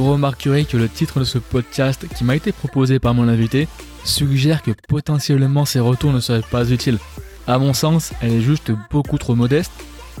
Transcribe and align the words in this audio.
vous 0.00 0.12
remarquerez 0.12 0.64
que 0.64 0.78
le 0.78 0.88
titre 0.88 1.20
de 1.20 1.24
ce 1.24 1.36
podcast 1.36 2.06
qui 2.16 2.24
m'a 2.24 2.34
été 2.34 2.52
proposé 2.52 2.98
par 2.98 3.12
mon 3.12 3.28
invité 3.28 3.68
suggère 4.02 4.62
que 4.62 4.70
potentiellement 4.88 5.66
ces 5.66 5.78
retours 5.78 6.12
ne 6.12 6.20
seraient 6.20 6.40
pas 6.50 6.70
utiles. 6.70 6.98
À 7.46 7.58
mon 7.58 7.74
sens, 7.74 8.14
elle 8.22 8.32
est 8.32 8.40
juste 8.40 8.72
beaucoup 8.90 9.18
trop 9.18 9.34
modeste. 9.34 9.72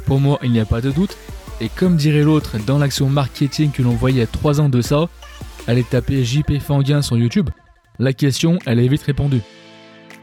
Pour 0.04 0.20
moi, 0.20 0.38
il 0.42 0.52
n'y 0.52 0.60
a 0.60 0.66
pas 0.66 0.82
de 0.82 0.90
doute. 0.90 1.16
Et 1.62 1.70
comme 1.70 1.96
dirait 1.96 2.22
l'autre 2.22 2.58
dans 2.66 2.76
l'action 2.76 3.08
marketing 3.08 3.70
que 3.70 3.82
l'on 3.82 3.94
voyait 3.94 4.22
a 4.22 4.26
3 4.26 4.60
ans 4.60 4.68
de 4.68 4.82
ça, 4.82 5.08
allez 5.66 5.82
taper 5.82 6.24
JP 6.24 6.58
Fanguin 6.60 7.00
sur 7.00 7.16
YouTube. 7.16 7.48
La 7.98 8.12
question, 8.12 8.58
elle 8.66 8.80
est 8.80 8.88
vite 8.88 9.02
répondue. 9.02 9.40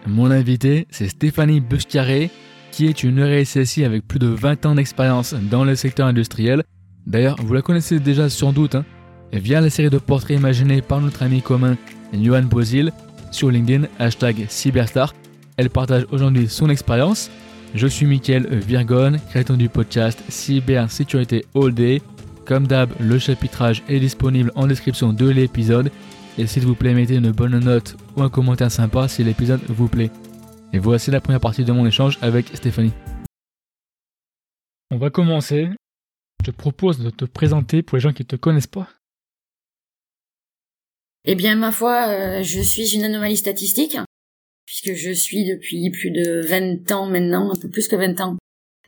Mon 0.05 0.30
invité, 0.30 0.88
c'est 0.92 1.08
Stéphanie 1.08 1.62
Buscaré, 1.62 2.30
qui 2.71 2.86
est 2.86 3.04
une 3.04 3.24
RSSI 3.24 3.84
avec 3.86 4.08
plus 4.08 4.20
de 4.20 4.28
20 4.28 4.68
ans 4.68 4.76
d'expérience 4.76 5.34
dans 5.34 5.63
le 5.63 5.76
secteur 5.76 6.05
industriel. 6.05 6.63
D'ailleurs, 7.08 7.38
vous 7.39 7.53
la 7.55 7.63
connaissez 7.63 7.99
déjà 7.99 8.30
sans 8.30 8.52
doute, 8.52 8.76
hein, 8.76 8.85
via 9.34 9.62
la 9.62 9.70
série 9.70 9.90
de 9.90 9.98
portraits 9.98 10.38
imaginés 10.38 10.81
par 10.81 11.02
notre 11.02 11.23
ami 11.23 11.41
commun 11.41 11.77
Johan 12.13 12.44
Bozil 12.44 12.91
sur 13.31 13.52
LinkedIn, 13.52 13.88
hashtag 14.00 14.45
Cyberstar. 14.50 15.13
Elle 15.58 15.70
partage 15.70 16.05
aujourd'hui 16.12 16.48
son 16.48 16.70
expérience. 16.70 17.30
Je 17.73 17.88
suis 17.88 18.05
Mickaël 18.05 18.48
Virgon, 18.48 19.17
créateur 19.30 19.58
du 19.58 19.70
podcast 19.70 20.23
Cybersécurité 20.30 21.45
All 21.55 21.73
Day. 21.73 22.02
Comme 22.45 22.66
d'hab, 22.66 22.90
le 23.00 23.20
chapitrage 23.20 23.84
est 23.90 24.00
disponible 24.00 24.52
en 24.55 24.67
description 24.67 25.12
de 25.12 25.28
l'épisode. 25.28 25.91
Et 26.38 26.48
s'il 26.48 26.66
vous 26.66 26.75
plaît, 26.75 26.94
mettez 26.94 27.16
une 27.16 27.31
bonne 27.31 27.59
note 27.59 27.98
ou 28.16 28.23
un 28.23 28.30
commentaire 28.30 28.72
sympa 28.72 29.08
si 29.08 29.23
l'épisode 29.23 29.62
vous 29.67 29.88
plaît. 29.88 30.12
Et 30.72 30.80
voici 30.80 31.12
la 31.12 31.20
première 31.20 31.41
partie 31.41 31.66
de 31.66 31.72
mon 31.72 31.86
échange 31.86 32.17
avec 32.22 32.48
Stéphanie. 32.55 32.94
On 34.91 34.98
va 34.98 35.09
commencer. 35.09 35.70
Je 36.41 36.52
te 36.52 36.55
propose 36.55 37.00
de 37.00 37.09
te 37.09 37.25
présenter 37.25 37.81
pour 37.81 37.98
les 37.98 38.02
gens 38.02 38.14
qui 38.14 38.23
ne 38.23 38.28
te 38.28 38.36
connaissent 38.36 38.67
pas. 38.67 38.88
Eh 41.30 41.36
bien, 41.36 41.56
ma 41.56 41.73
foi, 41.73 42.08
euh, 42.08 42.42
je 42.42 42.61
suis 42.61 42.95
une 42.95 43.03
anomalie 43.03 43.36
statistique, 43.36 43.97
puisque 44.66 44.94
je 44.94 45.11
suis 45.11 45.44
depuis 45.44 45.89
plus 45.89 46.09
de 46.09 46.39
20 46.39 46.89
ans 46.94 47.06
maintenant, 47.06 47.52
un 47.52 47.59
peu 47.59 47.70
plus 47.70 47.89
que 47.89 47.97
20 47.97 48.22
ans, 48.22 48.38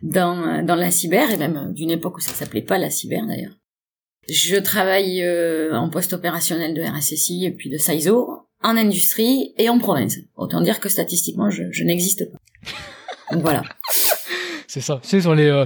dans, 0.02 0.48
euh, 0.48 0.64
dans 0.64 0.76
la 0.76 0.90
cyber, 0.90 1.30
et 1.32 1.36
même 1.36 1.58
euh, 1.58 1.74
d'une 1.74 1.92
époque 1.92 2.16
où 2.16 2.22
ça 2.22 2.34
s'appelait 2.34 2.62
pas 2.62 2.78
la 2.78 2.90
cyber 2.90 3.28
d'ailleurs. 3.28 3.52
Je 4.30 4.56
travaille 4.56 5.28
en 5.74 5.90
poste 5.90 6.14
opérationnel 6.14 6.76
de 6.76 6.84
RSSI 6.84 7.46
et 7.46 7.52
puis 7.52 7.70
de 7.70 7.78
SISO, 7.78 8.48
en 8.62 8.78
industrie 8.78 9.56
et 9.58 9.70
en 9.70 9.80
province. 9.80 10.18
Autant 10.36 10.62
dire 10.62 10.80
que 10.80 10.88
statistiquement, 10.88 11.50
je, 11.50 11.64
je 11.72 11.84
n'existe 11.84 12.32
pas. 12.32 12.38
Donc 13.32 13.42
voilà. 13.42 13.64
C'est 14.68 14.82
ça. 14.82 15.00
C'est 15.02 15.22
sur 15.22 15.34
les... 15.34 15.66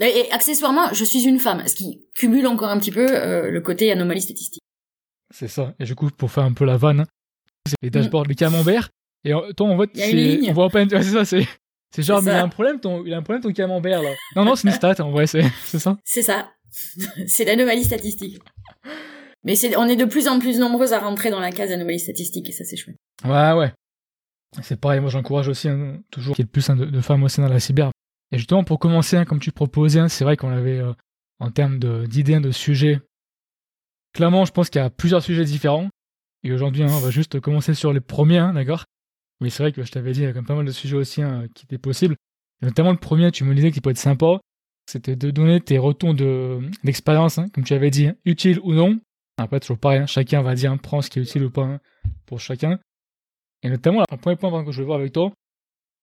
Et, 0.00 0.32
accessoirement, 0.32 0.94
je 0.94 1.04
suis 1.04 1.24
une 1.24 1.38
femme, 1.38 1.62
ce 1.68 1.74
qui 1.74 2.00
cumule 2.14 2.46
encore 2.46 2.70
un 2.70 2.78
petit 2.78 2.92
peu 2.92 3.06
le 3.06 3.60
côté 3.60 3.92
anomalie 3.92 4.22
statistique. 4.22 4.61
C'est 5.32 5.48
ça. 5.48 5.74
Et 5.78 5.84
du 5.84 5.94
coup, 5.94 6.10
pour 6.10 6.30
faire 6.30 6.44
un 6.44 6.52
peu 6.52 6.64
la 6.64 6.76
vanne, 6.76 7.00
hein, 7.00 7.06
c'est 7.66 7.76
les 7.82 7.90
dashboards, 7.90 8.26
les 8.26 8.34
camemberts. 8.34 8.90
Et 9.24 9.32
toi, 9.56 9.68
en 9.68 9.78
fait, 9.78 9.90
c'est, 9.94 10.50
on 10.50 10.52
voit 10.52 10.68
pas, 10.68 10.84
c'est 10.88 11.02
ça, 11.02 11.24
c'est, 11.24 11.46
c'est 11.94 12.02
genre, 12.02 12.22
mais 12.22 12.32
il 12.32 12.34
a 12.34 12.42
un 12.42 12.48
problème, 12.48 12.80
ton, 12.80 13.04
il 13.04 13.12
a 13.14 13.18
un 13.18 13.22
problème, 13.22 13.42
ton 13.42 13.52
camembert, 13.52 14.02
là. 14.02 14.10
Non, 14.34 14.44
non, 14.44 14.56
c'est 14.56 14.68
une 14.68 14.74
stat, 14.74 14.96
en 15.00 15.10
vrai, 15.10 15.26
c'est, 15.26 15.42
c'est 15.64 15.78
ça. 15.78 15.98
C'est 16.04 16.22
ça. 16.22 16.50
c'est 17.26 17.44
l'anomalie 17.44 17.84
statistique. 17.84 18.40
Mais 19.44 19.56
c'est, 19.56 19.76
on 19.76 19.86
est 19.86 19.96
de 19.96 20.04
plus 20.04 20.28
en 20.28 20.38
plus 20.38 20.58
nombreux 20.58 20.92
à 20.92 20.98
rentrer 20.98 21.30
dans 21.30 21.40
la 21.40 21.52
case 21.52 21.70
anomalie 21.70 22.00
statistique, 22.00 22.48
et 22.48 22.52
ça, 22.52 22.64
c'est 22.64 22.76
chouette. 22.76 22.96
Ouais, 23.24 23.52
ouais. 23.52 23.72
C'est 24.62 24.78
pareil, 24.78 25.00
moi, 25.00 25.10
j'encourage 25.10 25.48
aussi, 25.48 25.68
hein, 25.68 26.00
toujours, 26.10 26.34
qu'il 26.34 26.44
y 26.44 26.46
ait 26.46 26.50
plus 26.50 26.68
hein, 26.68 26.76
de, 26.76 27.00
femmes 27.00 27.22
aussi 27.22 27.40
dans 27.40 27.48
la 27.48 27.60
cyber. 27.60 27.90
Et 28.32 28.38
justement, 28.38 28.64
pour 28.64 28.78
commencer, 28.78 29.24
comme 29.26 29.40
tu 29.40 29.52
proposais, 29.52 30.08
c'est 30.08 30.24
vrai 30.24 30.36
qu'on 30.36 30.52
avait, 30.52 30.78
euh, 30.78 30.92
en 31.40 31.50
termes 31.50 31.78
d'idées, 32.06 32.40
de 32.40 32.50
sujets, 32.50 33.00
Clairement, 34.12 34.44
je 34.44 34.52
pense 34.52 34.70
qu'il 34.70 34.80
y 34.80 34.84
a 34.84 34.90
plusieurs 34.90 35.22
sujets 35.22 35.44
différents. 35.44 35.88
Et 36.44 36.52
aujourd'hui, 36.52 36.82
hein, 36.82 36.90
on 36.90 37.00
va 37.00 37.10
juste 37.10 37.40
commencer 37.40 37.74
sur 37.74 37.92
les 37.92 38.00
premiers, 38.00 38.38
hein, 38.38 38.52
d'accord? 38.52 38.84
Mais 39.40 39.50
c'est 39.50 39.62
vrai 39.62 39.72
que 39.72 39.82
je 39.82 39.90
t'avais 39.90 40.12
dit, 40.12 40.20
il 40.20 40.24
y 40.24 40.26
a 40.26 40.30
quand 40.30 40.40
même 40.40 40.46
pas 40.46 40.54
mal 40.54 40.64
de 40.64 40.72
sujets 40.72 40.96
aussi 40.96 41.22
hein, 41.22 41.46
qui 41.54 41.64
étaient 41.64 41.78
possibles. 41.78 42.16
Et 42.62 42.66
notamment 42.66 42.92
le 42.92 42.98
premier, 42.98 43.30
tu 43.30 43.44
me 43.44 43.54
disais 43.54 43.70
qu'il 43.70 43.82
peut 43.82 43.90
être 43.90 43.98
sympa, 43.98 44.40
c'était 44.86 45.16
de 45.16 45.30
donner 45.30 45.60
tes 45.60 45.78
retours 45.78 46.14
d'expérience, 46.84 47.40
comme 47.54 47.64
tu 47.64 47.74
avais 47.74 47.90
dit, 47.90 48.10
utile 48.24 48.60
ou 48.62 48.72
non. 48.72 49.00
Après, 49.38 49.60
toujours 49.60 49.78
pareil, 49.78 50.06
chacun 50.06 50.42
va 50.42 50.54
dire, 50.54 50.76
prends 50.80 51.02
ce 51.02 51.10
qui 51.10 51.18
est 51.18 51.22
utile 51.22 51.44
ou 51.44 51.50
pas 51.50 51.80
pour 52.26 52.40
chacun. 52.40 52.78
Et 53.62 53.70
notamment, 53.70 54.02
un 54.10 54.16
premier 54.16 54.36
point 54.36 54.64
que 54.64 54.72
je 54.72 54.80
veux 54.80 54.86
voir 54.86 54.98
avec 54.98 55.12
toi, 55.12 55.32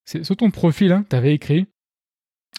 c'est 0.06 0.24
sur 0.24 0.36
ton 0.36 0.50
profil, 0.50 1.04
tu 1.10 1.16
avais 1.16 1.34
écrit, 1.34 1.68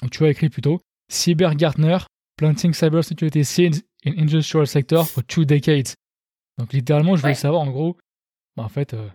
ou 0.03 0.09
tu 0.09 0.25
as 0.25 0.31
écrit 0.31 0.50
plutôt, 0.50 0.81
Cyber 1.09 1.55
Gartner, 1.56 1.99
Planting 2.37 2.72
Cybersecurity 2.72 3.44
Seeds 3.44 3.83
in 4.05 4.12
Industrial 4.19 4.66
Sector 4.66 5.06
for 5.06 5.25
Two 5.25 5.44
Decades. 5.44 5.94
Donc 6.59 6.72
littéralement, 6.72 7.16
je 7.16 7.22
voulais 7.22 7.34
savoir 7.34 7.62
en 7.62 7.71
gros, 7.71 7.97
bah, 8.56 8.65
en 8.65 8.69
fait, 8.69 8.94
euh, 8.94 9.09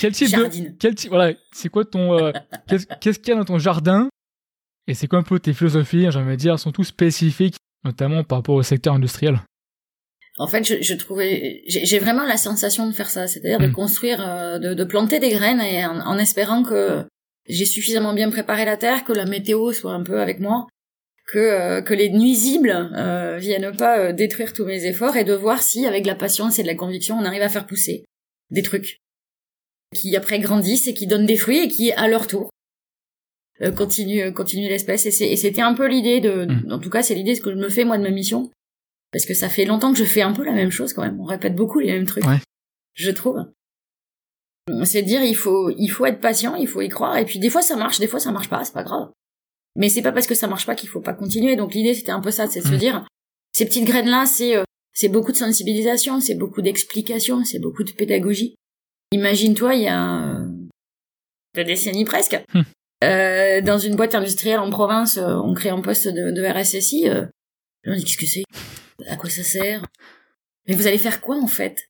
quel 0.00 0.12
type 0.12 0.30
de, 0.30 0.70
quel 0.78 0.94
type, 0.94 1.10
voilà, 1.10 1.34
c'est 1.52 1.68
quoi 1.68 1.84
ton, 1.84 2.18
euh, 2.18 2.32
qu'est-ce 3.00 3.18
qu'il 3.18 3.28
y 3.28 3.32
a 3.32 3.36
dans 3.36 3.44
ton 3.44 3.58
jardin? 3.58 4.08
Et 4.86 4.94
c'est 4.94 5.06
quoi 5.06 5.18
un 5.18 5.22
peu 5.22 5.38
tes 5.38 5.52
philosophies, 5.52 6.10
j'ai 6.10 6.18
envie 6.18 6.30
de 6.30 6.36
dire, 6.36 6.58
sont 6.58 6.72
tous 6.72 6.84
spécifiques, 6.84 7.56
notamment 7.84 8.24
par 8.24 8.38
rapport 8.38 8.54
au 8.54 8.62
secteur 8.62 8.94
industriel? 8.94 9.40
En 10.38 10.46
fait, 10.46 10.64
je, 10.64 10.82
je 10.82 10.94
trouvais, 10.94 11.62
j'ai 11.66 11.98
vraiment 11.98 12.24
la 12.24 12.36
sensation 12.36 12.86
de 12.86 12.92
faire 12.92 13.10
ça, 13.10 13.26
c'est-à-dire 13.26 13.58
de 13.58 13.66
hmm. 13.66 13.72
construire, 13.72 14.26
euh, 14.26 14.58
de, 14.58 14.72
de, 14.72 14.84
planter 14.84 15.18
des 15.18 15.30
graines 15.30 15.60
et 15.60 15.84
en, 15.84 15.98
en 16.00 16.16
espérant 16.16 16.62
que 16.62 17.04
j'ai 17.48 17.64
suffisamment 17.64 18.14
bien 18.14 18.30
préparé 18.30 18.64
la 18.64 18.76
terre, 18.76 19.04
que 19.04 19.12
la 19.12 19.24
météo 19.24 19.72
soit 19.72 19.92
un 19.92 20.02
peu 20.04 20.20
avec 20.20 20.38
moi 20.38 20.68
que 21.28 21.38
euh, 21.38 21.82
que 21.82 21.94
les 21.94 22.08
nuisibles 22.08 22.90
euh, 22.96 23.36
viennent 23.36 23.76
pas 23.76 23.98
euh, 23.98 24.12
détruire 24.12 24.52
tous 24.52 24.64
mes 24.64 24.86
efforts 24.86 25.16
et 25.16 25.24
de 25.24 25.34
voir 25.34 25.62
si 25.62 25.86
avec 25.86 26.02
de 26.02 26.08
la 26.08 26.14
patience 26.14 26.58
et 26.58 26.62
de 26.62 26.66
la 26.66 26.74
conviction 26.74 27.16
on 27.18 27.24
arrive 27.24 27.42
à 27.42 27.50
faire 27.50 27.66
pousser 27.66 28.04
des 28.50 28.62
trucs 28.62 28.98
qui 29.94 30.16
après 30.16 30.38
grandissent 30.38 30.86
et 30.86 30.94
qui 30.94 31.06
donnent 31.06 31.26
des 31.26 31.36
fruits 31.36 31.58
et 31.58 31.68
qui 31.68 31.92
à 31.92 32.08
leur 32.08 32.26
tour 32.26 32.50
euh, 33.60 33.70
continuent 33.70 34.32
continuent 34.32 34.68
l'espèce. 34.68 35.04
Et 35.04 35.36
c'était 35.36 35.60
un 35.60 35.74
peu 35.74 35.86
l'idée 35.86 36.20
de 36.20 36.46
mmh. 36.46 36.72
en 36.72 36.78
tout 36.78 36.90
cas 36.90 37.02
c'est 37.02 37.14
l'idée 37.14 37.34
ce 37.34 37.42
que 37.42 37.50
je 37.50 37.56
me 37.56 37.68
fais 37.68 37.84
moi 37.84 37.98
de 37.98 38.02
ma 38.02 38.10
mission. 38.10 38.50
Parce 39.12 39.24
que 39.24 39.34
ça 39.34 39.48
fait 39.48 39.64
longtemps 39.64 39.92
que 39.92 39.98
je 39.98 40.04
fais 40.04 40.20
un 40.20 40.32
peu 40.32 40.44
la 40.44 40.52
même 40.52 40.70
chose 40.70 40.92
quand 40.92 41.02
même. 41.02 41.20
On 41.20 41.24
répète 41.24 41.54
beaucoup 41.54 41.78
les 41.78 41.92
mêmes 41.92 42.06
trucs 42.06 42.24
je 42.94 43.10
trouve. 43.10 43.44
C'est 44.84 45.02
dire 45.02 45.22
il 45.22 45.36
faut 45.36 45.70
il 45.70 45.88
faut 45.88 46.06
être 46.06 46.20
patient 46.20 46.54
il 46.54 46.68
faut 46.68 46.80
y 46.80 46.88
croire. 46.88 47.18
Et 47.18 47.26
puis 47.26 47.38
des 47.38 47.50
fois 47.50 47.60
ça 47.60 47.76
marche 47.76 47.98
des 47.98 48.06
fois 48.06 48.18
ça 48.18 48.32
marche 48.32 48.48
pas 48.48 48.64
c'est 48.64 48.72
pas 48.72 48.82
grave 48.82 49.10
mais 49.76 49.88
c'est 49.88 50.02
pas 50.02 50.12
parce 50.12 50.26
que 50.26 50.34
ça 50.34 50.46
marche 50.46 50.66
pas 50.66 50.74
qu'il 50.74 50.88
faut 50.88 51.00
pas 51.00 51.14
continuer. 51.14 51.56
Donc 51.56 51.74
l'idée 51.74 51.94
c'était 51.94 52.12
un 52.12 52.20
peu 52.20 52.30
ça, 52.30 52.46
c'est 52.46 52.60
de 52.60 52.66
se 52.66 52.74
mm. 52.74 52.78
dire 52.78 53.06
ces 53.52 53.66
petites 53.66 53.84
graines 53.84 54.08
là, 54.08 54.26
c'est 54.26 54.56
euh, 54.56 54.64
c'est 54.92 55.08
beaucoup 55.08 55.30
de 55.30 55.36
sensibilisation, 55.36 56.20
c'est 56.20 56.34
beaucoup 56.34 56.60
d'explication, 56.60 57.44
c'est 57.44 57.60
beaucoup 57.60 57.84
de 57.84 57.92
pédagogie. 57.92 58.56
Imagine-toi, 59.12 59.74
il 59.76 59.82
y 59.82 59.88
a 59.88 60.24
euh, 60.24 60.48
deux 61.54 61.64
décennies 61.64 62.04
presque, 62.04 62.42
mm. 62.52 62.60
euh, 63.04 63.60
dans 63.60 63.78
une 63.78 63.94
boîte 63.94 64.14
industrielle 64.14 64.58
en 64.58 64.70
province, 64.70 65.16
euh, 65.18 65.36
on 65.36 65.54
crée 65.54 65.68
un 65.68 65.80
poste 65.80 66.08
de, 66.08 66.32
de 66.32 66.44
RSSI. 66.44 67.08
Euh, 67.08 67.26
on 67.86 67.94
dit 67.94 68.04
qu'est-ce 68.04 68.16
que 68.16 68.26
c'est? 68.26 68.44
À 69.06 69.16
quoi 69.16 69.30
ça 69.30 69.44
sert? 69.44 69.84
Mais 70.66 70.74
vous 70.74 70.86
allez 70.86 70.98
faire 70.98 71.20
quoi 71.20 71.36
en 71.36 71.46
fait? 71.46 71.88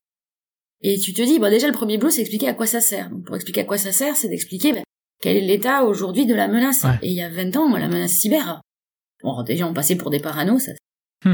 Et 0.81 0.97
tu 0.99 1.13
te 1.13 1.21
dis, 1.21 1.39
bon 1.39 1.49
déjà 1.49 1.65
le 1.67 1.73
premier 1.73 1.97
boulot 1.97 2.11
c'est 2.11 2.21
expliquer 2.21 2.47
à 2.47 2.53
quoi 2.53 2.67
ça 2.67 2.79
sert. 2.79 3.09
Donc, 3.09 3.25
pour 3.25 3.35
expliquer 3.35 3.61
à 3.61 3.65
quoi 3.65 3.77
ça 3.77 3.91
sert, 3.91 4.15
c'est 4.15 4.29
d'expliquer 4.29 4.73
ben, 4.73 4.83
quel 5.21 5.37
est 5.37 5.41
l'état 5.41 5.83
aujourd'hui 5.83 6.25
de 6.25 6.35
la 6.35 6.47
menace 6.47 6.85
Et 7.01 7.09
il 7.09 7.13
y 7.13 7.21
a 7.21 7.29
20 7.29 7.55
ans, 7.57 7.77
la 7.77 7.87
menace 7.87 8.13
cyber, 8.13 8.61
bon, 9.23 9.43
déjà 9.43 9.67
on 9.67 9.73
passait 9.73 9.95
pour 9.95 10.09
des 10.09 10.19
paranos, 10.19 10.69
hmm. 11.25 11.33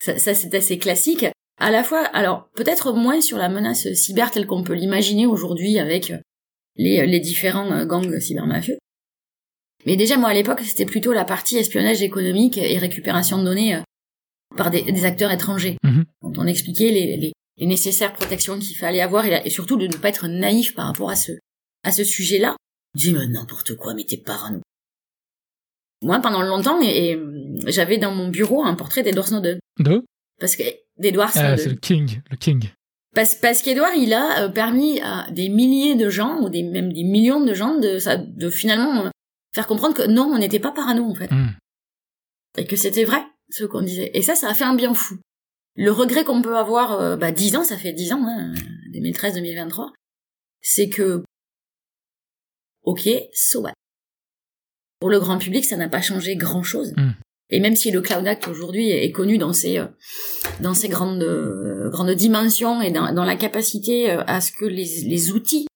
ça, 0.00 0.18
ça, 0.18 0.34
c'est 0.34 0.54
assez 0.54 0.78
classique. 0.78 1.26
À 1.60 1.70
la 1.70 1.84
fois, 1.84 2.04
alors 2.06 2.48
peut-être 2.54 2.92
moins 2.92 3.20
sur 3.20 3.38
la 3.38 3.48
menace 3.48 3.92
cyber 3.94 4.30
telle 4.30 4.46
qu'on 4.46 4.64
peut 4.64 4.74
l'imaginer 4.74 5.26
aujourd'hui 5.26 5.78
avec 5.78 6.12
les, 6.76 7.06
les 7.06 7.20
différents 7.20 7.86
gangs 7.86 8.18
cybermafieux. 8.18 8.78
Mais 9.86 9.96
déjà, 9.96 10.16
moi, 10.16 10.30
à 10.30 10.34
l'époque, 10.34 10.60
c'était 10.64 10.86
plutôt 10.86 11.12
la 11.12 11.24
partie 11.24 11.56
espionnage 11.56 12.02
économique 12.02 12.58
et 12.58 12.78
récupération 12.78 13.38
de 13.38 13.44
données 13.44 13.76
euh, 13.76 13.80
par 14.56 14.70
des, 14.70 15.04
acteurs 15.04 15.30
étrangers. 15.30 15.76
Mhm. 15.82 16.04
on 16.22 16.46
expliquait 16.46 16.90
les, 16.90 17.16
les, 17.16 17.32
les 17.58 17.66
nécessaires 17.66 18.12
protections 18.12 18.58
qu'il 18.58 18.76
fallait 18.76 19.00
avoir 19.00 19.26
et, 19.26 19.42
et, 19.44 19.50
surtout 19.50 19.76
de 19.76 19.86
ne 19.86 19.96
pas 19.96 20.08
être 20.08 20.26
naïf 20.26 20.74
par 20.74 20.86
rapport 20.86 21.10
à 21.10 21.16
ce, 21.16 21.32
à 21.82 21.92
ce 21.92 22.02
sujet-là 22.02 22.56
Dis-moi 22.94 23.26
n'importe 23.26 23.76
quoi, 23.76 23.94
mais 23.94 24.04
t'es 24.04 24.16
parano. 24.16 24.60
Moi, 26.02 26.20
pendant 26.20 26.42
longtemps, 26.42 26.80
et, 26.82 27.18
j'avais 27.66 27.98
dans 27.98 28.14
mon 28.14 28.28
bureau 28.28 28.62
un 28.62 28.74
portrait 28.74 29.02
d'Edward 29.02 29.28
Snowden. 29.28 29.58
De? 29.78 30.04
Parce 30.38 30.56
que 30.56 30.62
d'Edward 30.98 31.30
ah, 31.34 31.38
Snowden. 31.38 31.58
c'est 31.58 31.70
le 31.70 31.76
king, 31.76 32.20
le 32.30 32.36
king. 32.36 32.70
Parce, 33.14 33.34
parce 33.34 33.62
qu'Edward, 33.62 33.92
il 33.96 34.12
a 34.12 34.44
euh, 34.44 34.48
permis 34.48 35.00
à 35.00 35.30
des 35.30 35.48
milliers 35.48 35.94
de 35.94 36.10
gens, 36.10 36.40
ou 36.40 36.48
des, 36.48 36.62
même 36.62 36.92
des 36.92 37.04
millions 37.04 37.40
de 37.40 37.54
gens, 37.54 37.78
de, 37.78 37.98
de 38.36 38.50
finalement 38.50 39.06
euh, 39.06 39.10
faire 39.54 39.66
comprendre 39.66 39.94
que 39.94 40.06
non, 40.06 40.24
on 40.24 40.38
n'était 40.38 40.60
pas 40.60 40.72
parano, 40.72 41.08
en 41.08 41.14
fait. 41.14 41.30
Hmm. 41.30 41.52
Et 42.58 42.66
que 42.66 42.76
c'était 42.76 43.04
vrai, 43.04 43.22
ce 43.50 43.64
qu'on 43.64 43.82
disait. 43.82 44.10
Et 44.14 44.22
ça, 44.22 44.34
ça 44.34 44.50
a 44.50 44.54
fait 44.54 44.64
un 44.64 44.74
bien 44.74 44.94
fou. 44.94 45.16
Le 45.76 45.90
regret 45.90 46.24
qu'on 46.24 46.42
peut 46.42 46.56
avoir, 46.56 47.00
euh, 47.00 47.16
bah, 47.16 47.32
dix 47.32 47.56
ans, 47.56 47.64
ça 47.64 47.76
fait 47.76 47.92
dix 47.92 48.12
ans, 48.12 48.24
hein, 48.26 48.52
2013-2023, 48.92 49.90
c'est 50.60 50.88
que 50.88 51.22
ok, 52.84 53.08
so 53.32 53.60
what? 53.60 53.72
Pour 55.00 55.10
le 55.10 55.18
grand 55.18 55.38
public, 55.38 55.64
ça 55.64 55.76
n'a 55.76 55.88
pas 55.88 56.00
changé 56.00 56.36
grand 56.36 56.62
chose. 56.62 56.92
Hmm. 56.96 57.12
Et 57.50 57.60
même 57.60 57.76
si 57.76 57.90
le 57.90 58.00
Cloud 58.00 58.26
Act 58.26 58.48
aujourd'hui 58.48 58.90
est 58.90 59.12
connu 59.12 59.38
dans 59.38 59.52
ses 59.52 59.78
euh, 59.78 59.86
dans 60.60 60.74
ses 60.74 60.88
grandes 60.88 61.22
euh, 61.22 61.90
grandes 61.90 62.12
dimensions 62.12 62.80
et 62.80 62.90
dans, 62.90 63.12
dans 63.12 63.24
la 63.24 63.36
capacité 63.36 64.10
euh, 64.10 64.24
à 64.26 64.40
ce 64.40 64.50
que 64.52 64.64
les, 64.64 65.02
les 65.02 65.32
outils 65.32 65.66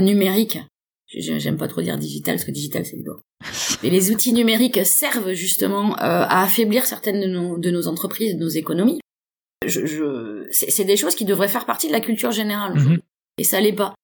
numériques, 0.00 0.58
j'aime 1.06 1.56
pas 1.56 1.68
trop 1.68 1.82
dire 1.82 1.96
digital 1.96 2.34
parce 2.34 2.44
que 2.44 2.50
digital 2.50 2.84
c'est 2.84 2.96
lourd, 2.96 3.20
mais 3.84 3.90
les 3.90 4.10
outils 4.10 4.32
numériques 4.32 4.84
servent 4.84 5.34
justement 5.34 5.94
à 5.94 6.42
affaiblir 6.42 6.84
certaines 6.84 7.20
de 7.20 7.28
nos, 7.28 7.58
de 7.58 7.70
nos 7.70 7.86
entreprises, 7.86 8.34
de 8.34 8.40
nos 8.40 8.48
économies. 8.48 8.98
Je, 9.64 9.86
je 9.86 10.48
c'est 10.50 10.84
des 10.84 10.96
choses 10.96 11.14
qui 11.14 11.24
devraient 11.24 11.46
faire 11.46 11.64
partie 11.64 11.86
de 11.86 11.92
la 11.92 12.00
culture 12.00 12.32
générale 12.32 12.74
mm-hmm. 12.74 12.98
et 13.38 13.44
ça 13.44 13.60
l'est 13.60 13.72
pas. 13.72 13.94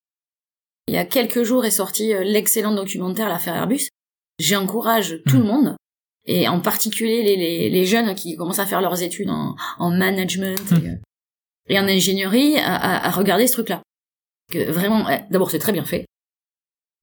Il 0.87 0.95
y 0.95 0.99
a 0.99 1.05
quelques 1.05 1.43
jours 1.43 1.65
est 1.65 1.71
sorti 1.71 2.13
l'excellent 2.25 2.75
documentaire 2.75 3.29
L'affaire 3.29 3.57
Airbus. 3.57 3.89
J'encourage 4.39 5.23
tout 5.27 5.39
le 5.39 5.45
monde 5.45 5.77
et 6.27 6.49
en 6.49 6.61
particulier 6.61 7.23
les, 7.23 7.37
les, 7.37 7.71
les, 7.71 7.85
jeunes 7.85 8.15
qui 8.15 8.37
commencent 8.37 8.59
à 8.59 8.67
faire 8.67 8.81
leurs 8.81 9.03
études 9.03 9.31
en, 9.31 9.55
en 9.79 9.91
management 9.91 10.71
hmm. 10.71 10.77
et, 10.77 10.89
euh, 10.89 10.97
et, 11.69 11.79
en 11.79 11.87
ingénierie 11.87 12.57
à, 12.59 13.07
à, 13.07 13.11
regarder 13.11 13.47
ce 13.47 13.53
truc-là. 13.53 13.83
Que 14.51 14.71
vraiment, 14.71 15.07
d'abord 15.31 15.51
c'est 15.51 15.59
très 15.59 15.73
bien 15.73 15.85
fait. 15.85 16.07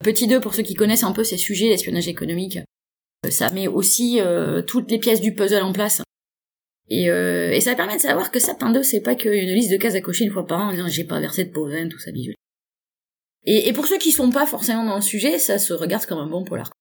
Petit 0.03 0.27
2 0.27 0.39
pour 0.39 0.55
ceux 0.55 0.63
qui 0.63 0.73
connaissent 0.73 1.03
un 1.03 1.11
peu 1.11 1.23
ces 1.23 1.37
sujets, 1.37 1.69
l'espionnage 1.69 2.07
économique, 2.07 2.59
euh, 3.25 3.29
ça 3.29 3.51
met 3.51 3.67
aussi 3.67 4.19
euh, 4.19 4.61
toutes 4.61 4.89
les 4.89 4.97
pièces 4.97 5.21
du 5.21 5.33
puzzle 5.33 5.63
en 5.63 5.71
place. 5.71 6.01
Et, 6.89 7.09
euh, 7.09 7.51
et 7.51 7.61
ça 7.61 7.75
permet 7.75 7.95
de 7.95 8.01
savoir 8.01 8.31
que 8.31 8.39
Sapin 8.39 8.71
2, 8.71 8.83
c'est 8.83 9.01
pas 9.01 9.15
qu'une 9.15 9.53
liste 9.53 9.71
de 9.71 9.77
cases 9.77 9.95
à 9.95 10.01
cocher 10.01 10.25
une 10.25 10.31
fois 10.31 10.45
par 10.45 10.59
an 10.59 10.67
en 10.67 10.71
disant 10.71 10.87
j'ai 10.87 11.05
pas 11.05 11.19
versé 11.19 11.45
de 11.45 11.51
pauvres 11.51 11.87
tout 11.87 11.99
ça 11.99 12.11
bijou. 12.11 12.33
Et, 13.45 13.67
et, 13.67 13.73
pour 13.73 13.87
ceux 13.87 13.97
qui 13.97 14.11
sont 14.11 14.29
pas 14.29 14.45
forcément 14.45 14.85
dans 14.85 14.95
le 14.95 15.01
sujet, 15.01 15.39
ça 15.39 15.57
se 15.57 15.73
regarde 15.73 16.05
comme 16.05 16.19
un 16.19 16.27
bon 16.27 16.43
polar. 16.43 16.71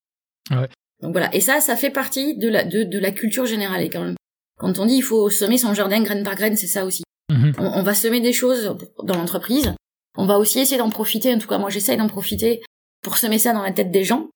Ouais. 0.51 0.69
Donc 1.01 1.13
voilà. 1.13 1.35
Et 1.35 1.41
ça, 1.41 1.61
ça 1.61 1.77
fait 1.77 1.91
partie 1.91 2.37
de 2.37 2.49
la, 2.49 2.65
de, 2.65 2.83
de 2.83 2.99
la 2.99 3.11
culture 3.11 3.47
générale. 3.47 3.83
Et 3.83 3.89
quand, 3.89 4.15
quand 4.59 4.79
on 4.79 4.87
dit 4.87 4.97
il 4.97 5.03
faut 5.03 5.31
semer 5.31 5.59
son 5.59 5.73
jardin 5.73 6.03
graine 6.03 6.23
par 6.23 6.35
graine, 6.35 6.57
c'est 6.57 6.67
ça 6.67 6.85
aussi. 6.85 7.03
Mhm. 7.31 7.55
On, 7.59 7.83
va 7.83 7.95
semer 7.95 8.21
des 8.21 8.33
choses 8.33 8.77
dans 9.03 9.15
l'entreprise. 9.15 9.73
On 10.17 10.27
va 10.27 10.39
aussi 10.39 10.59
essayer 10.59 10.79
d'en 10.79 10.91
profiter. 10.91 11.33
En 11.35 11.39
tout 11.39 11.49
cas, 11.49 11.59
moi, 11.59 11.71
j'essaye 11.71 11.97
d'en 11.97 12.09
profiter 12.09 12.61
pour 13.03 13.17
semer 13.19 13.39
ça 13.39 13.53
dans 13.53 13.63
la 13.63 13.73
tête 13.73 13.91
des 13.91 14.05
gens, 14.05 14.29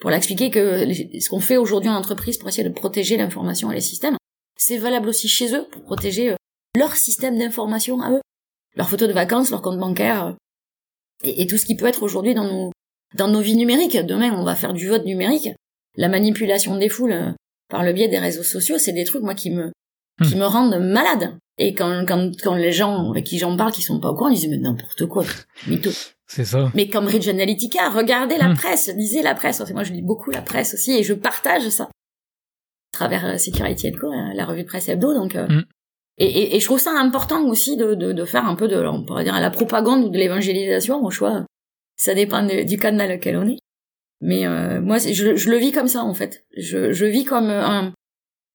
pour 0.00 0.10
l'expliquer 0.10 0.50
que 0.50 0.92
ce 1.20 1.28
qu'on 1.28 1.40
fait 1.40 1.56
aujourd'hui 1.56 1.90
en 1.90 1.94
entreprise 1.94 2.38
pour 2.38 2.48
essayer 2.48 2.68
de 2.68 2.74
protéger 2.74 3.16
l'information 3.16 3.70
et 3.70 3.74
les 3.74 3.80
systèmes, 3.80 4.16
c'est 4.56 4.78
valable 4.78 5.08
aussi 5.08 5.28
chez 5.28 5.54
eux 5.54 5.66
pour 5.70 5.82
protéger 5.82 6.32
euh, 6.32 6.36
leur 6.76 6.96
système 6.96 7.38
d'information 7.38 8.00
à 8.00 8.10
eux, 8.10 8.20
leurs 8.74 8.88
photos 8.88 9.08
de 9.08 9.14
vacances, 9.14 9.50
leur 9.50 9.62
compte 9.62 9.78
bancaire, 9.78 10.26
euh, 10.26 10.32
et, 11.22 11.42
et 11.42 11.46
tout 11.46 11.56
ce 11.56 11.66
qui 11.66 11.76
peut 11.76 11.86
être 11.86 12.02
aujourd'hui 12.02 12.34
dans 12.34 12.44
nos 12.44 12.72
dans 13.16 13.28
nos 13.28 13.40
vies 13.40 13.56
numériques. 13.56 13.96
Demain, 13.96 14.32
on 14.32 14.44
va 14.44 14.54
faire 14.54 14.72
du 14.72 14.88
vote 14.88 15.04
numérique 15.04 15.50
la 15.96 16.08
manipulation 16.08 16.76
des 16.76 16.88
foules 16.88 17.12
euh, 17.12 17.32
par 17.68 17.84
le 17.84 17.92
biais 17.92 18.08
des 18.08 18.18
réseaux 18.18 18.42
sociaux, 18.42 18.78
c'est 18.78 18.92
des 18.92 19.04
trucs 19.04 19.22
moi 19.22 19.34
qui 19.34 19.50
me 19.50 19.66
hmm. 20.20 20.26
qui 20.26 20.36
me 20.36 20.44
rendent 20.44 20.78
malade. 20.80 21.36
Et 21.58 21.74
quand 21.74 22.04
quand 22.06 22.32
quand 22.42 22.54
les 22.54 22.72
gens 22.72 23.10
avec 23.10 23.24
qui 23.24 23.38
j'en 23.38 23.56
parle 23.56 23.72
qui 23.72 23.82
sont 23.82 24.00
pas 24.00 24.10
au 24.10 24.14
courant, 24.14 24.28
ils 24.28 24.36
disent 24.36 24.48
mais 24.48 24.58
n'importe 24.58 25.06
quoi, 25.06 25.24
mytho. 25.66 25.90
C'est 26.26 26.44
ça. 26.44 26.70
Mais 26.74 26.88
comme 26.88 27.06
Ridge 27.06 27.28
Analytica, 27.28 27.90
regardez 27.90 28.38
la 28.38 28.48
hmm. 28.48 28.56
presse, 28.56 28.88
lisez 28.96 29.22
la 29.22 29.34
presse. 29.34 29.60
Moi, 29.72 29.82
je 29.82 29.92
lis 29.92 30.02
beaucoup 30.02 30.30
la 30.30 30.42
presse 30.42 30.74
aussi 30.74 30.92
et 30.92 31.02
je 31.02 31.12
partage 31.12 31.68
ça 31.70 31.84
à 31.84 32.92
travers 32.92 33.26
euh, 33.26 33.36
Security 33.36 33.92
Co, 33.92 34.12
euh, 34.12 34.32
la 34.34 34.44
revue 34.44 34.62
de 34.62 34.68
presse 34.68 34.88
hebdo. 34.88 35.12
Donc, 35.12 35.34
hmm. 35.34 35.62
Et, 36.22 36.54
et, 36.54 36.60
je 36.60 36.64
trouve 36.66 36.78
ça 36.78 36.92
important 36.92 37.46
aussi 37.46 37.78
de, 37.78 37.94
de, 37.94 38.12
de, 38.12 38.24
faire 38.26 38.44
un 38.44 38.54
peu 38.54 38.68
de, 38.68 38.76
on 38.76 39.04
pourrait 39.04 39.24
dire, 39.24 39.40
la 39.40 39.50
propagande 39.50 40.04
ou 40.04 40.10
de 40.10 40.18
l'évangélisation 40.18 41.02
au 41.02 41.10
choix. 41.10 41.46
Ça 41.96 42.14
dépend 42.14 42.42
du 42.42 42.76
cas 42.76 42.92
dans 42.92 43.08
lequel 43.08 43.38
on 43.38 43.48
est. 43.48 43.58
Mais 44.20 44.46
euh, 44.46 44.82
moi, 44.82 44.98
je, 44.98 45.34
je, 45.34 45.50
le 45.50 45.56
vis 45.56 45.72
comme 45.72 45.88
ça 45.88 46.04
en 46.04 46.12
fait. 46.12 46.44
Je, 46.56 46.92
je 46.92 47.06
vis 47.06 47.24
comme 47.24 47.48
euh, 47.48 47.64
un, 47.64 47.94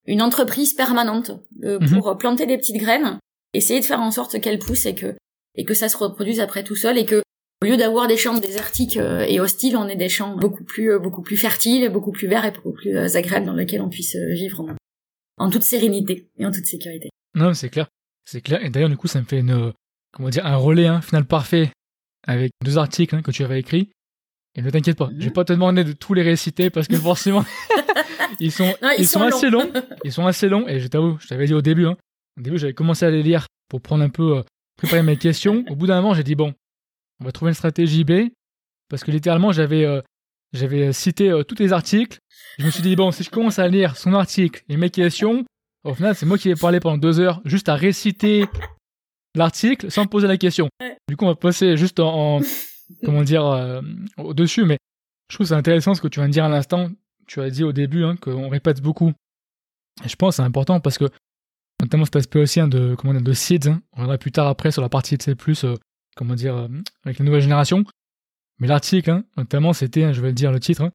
une 0.06 0.22
entreprise 0.22 0.74
permanente 0.74 1.32
euh, 1.64 1.80
mhm. 1.80 1.90
pour 1.90 2.18
planter 2.20 2.46
des 2.46 2.58
petites 2.58 2.78
graines, 2.78 3.18
essayer 3.54 3.80
de 3.80 3.86
faire 3.86 4.00
en 4.00 4.12
sorte 4.12 4.40
qu'elles 4.40 4.60
poussent 4.60 4.86
et 4.86 4.96
que 4.96 5.16
et 5.56 5.64
que 5.64 5.74
ça 5.74 5.90
se 5.90 5.98
reproduise 5.98 6.42
après 6.42 6.64
tout 6.64 6.76
seul 6.76 6.98
et 7.00 7.06
que 7.06 7.24
au 7.64 7.66
lieu 7.66 7.78
d'avoir 7.78 8.08
des 8.08 8.18
champs 8.18 8.38
désertiques 8.38 8.98
et 8.98 9.40
hostiles, 9.40 9.78
on 9.78 9.88
ait 9.88 9.96
des 9.96 10.10
champs 10.10 10.36
beaucoup 10.36 10.66
plus 10.66 11.00
beaucoup 11.00 11.24
plus 11.24 11.38
fertiles, 11.38 11.90
beaucoup 11.90 12.12
plus 12.12 12.28
verts 12.28 12.46
et 12.46 12.52
beaucoup 12.52 12.74
plus 12.74 13.16
agréables 13.16 13.46
dans 13.46 13.54
lesquels 13.54 13.82
on 13.82 13.90
puisse 13.90 14.18
vivre 14.18 14.60
en, 14.60 15.46
en 15.46 15.50
toute 15.50 15.64
sérénité 15.64 16.28
et 16.38 16.46
en 16.46 16.52
toute 16.52 16.66
sécurité. 16.66 17.10
Non, 17.36 17.54
c'est 17.54 17.70
clair, 17.70 17.88
c'est 18.26 18.42
clair. 18.42 18.64
Et 18.64 18.70
d'ailleurs, 18.70 18.90
du 18.90 18.98
coup, 18.98 19.08
ça 19.08 19.20
me 19.20 19.26
fait 19.26 19.40
une 19.40 19.74
comment 20.12 20.30
dire 20.30 20.46
un 20.46 20.56
relais 20.56 20.88
hein, 20.88 21.02
final 21.02 21.26
parfait 21.26 21.72
avec 22.26 22.52
deux 22.64 22.78
articles 22.78 23.16
hein, 23.16 23.22
que 23.22 23.32
tu 23.32 23.44
avais 23.44 23.60
écrits 23.60 23.90
et 24.56 24.62
ne 24.62 24.70
t'inquiète 24.70 24.98
pas, 24.98 25.10
je 25.18 25.26
vais 25.26 25.32
pas 25.32 25.44
te 25.44 25.52
demander 25.52 25.84
de 25.84 25.92
tous 25.92 26.14
les 26.14 26.22
réciter 26.22 26.70
parce 26.70 26.88
que 26.88 26.96
forcément, 26.96 27.44
ils 28.40 28.54
sont, 28.54 28.74
ils, 28.98 29.08
sont, 29.08 29.22
assez 29.22 29.50
longs. 29.50 29.70
Ils 30.06 30.14
sont 30.14 30.26
assez 30.26 30.48
longs 30.48 30.66
et 30.68 30.80
je 30.80 30.88
t'avoue, 30.88 31.18
je 31.20 31.28
t'avais 31.28 31.46
dit 31.46 31.54
au 31.54 31.62
début, 31.62 31.86
hein, 31.86 31.98
au 32.40 32.42
début 32.42 32.58
j'avais 32.58 32.74
commencé 32.74 33.06
à 33.06 33.12
les 33.12 33.22
lire 33.22 33.48
pour 33.68 33.82
prendre 33.82 34.04
un 34.04 34.10
peu, 34.10 34.38
euh, 34.38 34.44
préparer 34.78 35.04
mes 35.04 35.18
questions. 35.18 35.66
Au 35.70 35.76
bout 35.76 35.88
d'un 35.88 35.96
moment, 36.02 36.14
j'ai 36.14 36.24
dit 36.24 36.36
bon, 36.36 36.54
on 37.20 37.26
va 37.26 37.34
trouver 37.34 37.50
une 37.50 37.56
stratégie 37.56 38.06
B 38.06 38.30
parce 38.90 39.04
que 39.04 39.12
littéralement 39.12 39.52
j'avais, 39.52 39.84
euh, 39.84 40.02
j'avais 40.54 40.94
cité 40.94 41.30
euh, 41.30 41.44
tous 41.44 41.60
les 41.60 41.74
articles. 41.74 42.20
Je 42.58 42.66
me 42.66 42.72
suis 42.72 42.82
dit 42.82 42.96
bon, 42.96 43.12
si 43.12 43.24
je 43.24 43.30
commence 43.30 43.60
à 43.60 43.68
lire 43.68 43.98
son 43.98 44.14
article 44.14 44.64
et 44.70 44.78
mes 44.78 44.90
questions, 44.90 45.44
au 45.86 45.94
final 45.94 46.16
c'est 46.16 46.26
moi 46.26 46.38
qui 46.38 46.50
vais 46.50 46.56
parler 46.56 46.80
pendant 46.80 46.98
deux 46.98 47.20
heures 47.20 47.42
juste 47.46 47.70
à 47.70 47.76
réciter 47.76 48.46
l'article 49.36 49.92
sans 49.92 50.04
me 50.04 50.10
poser 50.10 50.28
la 50.28 50.38
question. 50.38 50.70
Du 51.08 51.16
coup, 51.18 51.26
on 51.26 51.30
va 51.30 51.36
passer 51.36 51.78
juste 51.78 52.00
en 52.00 52.40
comment 53.04 53.24
dire, 53.24 53.46
euh, 53.46 53.82
au-dessus. 54.18 54.66
Mais 54.66 54.78
je 55.30 55.38
trouve 55.38 55.48
c'est 55.48 55.54
intéressant 55.54 55.94
ce 55.94 56.02
que 56.02 56.08
tu 56.08 56.20
viens 56.20 56.28
de 56.28 56.34
dire 56.34 56.46
à 56.46 56.50
l'instant. 56.50 56.90
Tu 57.28 57.42
as 57.42 57.50
dit 57.50 57.64
au 57.64 57.72
début 57.72 58.04
hein, 58.04 58.16
qu'on 58.18 58.50
répète 58.50 58.82
beaucoup. 58.82 59.14
Et 60.04 60.10
je 60.10 60.16
pense 60.16 60.34
que 60.34 60.36
c'est 60.38 60.48
important 60.48 60.80
parce 60.80 60.98
que, 60.98 61.06
notamment 61.82 62.06
cet 62.06 62.18
aspect 62.18 62.40
aussi 62.40 62.60
hein, 62.60 62.68
de, 62.68 62.96
comment 62.96 63.14
dire, 63.14 63.22
de 63.22 63.34
seeds, 63.34 63.70
hein, 63.70 63.82
on 63.94 63.98
reviendra 63.98 64.18
plus 64.18 64.32
tard 64.32 64.48
après 64.48 64.72
sur 64.72 64.82
la 64.82 64.90
partie 64.90 65.18
de 65.18 65.24
C++, 65.24 65.36
euh, 65.64 65.76
comment 66.16 66.36
dire, 66.36 66.56
euh, 66.56 66.68
avec 67.04 67.20
la 67.20 67.26
nouvelle 67.26 67.42
génération. 67.42 67.84
Mais 68.60 68.68
l'article, 68.68 69.24
notamment, 69.38 69.74
c'était, 69.74 70.14
je 70.14 70.22
vais 70.22 70.30
le 70.30 70.34
dire 70.34 70.52
le 70.52 70.60
titre, 70.60 70.92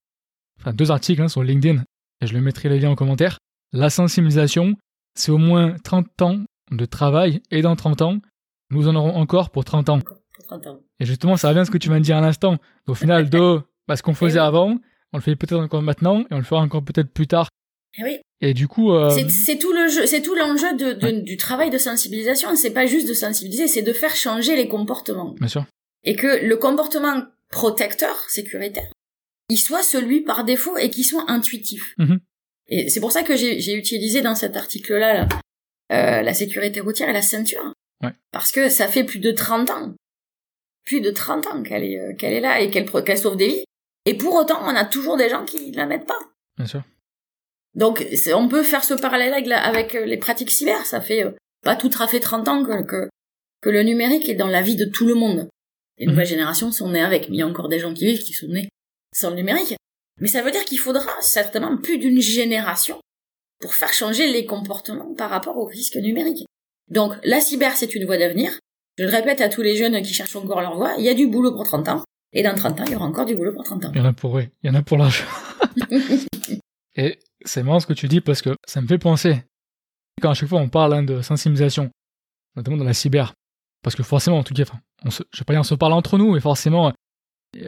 enfin 0.61 0.73
deux 0.73 0.91
articles 0.91 1.29
sur 1.29 1.43
LinkedIn, 1.43 1.83
et 2.21 2.27
je 2.27 2.33
le 2.33 2.41
mettrai 2.41 2.69
les 2.69 2.79
liens 2.79 2.91
en 2.91 2.95
commentaire. 2.95 3.39
La 3.73 3.91
sensibilisation, 3.91 4.75
c'est 5.15 5.31
au 5.31 5.39
moins 5.39 5.77
30 5.85 6.23
ans 6.23 6.45
de 6.71 6.85
travail, 6.85 7.41
et 7.51 7.63
dans 7.63 7.77
30 7.77 8.03
ans, 8.03 8.19
nous 8.71 8.89
en 8.89 8.95
aurons 8.95 9.15
encore 9.15 9.51
pour 9.51 9.65
30 9.65 9.89
ans. 9.91 9.99
Et 10.99 11.05
justement, 11.05 11.37
ça 11.37 11.49
revient 11.49 11.61
à 11.61 11.65
ce 11.65 11.71
que 11.71 11.79
tu 11.79 11.89
viens 11.89 11.99
de 11.99 12.05
dire 12.05 12.17
à 12.17 12.21
l'instant. 12.21 12.59
Au 12.87 12.95
final, 12.95 13.31
de 13.31 13.61
bah, 13.87 13.97
ce 13.97 14.03
qu'on 14.03 14.15
faisait 14.15 14.39
avant, 14.39 14.79
on 15.13 15.19
le 15.19 15.23
fait 15.23 15.37
peut-être 15.37 15.61
encore 15.61 15.83
maintenant, 15.83 16.21
et 16.21 16.33
on 16.33 16.39
le 16.39 16.45
fera 16.45 16.61
encore 16.61 16.85
peut-être 16.85 17.13
plus 17.13 17.27
tard. 17.27 17.49
Eh 17.99 18.05
oui. 18.05 18.19
Et 18.41 18.55
du 18.55 18.69
coup, 18.69 18.93
euh... 18.93 19.11
c'est 19.29 19.59
tout 19.59 19.73
le 19.73 19.89
jeu, 19.89 20.07
c'est 20.07 20.23
tout 20.23 20.35
l'enjeu 20.35 20.75
de, 20.75 20.93
de 20.93 21.21
du 21.21 21.37
travail 21.37 21.71
de 21.71 21.77
sensibilisation. 21.77 22.55
C'est 22.57 22.73
pas 22.73 22.87
juste 22.87 23.09
de 23.09 23.13
sensibiliser, 23.13 23.67
c'est 23.67 23.83
de 23.83 23.93
faire 23.93 24.17
changer 24.17 24.57
les 24.57 24.67
comportements. 24.67 25.35
Bien 25.39 25.49
sûr. 25.49 25.67
Et 26.05 26.17
que 26.17 26.47
le 26.47 26.57
comportement 26.57 27.25
protecteur, 27.51 28.17
sécuritaire, 28.29 28.91
il 29.51 29.59
soit 29.59 29.83
celui 29.83 30.23
par 30.23 30.45
défaut 30.45 30.79
et 30.79 30.89
qu'il 30.89 31.05
soit 31.05 31.31
intuitif. 31.31 31.95
Mm-hmm. 31.99 32.19
Et 32.71 32.89
c'est 32.89 33.01
pour 33.01 33.13
ça 33.13 33.23
que 33.23 33.37
j'ai 33.37 33.75
utilisé 33.75 34.23
dans 34.23 34.35
cet 34.35 34.57
article-là 34.57 35.29
euh, 35.93 36.23
la 36.23 36.35
sécurité 36.35 36.81
routière 36.81 37.09
et 37.09 37.13
la 37.13 37.23
ceinture. 37.23 37.75
Ouais. 38.03 38.13
Parce 38.33 38.53
que 38.53 38.69
ça 38.69 38.87
fait 38.87 39.05
plus 39.05 39.19
de 39.19 39.33
30 39.33 39.71
ans 39.71 39.95
plus 40.91 41.01
de 41.01 41.11
30 41.11 41.47
ans 41.47 41.63
qu'elle 41.63 41.85
est, 41.85 42.01
euh, 42.01 42.15
qu'elle 42.15 42.33
est 42.33 42.41
là 42.41 42.61
et 42.61 42.71
qu'elle, 42.71 42.89
sauve 43.19 43.37
des 43.37 43.47
vies. 43.47 43.65
Et 44.07 44.15
pour 44.15 44.35
autant, 44.35 44.59
on 44.63 44.75
a 44.75 44.85
toujours 44.85 45.17
des 45.17 45.29
gens 45.29 45.45
qui 45.45 45.71
ne 45.71 45.77
la 45.77 45.87
mettent 45.87 46.07
pas. 46.07 46.19
Bien 46.57 46.67
sûr. 46.67 46.83
Donc, 47.75 48.05
on 48.35 48.49
peut 48.49 48.65
faire 48.65 48.83
ce 48.83 48.95
parallèle 48.95 49.33
avec, 49.33 49.49
avec 49.49 49.95
euh, 49.95 50.05
les 50.05 50.17
pratiques 50.17 50.51
cyber. 50.51 50.85
Ça 50.85 51.01
fait 51.01 51.25
euh, 51.25 51.31
pas 51.63 51.77
tout 51.77 51.91
à 52.01 52.09
fait 52.09 52.19
30 52.19 52.49
ans 52.49 52.65
que, 52.65 52.83
que, 52.83 53.09
que, 53.61 53.71
le 53.71 53.83
numérique 53.85 54.29
est 54.29 54.35
dans 54.35 54.49
la 54.49 54.63
vie 54.63 54.75
de 54.75 54.85
tout 54.85 55.07
le 55.07 55.15
monde. 55.15 55.49
Les 55.99 56.07
nouvelles 56.07 56.25
mhm. 56.25 56.31
générations 56.31 56.73
sont 56.73 56.91
nées 56.91 57.03
avec, 57.03 57.29
mais 57.29 57.37
il 57.37 57.39
y 57.39 57.43
a 57.43 57.47
encore 57.47 57.69
des 57.69 57.79
gens 57.79 57.95
qui 57.95 58.07
vivent 58.07 58.25
qui 58.25 58.33
sont 58.33 58.49
nés 58.49 58.69
sans 59.15 59.31
le 59.31 59.37
numérique. 59.37 59.77
Mais 60.21 60.29
ça 60.29 60.43
veut 60.43 60.51
dire 60.51 60.65
qu'il 60.65 60.79
faudra 60.79 61.11
certainement 61.21 61.77
plus 61.77 61.99
d'une 61.99 62.21
génération 62.21 63.01
pour 63.61 63.75
faire 63.75 63.93
changer 63.93 64.31
les 64.31 64.47
comportements 64.47 65.15
par 65.15 65.31
rapport 65.31 65.57
aux 65.57 65.67
risques 65.67 65.97
numériques. 65.97 66.47
Donc, 66.89 67.15
la 67.25 67.41
cyber, 67.41 67.77
c'est 67.77 67.95
une 67.95 68.07
voie 68.07 68.19
d'avenir. 68.19 68.59
Je 68.99 69.05
le 69.05 69.11
répète 69.11 69.41
à 69.41 69.49
tous 69.49 69.63
les 69.63 69.77
jeunes 69.77 70.03
qui 70.03 70.13
cherchent 70.13 70.37
encore 70.37 70.61
leur 70.61 70.77
voie, 70.77 70.95
il 70.99 71.05
y 71.05 71.09
a 71.09 71.15
du 71.15 71.27
boulot 71.27 71.53
pour 71.53 71.65
30 71.65 71.89
ans. 71.89 72.05
Et 72.33 72.43
dans 72.43 72.55
30 72.55 72.81
ans, 72.81 72.85
il 72.87 72.93
y 72.93 72.97
aura 72.97 73.07
encore 73.07 73.27
du 73.27 73.35
boulot 73.35 73.53
pour 73.53 73.65
30 73.65 73.87
ans. 73.87 73.91
Il 73.95 73.99
y 73.99 74.01
en 74.01 74.05
a 74.05 74.13
pour, 74.13 74.33
oui. 74.33 74.49
Il 74.63 74.69
y 74.69 74.71
en 74.71 74.75
a 74.75 74.83
pour 74.83 74.99
l'argent. 74.99 75.25
et 76.97 77.19
c'est 77.45 77.63
marrant 77.63 77.81
ce 77.81 77.87
que 77.87 77.93
tu 77.93 78.09
dis 78.09 78.21
parce 78.21 78.43
que 78.43 78.51
ça 78.67 78.81
me 78.81 78.87
fait 78.87 78.99
penser. 78.99 79.43
Quand 80.21 80.31
à 80.31 80.35
chaque 80.35 80.49
fois 80.49 80.61
on 80.61 80.69
parle 80.69 80.95
hein, 80.95 81.03
de 81.03 81.23
sensibilisation, 81.23 81.91
notamment 82.57 82.77
dans 82.77 82.85
la 82.85 82.93
cyber, 82.93 83.33
parce 83.83 83.97
que 83.97 84.03
forcément, 84.03 84.39
en 84.39 84.43
tout 84.43 84.55
cas, 84.55 84.65
on 85.05 85.11
se, 85.11 85.23
je 85.33 85.39
sais 85.39 85.45
pas 85.45 85.55
dire, 85.55 85.61
on 85.61 85.65
se 85.65 85.75
parle 85.75 85.95
entre 85.95 86.19
nous, 86.19 86.35
mais 86.35 86.41
forcément, 86.41 86.93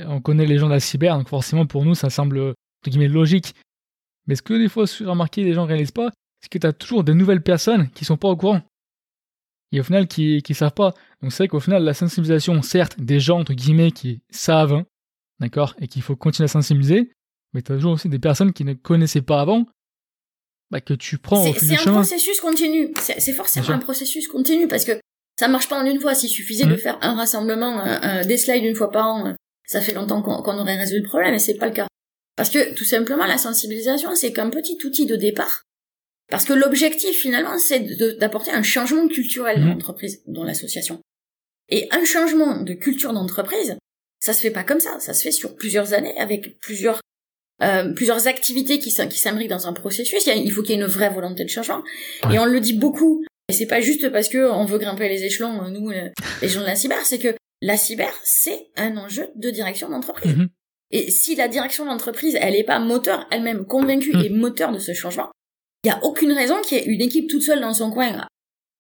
on 0.06 0.20
connaît 0.20 0.46
les 0.46 0.58
gens 0.58 0.66
de 0.66 0.72
la 0.72 0.80
cyber, 0.80 1.16
donc 1.16 1.28
forcément 1.28 1.66
pour 1.66 1.84
nous, 1.84 1.94
ça 1.94 2.10
semble, 2.10 2.38
entre 2.40 2.90
guillemets, 2.90 3.08
logique. 3.08 3.54
Mais 4.26 4.36
ce 4.36 4.42
que 4.42 4.54
des 4.54 4.68
fois, 4.68 4.84
remarqué, 5.00 5.42
les 5.42 5.54
gens 5.54 5.66
réalisent 5.66 5.90
pas, 5.90 6.10
c'est 6.40 6.48
que 6.50 6.58
tu 6.58 6.66
as 6.66 6.72
toujours 6.72 7.04
des 7.04 7.14
nouvelles 7.14 7.42
personnes 7.42 7.88
qui 7.90 8.04
sont 8.04 8.16
pas 8.16 8.28
au 8.28 8.36
courant 8.36 8.62
et 9.72 9.80
au 9.80 9.82
final 9.82 10.06
qui 10.06 10.42
qui 10.42 10.54
savent 10.54 10.74
pas. 10.74 10.94
Donc 11.22 11.32
c'est 11.32 11.44
vrai 11.44 11.48
qu'au 11.48 11.60
final 11.60 11.82
la 11.82 11.94
sensibilisation, 11.94 12.60
certes, 12.62 13.00
des 13.00 13.20
gens 13.20 13.40
entre 13.40 13.54
guillemets 13.54 13.90
qui 13.90 14.20
savent, 14.30 14.74
hein, 14.74 14.86
d'accord, 15.40 15.74
et 15.80 15.88
qu'il 15.88 16.02
faut 16.02 16.14
continuer 16.14 16.44
à 16.44 16.48
sensibiliser, 16.48 17.10
mais 17.54 17.62
tu 17.62 17.72
as 17.72 17.76
toujours 17.76 17.92
aussi 17.92 18.08
des 18.08 18.18
personnes 18.18 18.52
qui 18.52 18.64
ne 18.64 18.74
connaissaient 18.74 19.22
pas 19.22 19.40
avant. 19.40 19.66
bah, 20.70 20.80
que 20.80 20.94
tu 20.94 21.18
prends 21.18 21.42
au 21.42 21.52
fil 21.52 21.68
C'est 21.68 21.88
un 21.88 21.92
processus 21.92 22.40
continu. 22.40 22.92
C'est 22.98 23.32
forcément 23.32 23.70
un 23.70 23.78
processus 23.78 24.28
continu 24.28 24.68
parce 24.68 24.84
que 24.84 24.92
ça 25.38 25.48
marche 25.48 25.68
pas 25.68 25.82
en 25.82 25.86
une 25.86 26.00
fois. 26.00 26.14
S'il 26.14 26.28
suffisait 26.28 26.66
de 26.66 26.74
mmh. 26.74 26.78
faire 26.78 26.98
un 27.00 27.14
rassemblement, 27.14 27.82
des 28.24 28.36
slides 28.36 28.64
une 28.64 28.74
fois 28.74 28.90
par 28.90 29.06
an, 29.06 29.34
ça 29.72 29.80
fait 29.80 29.94
longtemps 29.94 30.20
qu'on 30.20 30.58
aurait 30.58 30.76
résolu 30.76 31.00
le 31.00 31.08
problème 31.08 31.32
et 31.32 31.38
c'est 31.38 31.54
pas 31.54 31.66
le 31.66 31.72
cas. 31.72 31.86
Parce 32.36 32.50
que 32.50 32.74
tout 32.74 32.84
simplement, 32.84 33.24
la 33.24 33.38
sensibilisation, 33.38 34.14
c'est 34.14 34.32
qu'un 34.32 34.50
petit 34.50 34.76
outil 34.84 35.06
de 35.06 35.16
départ. 35.16 35.62
Parce 36.28 36.44
que 36.44 36.52
l'objectif 36.52 37.16
finalement, 37.16 37.58
c'est 37.58 37.80
d'apporter 38.18 38.50
un 38.50 38.62
changement 38.62 39.08
culturel 39.08 39.60
dans 39.60 39.66
mmh. 39.66 39.70
l'entreprise, 39.70 40.22
dans 40.26 40.44
l'association. 40.44 41.00
Et 41.70 41.88
un 41.90 42.04
changement 42.04 42.60
de 42.60 42.74
culture 42.74 43.14
d'entreprise, 43.14 43.76
ça 44.20 44.34
se 44.34 44.42
fait 44.42 44.50
pas 44.50 44.62
comme 44.62 44.80
ça. 44.80 45.00
Ça 45.00 45.14
se 45.14 45.22
fait 45.22 45.32
sur 45.32 45.56
plusieurs 45.56 45.94
années 45.94 46.16
avec 46.18 46.58
plusieurs 46.60 47.00
euh, 47.62 47.92
plusieurs 47.94 48.26
activités 48.26 48.78
qui, 48.78 48.94
qui 49.08 49.18
s'imbriquent 49.18 49.50
dans 49.50 49.66
un 49.68 49.72
processus. 49.72 50.26
Il, 50.26 50.52
faut 50.52 50.62
qu'il 50.62 50.74
y 50.76 50.78
ait 50.78 50.82
une 50.82 50.86
vraie 50.86 51.10
volonté 51.10 51.44
de 51.44 51.48
changement. 51.48 51.82
Et 52.30 52.38
on 52.38 52.44
le 52.44 52.60
dit 52.60 52.74
beaucoup. 52.74 53.24
Et 53.48 53.54
c'est 53.54 53.66
pas 53.66 53.80
juste 53.80 54.10
parce 54.10 54.28
que 54.28 54.50
on 54.50 54.64
veut 54.66 54.78
grimper 54.78 55.08
les 55.08 55.24
échelons, 55.24 55.68
nous, 55.70 55.90
euh, 55.90 56.08
les 56.42 56.48
gens 56.48 56.60
de 56.60 56.66
la 56.66 56.76
cyber, 56.76 56.98
c'est 57.04 57.18
que 57.18 57.34
la 57.62 57.76
cyber, 57.76 58.12
c'est 58.24 58.68
un 58.76 58.96
enjeu 58.96 59.28
de 59.36 59.50
direction 59.50 59.88
d'entreprise. 59.88 60.36
Mhm. 60.36 60.48
Et 60.90 61.10
si 61.10 61.36
la 61.36 61.48
direction 61.48 61.86
d'entreprise, 61.86 62.36
elle 62.38 62.52
n'est 62.52 62.64
pas 62.64 62.78
moteur 62.80 63.26
elle-même, 63.30 63.64
convaincue 63.64 64.14
mhm. 64.14 64.24
et 64.24 64.28
moteur 64.28 64.72
de 64.72 64.78
ce 64.78 64.92
changement, 64.92 65.30
il 65.84 65.88
n'y 65.88 65.92
a 65.92 66.04
aucune 66.04 66.32
raison 66.32 66.60
qu'il 66.60 66.76
y 66.76 66.80
ait 66.80 66.84
une 66.84 67.00
équipe 67.00 67.30
toute 67.30 67.42
seule 67.42 67.60
dans 67.60 67.72
son 67.72 67.90
coin, 67.90 68.26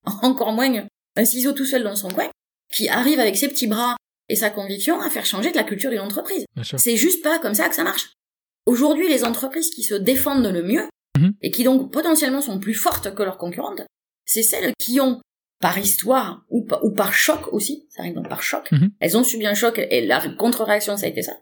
encore 0.22 0.52
moins 0.52 0.86
un 1.16 1.24
ciseau 1.24 1.52
tout 1.52 1.64
seul 1.64 1.84
dans 1.84 1.96
son 1.96 2.10
coin, 2.10 2.28
qui 2.74 2.88
arrive 2.88 3.20
avec 3.20 3.36
ses 3.36 3.48
petits 3.48 3.66
bras 3.66 3.96
et 4.28 4.36
sa 4.36 4.50
conviction 4.50 5.00
à 5.00 5.10
faire 5.10 5.26
changer 5.26 5.52
de 5.52 5.56
la 5.56 5.64
culture 5.64 5.90
d'une 5.90 6.00
entreprise. 6.00 6.44
C'est 6.62 6.96
juste 6.96 7.22
pas 7.22 7.38
comme 7.38 7.54
ça 7.54 7.68
que 7.68 7.74
ça 7.74 7.84
marche. 7.84 8.12
Aujourd'hui, 8.66 9.08
les 9.08 9.24
entreprises 9.24 9.70
qui 9.70 9.82
se 9.82 9.94
défendent 9.94 10.46
le 10.46 10.62
mieux, 10.62 10.88
mhm. 11.18 11.34
et 11.40 11.50
qui 11.50 11.64
donc 11.64 11.92
potentiellement 11.92 12.40
sont 12.40 12.58
plus 12.58 12.74
fortes 12.74 13.14
que 13.14 13.22
leurs 13.22 13.38
concurrentes, 13.38 13.82
c'est 14.24 14.42
celles 14.42 14.72
qui 14.78 15.00
ont, 15.00 15.20
par 15.62 15.78
histoire, 15.78 16.44
ou, 16.50 16.66
par 16.90 17.14
choc 17.14 17.52
aussi, 17.52 17.86
ça 17.88 18.02
arrive 18.02 18.14
donc 18.14 18.28
par 18.28 18.42
choc, 18.42 18.70
mhm. 18.72 18.90
elles 18.98 19.16
ont 19.16 19.22
subi 19.22 19.46
un 19.46 19.54
choc, 19.54 19.78
et 19.78 20.04
la 20.04 20.20
contre-réaction, 20.28 20.96
ça 20.96 21.06
a 21.06 21.08
été 21.08 21.22
ça, 21.22 21.36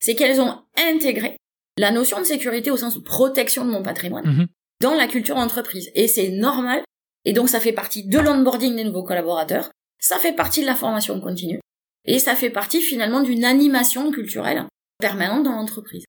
c'est 0.00 0.14
qu'elles 0.14 0.40
ont 0.40 0.62
intégré 0.78 1.36
la 1.76 1.90
notion 1.90 2.18
de 2.18 2.24
sécurité 2.24 2.70
au 2.70 2.78
sens 2.78 2.94
de 2.94 3.00
protection 3.00 3.66
de 3.66 3.70
mon 3.70 3.82
patrimoine 3.82 4.26
mhm. 4.26 4.46
dans 4.80 4.94
la 4.94 5.06
culture 5.06 5.36
d'entreprise. 5.36 5.90
Et 5.94 6.08
c'est 6.08 6.30
normal, 6.30 6.82
et 7.26 7.34
donc 7.34 7.50
ça 7.50 7.60
fait 7.60 7.72
partie 7.72 8.08
de 8.08 8.18
l'onboarding 8.18 8.74
des 8.74 8.84
nouveaux 8.84 9.04
collaborateurs, 9.04 9.70
ça 10.00 10.18
fait 10.18 10.32
partie 10.32 10.62
de 10.62 10.66
la 10.66 10.74
formation 10.74 11.20
continue, 11.20 11.60
et 12.06 12.18
ça 12.18 12.34
fait 12.34 12.50
partie 12.50 12.80
finalement 12.80 13.20
d'une 13.20 13.44
animation 13.44 14.10
culturelle 14.10 14.64
permanente 14.98 15.44
dans 15.44 15.52
l'entreprise. 15.52 16.06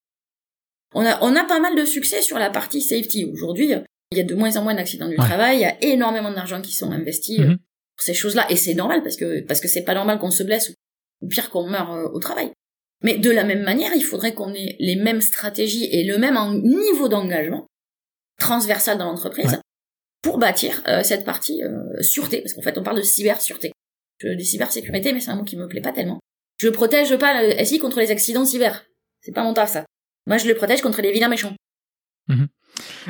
On 0.94 1.06
a, 1.06 1.22
on 1.22 1.36
a 1.36 1.44
pas 1.44 1.60
mal 1.60 1.76
de 1.76 1.84
succès 1.84 2.22
sur 2.22 2.40
la 2.40 2.50
partie 2.50 2.82
safety. 2.82 3.26
Aujourd'hui, 3.26 3.74
il 4.12 4.18
y 4.18 4.22
a 4.22 4.24
de 4.24 4.36
moins 4.36 4.56
en 4.58 4.64
moins 4.64 4.76
d'accidents 4.76 5.10
du 5.10 5.16
travail, 5.16 5.58
il 5.58 5.62
y 5.62 5.66
a 5.66 5.78
énormément 5.84 6.32
d'argent 6.32 6.62
qui 6.62 6.74
sont 6.74 6.92
investis 6.92 7.40
mhm. 7.40 7.58
pour 7.58 8.04
ces 8.04 8.14
choses-là, 8.14 8.46
et 8.50 8.56
c'est 8.56 8.74
normal 8.74 9.04
parce 9.04 9.18
que 9.18 9.42
parce 9.42 9.60
que 9.60 9.68
c'est 9.68 9.84
pas 9.84 9.94
normal 9.94 10.20
qu'on 10.20 10.32
se 10.32 10.44
blesse 10.44 10.74
ou 11.22 11.28
pire 11.28 11.50
qu'on 11.50 11.68
meurt 11.68 11.90
euh, 11.92 12.10
au 12.14 12.20
travail. 12.20 12.52
Mais 13.04 13.18
de 13.18 13.30
la 13.30 13.44
même 13.44 13.64
manière, 13.64 13.94
il 13.96 14.04
faudrait 14.04 14.34
qu'on 14.34 14.54
ait 14.54 14.76
les 14.80 14.96
mêmes 14.96 15.22
stratégies 15.22 15.88
et 15.92 16.04
le 16.04 16.18
même 16.18 16.38
niveau 16.64 17.08
d'engagement 17.08 17.68
transversal 18.40 18.98
dans 18.98 19.06
l'entreprise 19.06 19.60
pour 20.22 20.40
bâtir 20.40 20.82
euh, 20.88 21.04
cette 21.04 21.26
partie 21.26 21.62
euh, 21.64 22.02
sûreté, 22.02 22.42
parce 22.42 22.54
qu'en 22.54 22.62
fait 22.62 22.78
on 22.78 22.84
parle 22.84 22.98
de 22.98 23.04
cyber-sûreté. 23.04 23.72
Je 24.20 24.30
dis 24.30 24.46
cybersécurité, 24.46 25.14
mais 25.14 25.20
c'est 25.20 25.30
un 25.30 25.36
mot 25.36 25.44
qui 25.44 25.58
me 25.58 25.68
plaît 25.68 25.82
pas 25.82 25.92
tellement. 25.92 26.20
Je 26.60 26.70
protège 26.70 27.16
pas 27.18 27.44
le 27.44 27.64
SI 27.64 27.78
contre 27.78 28.00
les 28.00 28.10
accidents 28.10 28.46
cyber. 28.46 28.86
C'est 29.22 29.32
pas 29.32 29.44
mon 29.44 29.54
taf 29.54 29.72
ça. 29.72 29.86
Moi, 30.26 30.38
je 30.38 30.48
le 30.48 30.56
protège 30.56 30.82
contre 30.82 31.02
les 31.02 31.12
vilains 31.12 31.30
méchants. 31.30 31.54
Mhm. 32.28 32.48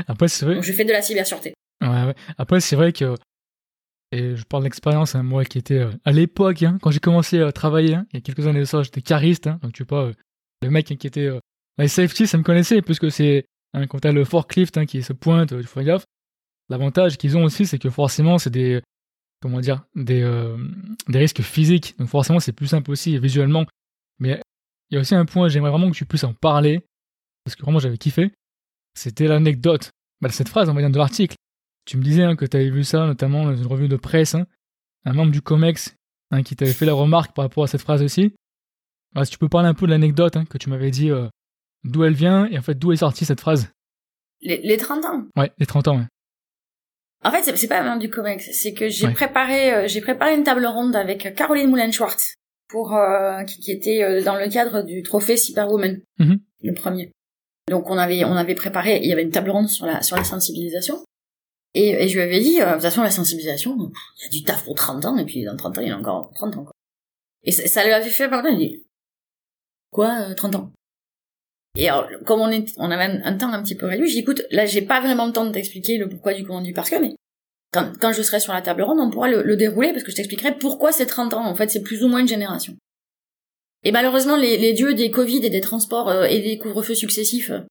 Après, 0.07 0.27
c'est 0.27 0.45
vrai. 0.45 0.55
Donc, 0.55 0.63
je 0.63 0.73
fais 0.73 0.85
de 0.85 0.91
la 0.91 1.01
cybersureté. 1.01 1.53
Ouais, 1.81 1.87
ouais. 1.87 2.15
Après, 2.37 2.59
c'est 2.59 2.75
vrai 2.75 2.93
que. 2.93 3.15
Et 4.11 4.35
je 4.37 4.43
parle 4.45 4.63
d'expérience, 4.63 5.15
hein, 5.15 5.23
moi 5.23 5.43
qui 5.43 5.57
était 5.57 5.79
euh, 5.79 5.91
à 6.05 6.13
l'époque, 6.13 6.63
hein, 6.63 6.77
quand 6.81 6.91
j'ai 6.91 6.99
commencé 6.99 7.41
à 7.41 7.51
travailler, 7.51 7.95
hein, 7.95 8.05
il 8.13 8.15
y 8.15 8.19
a 8.19 8.21
quelques 8.21 8.47
années 8.47 8.61
de 8.61 8.65
ça, 8.65 8.81
j'étais 8.81 9.01
cariste, 9.01 9.49
donc 9.61 9.73
tu 9.73 9.83
pas, 9.83 10.03
euh, 10.03 10.13
le 10.61 10.69
mec 10.69 10.85
qui 10.85 11.07
était. 11.07 11.25
Euh, 11.25 11.39
la 11.77 11.87
safety, 11.87 12.25
ça 12.25 12.37
me 12.37 12.43
connaissait, 12.43 12.81
puisque 12.81 13.11
c'est. 13.11 13.45
quand 13.89 13.99
t'as 13.99 14.11
le 14.11 14.23
forklift 14.23 14.85
qui 14.85 15.03
se 15.03 15.13
pointe, 15.13 15.49
tu 15.49 15.67
fais 15.67 15.83
gaffe. 15.83 16.05
L'avantage 16.69 17.17
qu'ils 17.17 17.37
ont 17.37 17.43
aussi, 17.43 17.65
c'est 17.65 17.79
que 17.79 17.89
forcément, 17.89 18.37
c'est 18.37 18.49
des. 18.49 18.81
Comment 19.41 19.59
dire 19.59 19.83
Des, 19.93 20.23
des 21.07 21.19
risques 21.19 21.43
physiques. 21.43 21.95
Donc 21.99 22.07
forcément, 22.07 22.39
c'est 22.39 22.53
plus 22.53 22.65
simple 22.65 22.89
aussi 22.89 23.19
visuellement. 23.19 23.65
Mais 24.17 24.41
il 24.89 24.95
y 24.95 24.97
a 24.97 25.01
aussi 25.01 25.13
un 25.13 25.25
point, 25.25 25.49
j'aimerais 25.49 25.69
vraiment 25.69 25.91
que 25.91 25.95
tu 25.95 26.05
puisses 26.05 26.23
en 26.23 26.33
parler 26.33 26.81
parce 27.47 27.55
que 27.55 27.61
vraiment 27.61 27.79
j'avais 27.79 27.97
kiffé, 27.97 28.33
c'était 28.97 29.27
l'anecdote. 29.27 29.91
Bah, 30.21 30.29
cette 30.29 30.49
phrase, 30.49 30.69
on 30.69 30.73
va 30.73 30.81
dire 30.81 30.89
de 30.89 30.97
l'article. 30.97 31.35
Tu 31.85 31.97
me 31.97 32.03
disais 32.03 32.23
hein, 32.23 32.35
que 32.35 32.45
tu 32.45 32.57
avais 32.57 32.69
vu 32.69 32.83
ça, 32.83 33.05
notamment 33.05 33.45
dans 33.45 33.55
une 33.55 33.67
revue 33.67 33.87
de 33.87 33.95
presse, 33.95 34.35
hein. 34.35 34.45
un 35.05 35.13
membre 35.13 35.31
du 35.31 35.41
COMEX 35.41 35.95
hein, 36.31 36.43
qui 36.43 36.55
t'avait 36.55 36.73
fait 36.73 36.85
la 36.85 36.93
remarque 36.93 37.33
par 37.33 37.45
rapport 37.45 37.63
à 37.63 37.67
cette 37.67 37.81
phrase 37.81 38.01
aussi. 38.01 38.33
Alors, 39.15 39.25
si 39.25 39.31
tu 39.31 39.37
peux 39.37 39.47
parler 39.47 39.69
un 39.69 39.73
peu 39.73 39.85
de 39.85 39.91
l'anecdote 39.91 40.37
que 40.49 40.57
tu 40.57 40.69
m'avais 40.69 40.91
dit, 40.91 41.11
euh, 41.11 41.27
d'où 41.83 42.03
elle 42.03 42.13
vient 42.13 42.45
et 42.47 42.57
en 42.57 42.61
fait 42.61 42.77
d'où 42.77 42.91
est 42.91 42.97
sortie 42.97 43.23
cette 43.23 43.39
phrase? 43.39 43.69
Les, 44.41 44.77
30 44.77 45.05
ans 45.05 45.23
Ouais, 45.35 45.51
les 45.57 45.65
30 45.65 45.87
ans, 45.87 45.97
ouais. 45.97 46.05
En 47.23 47.31
fait, 47.31 47.55
c'est 47.55 47.67
pas 47.67 47.79
un 47.79 47.83
membre 47.83 48.01
du 48.01 48.09
COMEX, 48.09 48.49
c'est 48.51 48.73
que 48.73 48.89
j'ai 48.89 49.09
préparé, 49.11 49.73
euh, 49.73 49.87
j'ai 49.87 50.01
préparé 50.01 50.35
une 50.35 50.43
table 50.43 50.65
ronde 50.65 50.95
avec 50.95 51.33
Caroline 51.35 51.69
Moulin-Schwartz, 51.69 52.35
pour 52.67 52.95
euh, 52.95 53.43
qui, 53.43 53.71
était 53.71 54.21
dans 54.23 54.35
le 54.35 54.49
cadre 54.49 54.83
du 54.83 55.01
trophée 55.03 55.37
Cyberwoman, 55.37 56.01
mm-hmm. 56.19 56.39
le 56.63 56.73
premier. 56.73 57.11
Donc 57.69 57.89
on 57.89 57.97
avait 57.97 58.23
on 58.23 58.35
avait 58.35 58.55
préparé, 58.55 58.99
il 59.01 59.09
y 59.09 59.13
avait 59.13 59.23
une 59.23 59.31
table 59.31 59.49
ronde 59.49 59.69
sur 59.69 59.85
la 59.85 60.01
sur 60.01 60.15
la 60.15 60.23
sensibilisation. 60.23 61.03
Et, 61.73 61.89
et 61.89 62.07
je 62.07 62.15
lui 62.15 62.21
avais 62.21 62.39
dit, 62.39 62.61
euh, 62.61 62.65
de 62.65 62.73
toute 62.73 62.81
façon 62.81 63.03
la 63.03 63.11
sensibilisation, 63.11 63.77
il 63.77 64.23
y 64.23 64.25
a 64.25 64.29
du 64.29 64.43
taf 64.43 64.63
pour 64.63 64.73
30 64.75 65.05
ans, 65.05 65.17
et 65.17 65.25
puis 65.25 65.43
dans 65.43 65.55
30 65.55 65.77
ans, 65.77 65.81
il 65.81 65.89
y 65.89 65.91
a 65.91 65.97
encore 65.97 66.31
30 66.33 66.57
ans. 66.57 66.63
Quoi. 66.63 66.73
Et 67.43 67.51
ça, 67.51 67.67
ça 67.67 67.83
lui 67.83 67.91
avait 67.91 68.09
fait 68.09 68.29
pardon, 68.29 68.49
il 68.49 68.57
dit, 68.57 68.83
quoi, 69.91 70.33
30 70.33 70.55
euh, 70.55 70.57
ans? 70.57 70.71
Et 71.75 71.89
alors, 71.89 72.09
comme 72.25 72.41
on, 72.41 72.49
est, 72.49 72.73
on 72.77 72.89
avait 72.89 73.21
un, 73.23 73.37
temps 73.37 73.53
un 73.53 73.61
petit 73.61 73.75
peu 73.75 73.85
réduit, 73.85 74.09
j'écoute, 74.09 74.41
là 74.49 74.65
j'ai 74.65 74.81
pas 74.81 74.99
vraiment 75.01 75.27
le 75.27 75.33
temps 75.33 75.45
de 75.45 75.51
t'expliquer 75.51 75.99
le 75.99 76.09
pourquoi 76.09 76.33
du 76.33 76.43
comment 76.43 76.61
du 76.61 76.73
parce 76.73 76.89
que, 76.89 76.99
mais 76.99 77.15
quand, 77.71 77.91
quand 77.99 78.11
je 78.11 78.23
serai 78.23 78.39
sur 78.39 78.53
la 78.53 78.63
table 78.63 78.81
ronde, 78.81 78.99
on 78.99 79.11
pourra 79.11 79.27
le, 79.27 79.43
le 79.43 79.55
dérouler, 79.55 79.91
parce 79.91 80.03
que 80.03 80.09
je 80.09 80.15
t'expliquerai 80.15 80.57
pourquoi 80.57 80.91
c'est 80.91 81.05
30 81.05 81.35
ans, 81.35 81.45
en 81.45 81.53
fait 81.53 81.69
c'est 81.69 81.83
plus 81.83 82.03
ou 82.03 82.07
moins 82.07 82.19
une 82.19 82.27
génération. 82.27 82.75
Et 83.83 83.91
malheureusement, 83.91 84.35
les, 84.35 84.73
dieux 84.73 84.93
des 84.93 85.11
Covid 85.11 85.45
et 85.45 85.49
des 85.49 85.61
transports 85.61 86.09
euh, 86.09 86.25
et 86.25 86.41
des 86.41 86.57
couvre-feux 86.57 86.95
successifs 86.95 87.51
euh, 87.51 87.61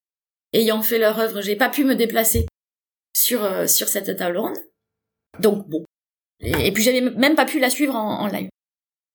ayant 0.52 0.82
fait 0.82 0.98
leur 0.98 1.18
œuvre, 1.18 1.42
j'ai 1.42 1.56
pas 1.56 1.68
pu 1.68 1.84
me 1.84 1.94
déplacer 1.94 2.46
sur 3.12 3.44
euh, 3.44 3.66
sur 3.66 3.88
cette 3.88 4.16
table 4.16 4.38
ronde. 4.38 4.56
Donc 5.40 5.68
bon. 5.68 5.84
Et, 6.40 6.70
puis 6.72 6.82
j'avais 6.82 7.00
même 7.00 7.34
pas 7.34 7.46
pu 7.46 7.58
la 7.58 7.70
suivre 7.70 7.94
en, 7.94 8.26
live. 8.26 8.48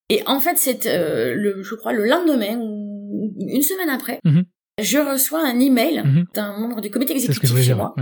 Et 0.10 0.24
en 0.26 0.40
fait, 0.40 0.58
c'est 0.58 0.86
le, 0.86 1.62
je 1.62 1.76
crois 1.76 1.94
le 1.94 2.08
lendemain 2.08 2.58
ou 2.60 3.34
une 3.40 3.62
semaine 3.62 3.90
après, 3.90 4.20
mhm. 4.24 4.44
je 4.82 4.98
reçois 4.98 5.48
un 5.48 5.60
email 5.60 6.02
mhm. 6.04 6.26
d'un 6.34 6.58
membre 6.58 6.82
du 6.82 6.90
comité 6.90 7.14
exécutif 7.14 7.62
chez 7.62 7.76
moi, 7.76 7.94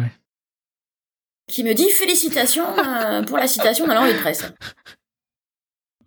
qui 1.48 1.66
me 1.66 1.74
dit 1.74 1.90
félicitations 1.90 2.66
pour 3.28 3.38
la 3.38 3.48
citation 3.48 3.88
dans 3.88 3.94
l'envie 3.94 4.14
de 4.14 4.20
presse. 4.20 4.54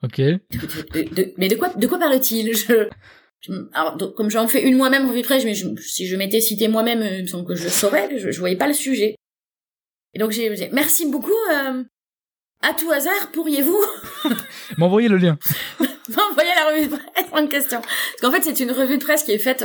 Ok. 0.03 0.19
mais 1.39 1.49
de 1.49 1.55
quoi, 1.57 1.69
de 1.69 1.87
quoi 1.87 1.99
parle-t-il? 1.99 2.55
Je, 2.57 2.89
alors, 3.73 4.15
comme 4.15 4.31
j'en 4.31 4.47
fais 4.47 4.63
une 4.63 4.77
moi-même 4.77 5.09
revue 5.09 5.23
presse, 5.23 5.45
mais 5.45 5.55
si 5.55 6.07
je 6.07 6.17
m'étais 6.17 6.41
cité 6.41 6.69
moi-même, 6.69 7.03
il 7.03 7.23
me 7.23 7.27
semble 7.27 7.47
que 7.47 7.55
je 7.55 7.69
saurais, 7.69 8.17
je, 8.19 8.31
je 8.31 8.39
voyais 8.39 8.57
pas 8.57 8.69
le 8.69 8.73
sujet. 8.73 9.17
Et 10.15 10.19
donc 10.19 10.31
j'ai 10.31 10.49
dit, 10.55 10.69
merci 10.73 11.11
beaucoup, 11.11 11.33
euh, 11.53 11.83
à 12.63 12.75
tout 12.75 12.91
hasard, 12.91 13.31
pourriez-vous 13.33 13.81
m'envoyer 14.79 15.09
le 15.09 15.17
lien 15.17 15.39
M'envoyer 16.09 16.51
la 16.55 16.71
revue 16.71 16.87
de 16.87 16.97
presse? 16.97 17.27
En 17.33 17.47
question. 17.47 17.81
Parce 17.81 18.21
qu'en 18.21 18.31
fait, 18.31 18.43
c'est 18.43 18.63
une 18.63 18.73
revue 18.73 18.99
de 18.99 19.03
presse 19.03 19.23
qui 19.25 19.33
est 19.33 19.39
faite 19.39 19.65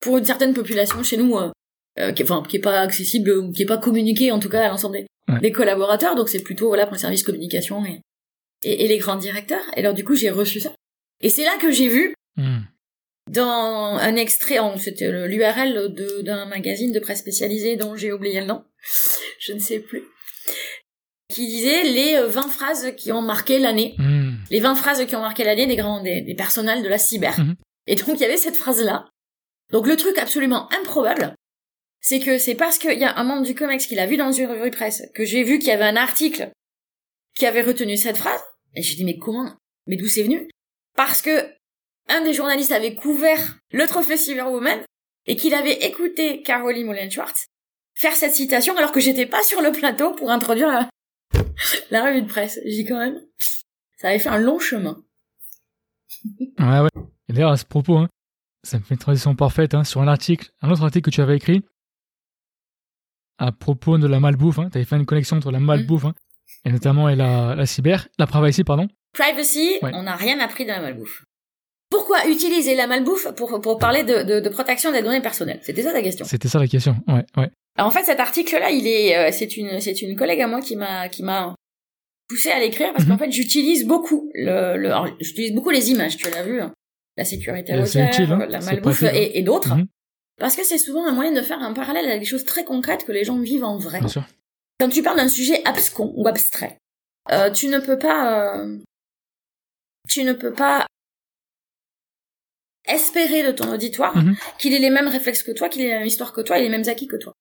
pour 0.00 0.18
une 0.18 0.24
certaine 0.24 0.52
population 0.52 1.02
chez 1.02 1.16
nous, 1.16 1.36
euh, 1.36 1.50
euh 1.98 2.12
qui, 2.12 2.22
enfin, 2.22 2.42
qui 2.46 2.56
est 2.56 2.60
pas 2.60 2.80
accessible, 2.80 3.30
ou 3.30 3.52
qui 3.52 3.62
est 3.62 3.66
pas 3.66 3.78
communiquée 3.78 4.32
en 4.32 4.38
tout 4.38 4.48
cas 4.48 4.66
à 4.66 4.68
l'ensemble 4.68 4.96
des, 4.96 5.06
des 5.40 5.52
collaborateurs, 5.52 6.16
donc 6.16 6.28
c'est 6.28 6.42
plutôt 6.42 6.68
voilà 6.68 6.84
pour 6.84 6.94
le 6.94 6.98
service 6.98 7.22
communication 7.22 7.84
et 7.84 8.00
et, 8.62 8.88
les 8.88 8.98
grands 8.98 9.16
directeurs. 9.16 9.64
Et 9.76 9.80
alors 9.80 9.94
du 9.94 10.04
coup, 10.04 10.14
j'ai 10.14 10.30
reçu 10.30 10.60
ça. 10.60 10.72
Et 11.20 11.30
c'est 11.30 11.44
là 11.44 11.56
que 11.60 11.70
j'ai 11.70 11.88
vu 11.88 12.14
hmm. 12.36 12.60
dans 13.30 13.96
un 13.96 14.16
extrait, 14.16 14.58
c'était 14.78 15.10
l'URL 15.26 15.94
d'un 16.22 16.46
magazine 16.46 16.92
de 16.92 17.00
presse 17.00 17.20
spécialisé 17.20 17.76
dont 17.76 17.96
j'ai 17.96 18.12
oublié 18.12 18.40
le 18.40 18.46
nom, 18.46 18.64
je 19.38 19.52
ne 19.52 19.58
sais 19.58 19.80
plus, 19.80 20.04
qui 21.32 21.46
disait 21.46 21.84
les 21.84 22.20
20 22.20 22.20
euh, 22.20 22.48
phrases 22.48 22.92
qui 22.96 23.12
ont 23.12 23.22
marqué 23.22 23.58
l'année, 23.58 23.94
hmm. 23.98 24.34
les 24.50 24.60
20 24.60 24.74
phrases 24.74 25.06
qui 25.06 25.16
ont 25.16 25.22
marqué 25.22 25.44
l'année 25.44 25.66
des 25.66 25.76
grands, 25.76 26.02
des, 26.02 26.20
des 26.20 26.34
personnels 26.34 26.82
de 26.82 26.88
la 26.88 26.98
cyber. 26.98 27.38
Hmm. 27.38 27.54
Et 27.86 27.94
donc 27.94 28.16
il 28.16 28.20
y 28.20 28.24
avait 28.24 28.36
cette 28.36 28.56
phrase-là. 28.56 29.08
Donc 29.72 29.86
le 29.86 29.96
truc 29.96 30.18
absolument 30.18 30.68
improbable, 30.72 31.34
c'est 32.00 32.20
que 32.20 32.38
c'est 32.38 32.54
parce 32.54 32.78
qu'il 32.78 32.98
y 32.98 33.04
a 33.04 33.18
un 33.18 33.24
membre 33.24 33.44
du 33.44 33.54
COMEX 33.54 33.86
qui 33.86 33.96
l'a 33.96 34.06
vu 34.06 34.16
dans 34.16 34.30
une 34.30 34.46
revue 34.46 34.70
presse 34.70 35.02
que 35.14 35.24
j'ai 35.24 35.42
vu 35.42 35.58
qu'il 35.58 35.68
y 35.68 35.72
avait 35.72 35.84
un 35.84 35.96
article 35.96 36.50
qui 37.36 37.46
avait 37.46 37.62
retenu 37.62 37.96
cette 37.96 38.16
phrase. 38.16 38.40
Et 38.74 38.82
je 38.82 38.96
dis 38.96 39.04
mais 39.04 39.18
comment? 39.18 39.54
Mais 39.86 39.96
d'où 39.96 40.08
c'est 40.08 40.24
venu? 40.24 40.48
Parce 40.96 41.22
que 41.22 41.30
un 42.08 42.22
des 42.22 42.32
journalistes 42.32 42.72
avait 42.72 42.94
couvert 42.94 43.58
le 43.70 43.86
trophée 43.86 44.16
Cyberwoman 44.16 44.80
et 45.26 45.36
qu'il 45.36 45.54
avait 45.54 45.84
écouté 45.84 46.42
Caroline 46.42 46.86
Moulin-Schwartz 46.86 47.46
faire 47.94 48.14
cette 48.14 48.34
citation 48.34 48.76
alors 48.76 48.92
que 48.92 49.00
j'étais 49.00 49.26
pas 49.26 49.42
sur 49.42 49.60
le 49.60 49.72
plateau 49.72 50.12
pour 50.14 50.30
introduire 50.30 50.68
la, 50.68 50.88
la 51.90 52.04
revue 52.04 52.22
de 52.22 52.28
presse. 52.28 52.60
J'ai 52.64 52.84
quand 52.84 52.98
même, 52.98 53.18
ça 53.96 54.08
avait 54.08 54.18
fait 54.18 54.28
un 54.28 54.38
long 54.38 54.58
chemin. 54.58 55.02
Ouais, 56.58 56.80
ouais. 56.80 57.02
Et 57.28 57.32
d'ailleurs, 57.32 57.52
à 57.52 57.56
ce 57.56 57.64
propos, 57.64 57.96
hein, 57.96 58.08
ça 58.62 58.78
me 58.78 58.84
fait 58.84 58.94
une 58.94 59.00
transition 59.00 59.34
parfaite 59.34 59.74
hein, 59.74 59.84
sur 59.84 60.00
un 60.00 60.08
article, 60.08 60.50
un 60.60 60.70
autre 60.70 60.82
article 60.82 61.10
que 61.10 61.14
tu 61.14 61.20
avais 61.20 61.36
écrit 61.36 61.62
à 63.38 63.52
propos 63.52 63.98
de 63.98 64.06
la 64.06 64.20
malbouffe. 64.20 64.58
Hein. 64.58 64.70
Tu 64.70 64.78
avais 64.78 64.84
fait 64.84 64.96
une 64.96 65.06
connexion 65.06 65.36
entre 65.36 65.50
la 65.50 65.60
malbouffe 65.60 66.04
hein, 66.06 66.14
et 66.66 66.70
notamment 66.70 67.08
et 67.08 67.16
la, 67.16 67.54
la 67.54 67.64
cyber, 67.66 68.08
la 68.18 68.26
privacy, 68.26 68.64
pardon. 68.64 68.88
Privacy, 69.14 69.78
on 69.82 70.02
n'a 70.02 70.16
rien 70.16 70.38
appris 70.40 70.64
de 70.64 70.70
la 70.70 70.80
malbouffe. 70.80 71.24
Pourquoi 71.90 72.26
utiliser 72.28 72.74
la 72.74 72.86
malbouffe 72.86 73.28
pour, 73.36 73.60
pour 73.60 73.78
parler 73.78 74.02
de, 74.02 74.22
de, 74.24 74.40
de 74.40 74.48
protection 74.50 74.90
des 74.92 75.02
données 75.02 75.22
personnelles? 75.22 75.60
C'était 75.62 75.82
ça 75.82 75.92
la 75.92 76.02
question. 76.02 76.24
C'était 76.26 76.48
ça 76.48 76.58
la 76.58 76.66
question, 76.66 76.96
ouais, 77.08 77.24
ouais. 77.36 77.50
Alors, 77.78 77.88
en 77.88 77.90
fait, 77.90 78.04
cet 78.04 78.18
article-là, 78.20 78.70
il 78.70 78.86
est, 78.86 79.16
euh, 79.16 79.28
c'est 79.32 79.56
une, 79.56 79.80
c'est 79.80 80.02
une 80.02 80.16
collègue 80.16 80.40
à 80.40 80.48
moi 80.48 80.60
qui 80.60 80.76
m'a, 80.76 81.08
qui 81.08 81.22
m'a 81.22 81.54
poussé 82.28 82.50
à 82.50 82.58
l'écrire 82.58 82.92
parce 82.92 83.04
qu'en 83.04 83.12
Mhm. 83.12 83.18
fait, 83.20 83.30
j'utilise 83.30 83.86
beaucoup 83.86 84.30
le, 84.34 84.90
j'utilise 85.20 85.54
beaucoup 85.54 85.70
les 85.70 85.90
images, 85.92 86.16
tu 86.16 86.28
l'as 86.30 86.42
vu, 86.42 86.60
hein. 86.60 86.72
la 87.16 87.24
sécurité 87.24 87.76
routière, 87.78 88.08
utile, 88.08 88.32
hein. 88.32 88.46
la 88.48 88.60
malbouffe 88.60 89.04
hein. 89.04 89.10
et, 89.14 89.38
et 89.38 89.42
d'autres, 89.42 89.74
Mhm. 89.76 89.86
parce 90.40 90.56
que 90.56 90.64
c'est 90.64 90.78
souvent 90.78 91.06
un 91.06 91.12
moyen 91.12 91.32
de 91.32 91.42
faire 91.42 91.60
un 91.60 91.72
parallèle 91.72 92.06
avec 92.06 92.18
des 92.20 92.26
choses 92.26 92.44
très 92.44 92.64
concrètes 92.64 93.04
que 93.04 93.12
les 93.12 93.22
gens 93.24 93.38
vivent 93.38 93.64
en 93.64 93.78
vrai. 93.78 94.00
Bien 94.00 94.08
sûr. 94.08 94.24
Quand 94.78 94.88
tu 94.88 95.02
parles 95.02 95.16
d'un 95.16 95.28
sujet 95.28 95.62
abscon 95.64 96.12
ou 96.16 96.26
abstrait, 96.28 96.78
euh, 97.30 97.50
tu 97.50 97.68
ne 97.68 97.78
peux 97.78 97.98
pas, 97.98 98.56
euh, 98.58 98.78
tu 100.08 100.22
ne 100.24 100.32
peux 100.32 100.52
pas 100.52 100.86
espérer 102.86 103.42
de 103.42 103.50
ton 103.52 103.72
auditoire 103.72 104.16
Mhm. 104.16 104.36
qu'il 104.58 104.74
ait 104.74 104.78
les 104.78 104.90
mêmes 104.90 105.08
réflexes 105.08 105.42
que 105.42 105.50
toi, 105.52 105.68
qu'il 105.68 105.82
ait 105.82 105.88
la 105.88 105.98
même 105.98 106.06
histoire 106.06 106.32
que 106.32 106.40
toi 106.40 106.58
et 106.58 106.62
les 106.62 106.68
mêmes 106.68 106.86
acquis 106.88 107.06
que 107.08 107.16
toi. 107.16 107.32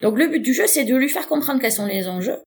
Donc 0.00 0.18
le 0.18 0.28
but 0.28 0.40
du 0.40 0.52
jeu, 0.54 0.66
c'est 0.66 0.84
de 0.84 0.94
lui 0.94 1.08
faire 1.08 1.26
comprendre 1.26 1.60
quels 1.60 1.72
sont 1.72 1.86
les 1.86 2.06
enjeux 2.08 2.38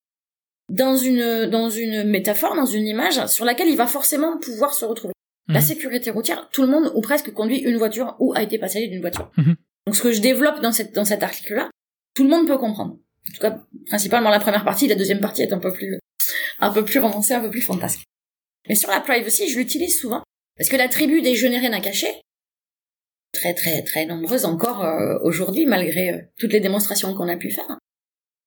dans 0.69 0.95
une 0.95 1.47
dans 1.47 1.69
une 1.69 2.03
métaphore, 2.03 2.55
dans 2.55 2.67
une 2.67 2.85
image 2.85 3.25
sur 3.25 3.43
laquelle 3.43 3.67
il 3.67 3.75
va 3.75 3.87
forcément 3.87 4.37
pouvoir 4.37 4.73
se 4.73 4.85
retrouver. 4.85 5.13
La 5.47 5.59
Mhm. 5.61 5.65
sécurité 5.65 6.11
routière, 6.11 6.47
tout 6.51 6.61
le 6.61 6.67
monde 6.67 6.91
ou 6.93 7.01
presque 7.01 7.33
conduit 7.33 7.57
une 7.57 7.77
voiture 7.77 8.15
ou 8.19 8.33
a 8.35 8.43
été 8.43 8.59
passager 8.59 8.87
d'une 8.87 9.01
voiture. 9.01 9.31
Mhm. 9.37 9.55
Donc 9.87 9.95
ce 9.95 10.03
que 10.03 10.11
je 10.11 10.21
développe 10.21 10.61
dans 10.61 10.71
cette 10.71 10.93
dans 10.93 11.05
cet 11.05 11.23
article-là, 11.23 11.71
tout 12.13 12.23
le 12.23 12.29
monde 12.29 12.47
peut 12.47 12.59
comprendre. 12.59 12.99
En 13.29 13.33
tout 13.33 13.41
cas, 13.41 13.59
principalement 13.87 14.29
la 14.29 14.39
première 14.39 14.65
partie, 14.65 14.87
la 14.87 14.95
deuxième 14.95 15.19
partie 15.19 15.41
est 15.43 15.53
un 15.53 15.59
peu 15.59 15.71
plus 15.71 15.99
un 16.59 16.71
peu 16.71 16.83
plus 16.83 16.99
romancée, 16.99 17.33
un 17.33 17.41
peu 17.41 17.49
plus 17.49 17.61
fantasque. 17.61 18.01
Mais 18.67 18.75
sur 18.75 18.89
la 18.89 18.99
privacy, 18.99 19.49
je 19.49 19.57
l'utilise 19.57 19.99
souvent 19.99 20.23
parce 20.57 20.69
que 20.69 20.75
la 20.75 20.89
tribu 20.89 21.21
des 21.21 21.35
je 21.35 21.47
n'ai 21.47 21.57
rien 21.59 21.71
à 21.73 21.79
cacher, 21.79 22.21
très 23.31 23.53
très 23.53 23.83
très 23.83 24.05
nombreuse 24.05 24.45
encore 24.45 24.83
euh, 24.83 25.17
aujourd'hui 25.23 25.65
malgré 25.65 26.11
euh, 26.11 26.21
toutes 26.37 26.53
les 26.53 26.59
démonstrations 26.59 27.13
qu'on 27.13 27.29
a 27.29 27.37
pu 27.37 27.49
faire. 27.51 27.77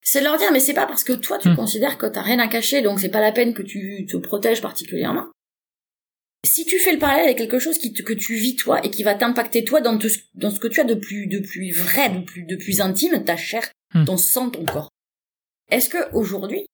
C'est 0.05 0.19
de 0.21 0.25
leur 0.25 0.37
dire 0.37 0.51
mais 0.53 0.61
c'est 0.61 0.75
pas 0.75 0.87
parce 0.87 1.05
que 1.05 1.13
toi 1.13 1.39
tu 1.39 1.49
Hmm. 1.49 1.57
considères 1.57 1.97
que 1.97 2.07
t'as 2.07 2.23
rien 2.23 2.39
à 2.41 2.49
cacher 2.49 2.83
donc 2.83 3.01
c'est 3.01 3.09
pas 3.09 3.21
la 3.21 3.33
peine 3.33 3.55
que 3.55 3.63
tu 3.63 4.05
te 4.11 4.17
protèges 4.17 4.61
particulièrement. 4.61 5.27
Si 6.45 6.65
tu 6.65 6.79
fais 6.79 6.93
le 6.93 6.99
parallèle 6.99 7.25
avec 7.27 7.39
quelque 7.39 7.59
chose 7.59 7.79
qui 7.79 7.93
te- 7.93 8.03
que 8.03 8.13
tu 8.13 8.35
vis 8.35 8.57
toi 8.57 8.85
et 8.85 8.91
qui 8.91 9.03
va 9.05 9.15
t'impacter 9.15 9.65
toi 9.65 9.81
dans, 9.81 9.97
te- 9.97 10.09
dans 10.35 10.51
ce 10.51 10.59
que 10.59 10.67
tu 10.69 10.81
as 10.81 10.85
de 10.85 10.95
plus 10.95 11.27
de 11.29 11.39
plus 11.39 11.71
vrai, 11.73 12.11
de 12.11 12.21
plus 12.21 12.43
de 12.45 12.57
plus 12.57 12.81
intime, 12.81 13.25
ta 13.25 13.37
chair, 13.37 13.71
Hmm. 13.95 14.05
ton 14.07 14.17
sang, 14.17 14.51
ton 14.51 14.65
corps. 14.65 14.89
Est-ce 15.71 15.89
que 15.89 16.13
aujourd'hui 16.15 16.65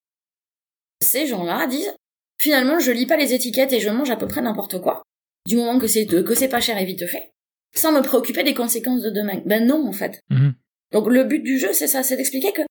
ces 1.02 1.26
gens-là 1.26 1.66
disent 1.66 1.92
finalement 2.38 2.78
je 2.80 2.90
lis 2.92 3.06
pas 3.06 3.16
les 3.16 3.34
étiquettes 3.34 3.72
et 3.72 3.80
je 3.80 3.88
mange 3.90 4.10
à 4.10 4.16
peu 4.16 4.26
près 4.28 4.40
n'importe 4.40 4.80
quoi 4.80 5.02
du 5.46 5.56
moment 5.56 5.78
que 5.78 5.86
c'est 5.86 6.06
que 6.06 6.34
c'est 6.34 6.48
pas 6.48 6.60
cher 6.60 6.78
et 6.78 6.84
vite 6.84 7.06
fait 7.06 7.30
sans 7.74 7.92
me 7.92 8.00
préoccuper 8.02 8.42
des 8.44 8.54
conséquences 8.54 9.02
de 9.02 9.10
demain? 9.10 9.42
Ben 9.46 9.66
non, 9.66 9.86
en 9.86 9.92
fait. 9.92 10.20
Mhm. 10.30 10.54
Donc 10.92 11.08
le 11.08 11.24
but 11.24 11.40
du 11.40 11.58
jeu, 11.58 11.72
c'est 11.74 11.86
ça, 11.88 12.02
c'est 12.02 12.16
d'expliquer 12.16 12.52
que, 12.52 12.62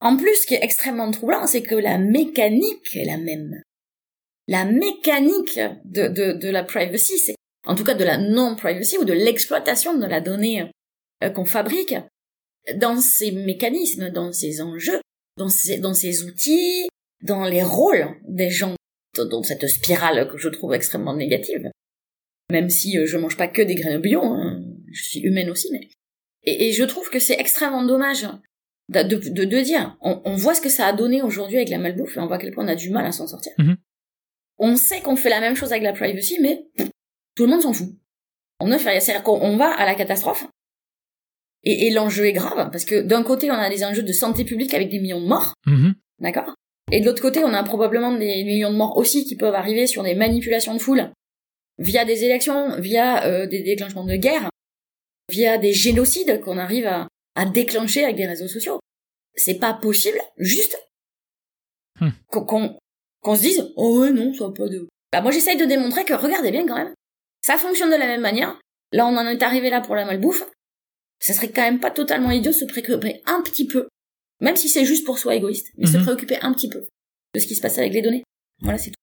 en 0.00 0.16
plus, 0.18 0.34
ce 0.42 0.46
qui 0.46 0.54
est 0.54 0.62
extrêmement 0.62 1.10
troublant, 1.10 1.46
c'est 1.46 1.62
que 1.62 1.74
la 1.74 1.96
mécanique 1.96 2.94
est 2.94 3.06
la 3.06 3.16
même. 3.16 3.62
La 4.52 4.64
mécanique 4.64 5.60
de, 5.84 6.08
de, 6.08 6.48
la 6.48 6.62
privacy, 6.62 7.18
c'est, 7.18 7.34
en 7.66 7.74
tout 7.74 7.84
cas 7.84 7.94
de 7.94 8.04
la 8.04 8.18
non-privacy 8.18 8.98
ou 8.98 9.04
de 9.04 9.12
l'exploitation 9.12 9.96
de 9.96 10.06
la 10.06 10.20
donnée 10.20 10.70
euh, 11.22 11.30
qu'on 11.30 11.44
fabrique, 11.44 11.94
dans 12.76 13.00
ces 13.00 13.32
mécanismes, 13.32 14.10
dans 14.10 14.32
ces 14.32 14.60
enjeux, 14.60 15.00
dans 15.36 15.48
ces, 15.48 15.78
dans 15.78 15.94
ces 15.94 16.24
outils, 16.24 16.88
dans 17.22 17.44
les 17.44 17.62
rôles 17.62 18.08
des 18.28 18.50
gens, 18.50 18.76
dans 19.16 19.42
cette 19.42 19.66
spirale 19.68 20.28
que 20.28 20.38
je 20.38 20.48
trouve 20.48 20.74
extrêmement 20.74 21.14
négative 21.14 21.70
même 22.52 22.70
si 22.70 22.98
euh, 22.98 23.06
je 23.06 23.18
mange 23.18 23.36
pas 23.36 23.48
que 23.48 23.62
des 23.62 23.74
graines 23.74 24.00
bio, 24.00 24.22
hein, 24.22 24.62
je 24.92 25.02
suis 25.02 25.20
humaine 25.20 25.50
aussi, 25.50 25.68
mais 25.72 25.88
et, 26.44 26.72
je 26.72 26.84
trouve 26.84 27.08
que 27.08 27.18
c'est 27.18 27.38
extrêmement 27.38 27.84
dommage 27.84 28.28
de, 28.88 29.02
de, 29.02 29.60
dire, 29.60 29.96
on, 30.00 30.34
voit 30.34 30.54
ce 30.54 30.60
que 30.60 30.68
ça 30.68 30.86
a 30.86 30.92
donné 30.92 31.22
aujourd'hui 31.22 31.56
avec 31.56 31.70
la 31.70 31.78
malbouffe 31.78 32.16
et 32.16 32.20
on 32.20 32.26
voit 32.26 32.36
à 32.36 32.38
quel 32.38 32.52
point 32.52 32.64
on 32.64 32.68
a 32.68 32.74
du 32.74 32.90
mal 32.90 33.06
à 33.06 33.12
s'en 33.12 33.28
sortir. 33.28 33.52
Mhm. 33.58 33.76
On 34.64 34.76
sait 34.76 35.00
qu'on 35.00 35.16
fait 35.16 35.28
la 35.30 35.40
même 35.40 35.56
chose 35.56 35.72
avec 35.72 35.82
la 35.82 35.92
privacy, 35.92 36.38
mais 36.40 36.64
pff, 36.76 36.88
tout 37.34 37.44
le 37.44 37.50
monde 37.50 37.62
s'en 37.62 37.72
fout. 37.72 37.88
On 38.60 38.68
ne 38.68 38.78
fait 38.78 38.90
rien, 38.90 39.00
c'est-à-dire 39.00 39.24
qu'on 39.24 39.40
on 39.40 39.56
va 39.56 39.70
à 39.74 39.84
la 39.84 39.94
catastrophe. 39.94 40.46
Et, 41.64 41.86
et 41.86 41.90
l'enjeu 41.90 42.26
est 42.26 42.32
grave 42.32 42.70
parce 42.70 42.84
que 42.84 43.00
d'un 43.02 43.22
côté 43.22 43.50
on 43.50 43.54
a 43.54 43.68
des 43.70 43.84
enjeux 43.84 44.02
de 44.02 44.12
santé 44.12 44.44
publique 44.44 44.72
avec 44.74 44.88
des 44.88 44.98
millions 45.00 45.20
de 45.20 45.26
morts, 45.26 45.54
Mhm. 45.66 45.94
D'accord? 46.20 46.54
Et 46.90 47.00
de 47.00 47.06
l'autre 47.06 47.22
côté, 47.22 47.42
on 47.42 47.54
a 47.54 47.62
probablement 47.64 48.12
des 48.12 48.44
millions 48.44 48.70
de 48.70 48.76
morts 48.76 48.96
aussi 48.96 49.24
qui 49.24 49.34
peuvent 49.36 49.54
arriver 49.54 49.86
sur 49.86 50.02
des 50.02 50.14
manipulations 50.14 50.74
de 50.74 50.78
foule 50.78 51.10
via 51.78 52.04
des 52.04 52.24
élections, 52.24 52.78
via 52.80 53.24
euh, 53.26 53.46
des 53.46 53.62
déclenchements 53.62 54.04
de 54.04 54.14
guerre, 54.16 54.50
via 55.30 55.56
des 55.58 55.72
génocides 55.72 56.40
qu'on 56.42 56.58
arrive 56.58 56.86
à, 56.86 57.08
à 57.34 57.46
déclencher 57.46 58.04
avec 58.04 58.16
des 58.16 58.26
réseaux 58.26 58.46
sociaux. 58.48 58.78
C'est 59.34 59.58
pas 59.58 59.72
possible, 59.74 60.18
juste 60.36 60.78
Hmm. 62.00 62.10
qu'on 62.28 62.78
qu'on 63.22 63.36
se 63.36 63.40
dise 63.42 63.72
oh 63.76 64.00
ouais 64.00 64.10
non 64.10 64.32
ça 64.34 64.46
a 64.46 64.50
pas 64.50 64.68
de. 64.68 64.86
Bah 65.12 65.20
moi 65.20 65.30
j'essaye 65.30 65.56
de 65.56 65.64
démontrer 65.64 66.04
que 66.04 66.14
regardez 66.14 66.50
bien 66.50 66.66
quand 66.66 66.76
même, 66.76 66.92
ça 67.40 67.56
fonctionne 67.56 67.90
de 67.90 67.96
la 67.96 68.06
même 68.06 68.20
manière. 68.20 68.58
Là 68.92 69.06
on 69.06 69.16
en 69.16 69.26
est 69.26 69.42
arrivé 69.42 69.70
là 69.70 69.80
pour 69.80 69.94
la 69.94 70.04
malbouffe. 70.04 70.44
Ça 71.20 71.32
serait 71.34 71.50
quand 71.50 71.62
même 71.62 71.80
pas 71.80 71.90
totalement 71.90 72.30
idiot 72.30 72.50
de 72.50 72.56
se 72.56 72.64
préoccuper 72.64 73.22
un 73.26 73.40
petit 73.42 73.66
peu 73.66 73.88
même 74.40 74.56
si 74.56 74.68
c'est 74.68 74.84
juste 74.84 75.06
pour 75.06 75.18
soi 75.20 75.36
égoïste, 75.36 75.68
mais 75.78 75.86
se 75.86 75.96
Mhm. 75.96 76.02
préoccuper 76.02 76.36
un 76.42 76.52
petit 76.52 76.68
peu 76.68 76.84
de 77.34 77.38
ce 77.40 77.46
qui 77.46 77.54
se 77.54 77.60
passe 77.62 77.78
avec 77.78 77.92
les 77.92 78.02
données. 78.02 78.24
Voilà, 78.60 78.76
c'est 78.76 78.90
tout. 78.90 78.96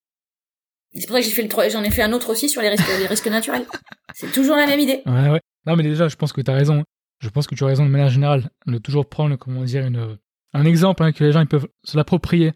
C'est 0.94 1.06
pour 1.08 1.16
ça 1.16 1.22
que 1.22 1.26
j'ai 1.28 1.32
fait 1.32 1.44
le 1.44 1.70
j'en 1.70 1.84
ai 1.84 1.92
fait 1.92 2.02
un 2.02 2.12
autre 2.12 2.30
aussi 2.32 2.50
sur 2.50 2.62
les 2.62 2.68
risques, 2.70 2.84
les 3.00 3.08
risques 3.08 3.28
naturels. 3.28 3.66
C'est 4.14 4.32
toujours 4.34 4.58
la 4.58 4.66
même 4.68 4.80
idée. 4.82 5.02
Ouais, 5.06 5.30
ouais. 5.30 5.40
Non, 5.66 5.76
mais 5.78 5.84
déjà, 5.84 6.10
je 6.10 6.16
pense 6.18 6.34
que 6.34 6.42
tu 6.42 6.52
as 6.52 6.54
raison. 6.56 6.84
Je 7.22 7.30
pense 7.30 7.48
que 7.48 7.56
tu 7.56 7.64
as 7.64 7.68
raison 7.68 7.86
de 7.86 7.90
manière 7.90 8.10
générale 8.10 8.50
de 8.66 8.78
toujours 8.80 9.08
prendre, 9.08 9.38
comment 9.38 9.64
dire, 9.64 9.86
une, 9.86 10.18
un 10.54 10.66
exemple 10.66 11.04
hein, 11.04 11.12
que 11.14 11.24
les 11.24 11.32
gens 11.32 11.42
ils 11.42 11.48
peuvent 11.48 11.68
se 11.86 11.96
l'approprier. 11.96 12.52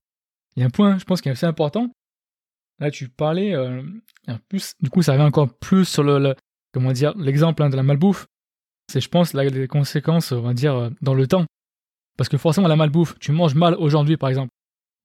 Il 0.56 0.60
y 0.60 0.64
a 0.64 0.68
un 0.68 0.70
point, 0.70 0.98
je 0.98 1.04
pense, 1.06 1.22
qui 1.22 1.30
est 1.30 1.32
assez 1.32 1.46
important. 1.46 1.90
Là, 2.80 2.92
tu 2.92 3.10
parlais, 3.10 3.54
euh, 3.56 3.82
en 4.28 4.38
plus, 4.50 4.74
du 4.82 4.90
coup, 4.90 5.02
ça 5.02 5.14
revient 5.14 5.24
encore 5.24 5.54
plus 5.58 5.86
sur 5.86 6.04
le, 6.04 6.20
le- 6.20 6.36
comment 6.74 6.92
dire, 6.92 7.16
l'exemple 7.18 7.64
hein, 7.64 7.70
de 7.70 7.76
la 7.76 7.84
malbouffe. 7.84 8.28
C'est, 8.92 9.02
je 9.02 9.10
pense, 9.10 9.34
là, 9.34 9.44
les 9.44 9.68
conséquences, 9.68 10.32
on 10.32 10.42
va 10.42 10.54
dire, 10.54 10.76
euh, 10.76 10.90
dans 11.02 11.14
le 11.14 11.28
temps. 11.28 11.46
Parce 12.18 12.30
que 12.30 12.38
forcément, 12.38 12.68
la 12.68 12.76
malbouffe, 12.76 13.18
tu 13.20 13.32
manges 13.32 13.56
mal 13.56 13.76
aujourd'hui, 13.76 14.18
par 14.18 14.30
exemple. 14.30 14.50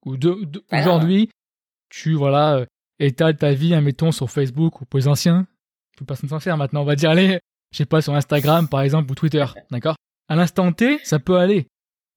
Ou 0.04 0.16
de, 0.16 0.30
grave. 0.30 0.80
aujourd'hui, 0.82 1.30
tu, 1.90 2.14
voilà, 2.14 2.56
euh, 2.56 2.66
étales 2.98 3.37
ta 3.37 3.52
vie, 3.52 3.74
admettons, 3.74 4.12
sur 4.12 4.30
Facebook 4.30 4.80
ou 4.80 4.84
pour 4.84 4.98
les 4.98 5.08
anciens. 5.08 5.46
Plus 5.96 6.04
personne 6.04 6.28
s'en 6.28 6.40
sert 6.40 6.56
maintenant. 6.56 6.82
On 6.82 6.84
va 6.84 6.96
dire, 6.96 7.11
allez, 7.11 7.38
je 7.72 7.76
sais 7.78 7.87
pas, 7.87 8.02
sur 8.02 8.14
Instagram, 8.14 8.68
par 8.68 8.82
exemple, 8.82 9.11
ou 9.11 9.14
Twitter. 9.14 9.44
D'accord? 9.70 9.96
À 10.28 10.37
l'instant 10.37 10.72
T, 10.72 10.98
ça 11.04 11.18
peut 11.18 11.38
aller. 11.38 11.66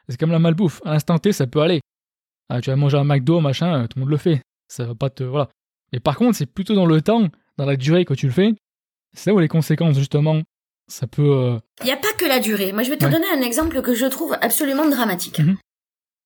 C'est 0.09 0.19
comme 0.19 0.31
la 0.31 0.39
malbouffe. 0.39 0.81
À 0.85 0.93
l'instant 0.93 1.17
T, 1.19 1.31
ça 1.31 1.47
peut 1.47 1.61
aller. 1.61 1.79
Ah, 2.53 2.59
tu 2.59 2.69
vas 2.69 2.75
manger 2.75 2.97
un 2.97 3.05
McDo, 3.05 3.39
machin, 3.39 3.83
euh, 3.83 3.87
tout 3.87 3.97
le 3.97 4.01
monde 4.01 4.09
le 4.09 4.17
fait. 4.17 4.41
Ça 4.67 4.83
va 4.85 4.93
pas 4.93 5.09
te. 5.09 5.23
Voilà. 5.23 5.47
Mais 5.93 5.99
par 6.01 6.17
contre, 6.17 6.35
c'est 6.37 6.45
plutôt 6.45 6.75
dans 6.75 6.85
le 6.85 7.01
temps, 7.01 7.29
dans 7.57 7.65
la 7.65 7.77
durée 7.77 8.03
que 8.03 8.13
tu 8.13 8.25
le 8.25 8.31
fais. 8.33 8.53
C'est 9.13 9.29
là 9.29 9.35
où 9.35 9.39
les 9.39 9.47
conséquences, 9.47 9.97
justement, 9.97 10.41
ça 10.87 11.07
peut. 11.07 11.21
euh, 11.31 11.59
Il 11.79 11.85
n'y 11.85 11.91
a 11.91 11.97
pas 11.97 12.11
que 12.17 12.25
la 12.25 12.39
durée. 12.39 12.73
Moi, 12.73 12.83
je 12.83 12.89
vais 12.89 12.97
te 12.97 13.05
Ouais. 13.05 13.11
donner 13.11 13.27
un 13.29 13.41
exemple 13.41 13.81
que 13.81 13.93
je 13.93 14.05
trouve 14.05 14.35
absolument 14.41 14.87
dramatique. 14.89 15.39
Mhm. 15.39 15.57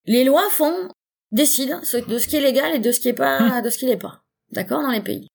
Les 0.06 0.24
lois 0.24 0.48
font, 0.50 0.90
décident 1.32 1.80
de 1.80 2.18
ce 2.18 2.28
qui 2.28 2.36
est 2.38 2.42
légal 2.42 2.76
et 2.76 2.80
de 2.80 2.92
ce 2.92 3.00
qui 3.00 3.10
est 3.10 3.14
pas, 3.14 3.62
de 3.62 3.70
ce 3.70 3.78
qui 3.78 3.86
l'est 3.86 3.98
pas. 3.98 4.22
D'accord? 4.52 4.82
Dans 4.82 4.92
les 4.92 5.02
pays. 5.02 5.28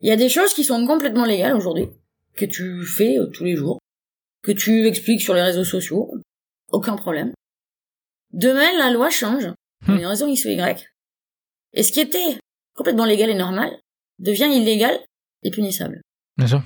Il 0.00 0.08
y 0.08 0.12
a 0.12 0.16
des 0.16 0.28
choses 0.28 0.54
qui 0.54 0.64
sont 0.64 0.84
complètement 0.86 1.24
légales 1.24 1.54
aujourd'hui, 1.56 1.88
que 2.36 2.44
tu 2.44 2.84
fais 2.84 3.16
euh, 3.18 3.26
tous 3.32 3.44
les 3.44 3.54
jours, 3.56 3.78
que 4.42 4.52
tu 4.52 4.86
expliques 4.86 5.22
sur 5.22 5.34
les 5.34 5.42
réseaux 5.42 5.64
sociaux. 5.64 6.12
Aucun 6.70 6.96
problème. 6.96 7.32
Demain, 8.32 8.72
la 8.78 8.90
loi 8.90 9.08
change. 9.10 9.46
Pour 9.86 9.94
Hmm. 9.94 9.98
une 9.98 10.06
raison 10.06 10.26
X 10.26 10.44
ou 10.44 10.48
Y. 10.48 10.88
Et 11.72 11.82
ce 11.82 11.92
qui 11.92 12.00
était 12.00 12.38
complètement 12.74 13.04
légal 13.06 13.30
et 13.30 13.34
normal 13.34 13.78
devient 14.18 14.50
illégal 14.52 14.98
et 15.42 15.50
punissable. 15.50 16.02
Bien 16.36 16.46
sûr. 16.48 16.62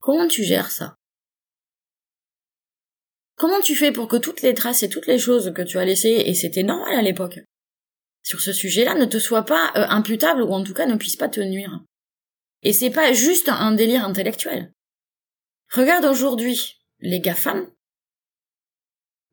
Comment 0.00 0.28
tu 0.28 0.44
gères 0.44 0.70
ça? 0.70 0.94
Comment 3.36 3.60
tu 3.60 3.74
fais 3.76 3.92
pour 3.92 4.08
que 4.08 4.16
toutes 4.16 4.42
les 4.42 4.54
traces 4.54 4.82
et 4.82 4.88
toutes 4.88 5.06
les 5.06 5.18
choses 5.18 5.52
que 5.54 5.62
tu 5.62 5.78
as 5.78 5.84
laissées, 5.84 6.22
et 6.26 6.34
c'était 6.34 6.64
normal 6.64 6.94
à 6.94 7.02
l'époque, 7.02 7.40
sur 8.24 8.40
ce 8.40 8.52
sujet-là, 8.52 8.94
ne 8.94 9.04
te 9.04 9.18
soient 9.18 9.44
pas 9.44 9.72
euh, 9.76 9.86
imputables 9.88 10.42
ou 10.42 10.52
en 10.52 10.64
tout 10.64 10.74
cas 10.74 10.86
ne 10.86 10.96
puissent 10.96 11.16
pas 11.16 11.28
te 11.28 11.40
nuire? 11.40 11.80
Et 12.62 12.72
c'est 12.72 12.90
pas 12.90 13.12
juste 13.12 13.48
un 13.48 13.72
délire 13.72 14.04
intellectuel. 14.04 14.72
Regarde 15.72 16.04
aujourd'hui 16.04 16.80
les 16.98 17.20
GAFAM. 17.20 17.70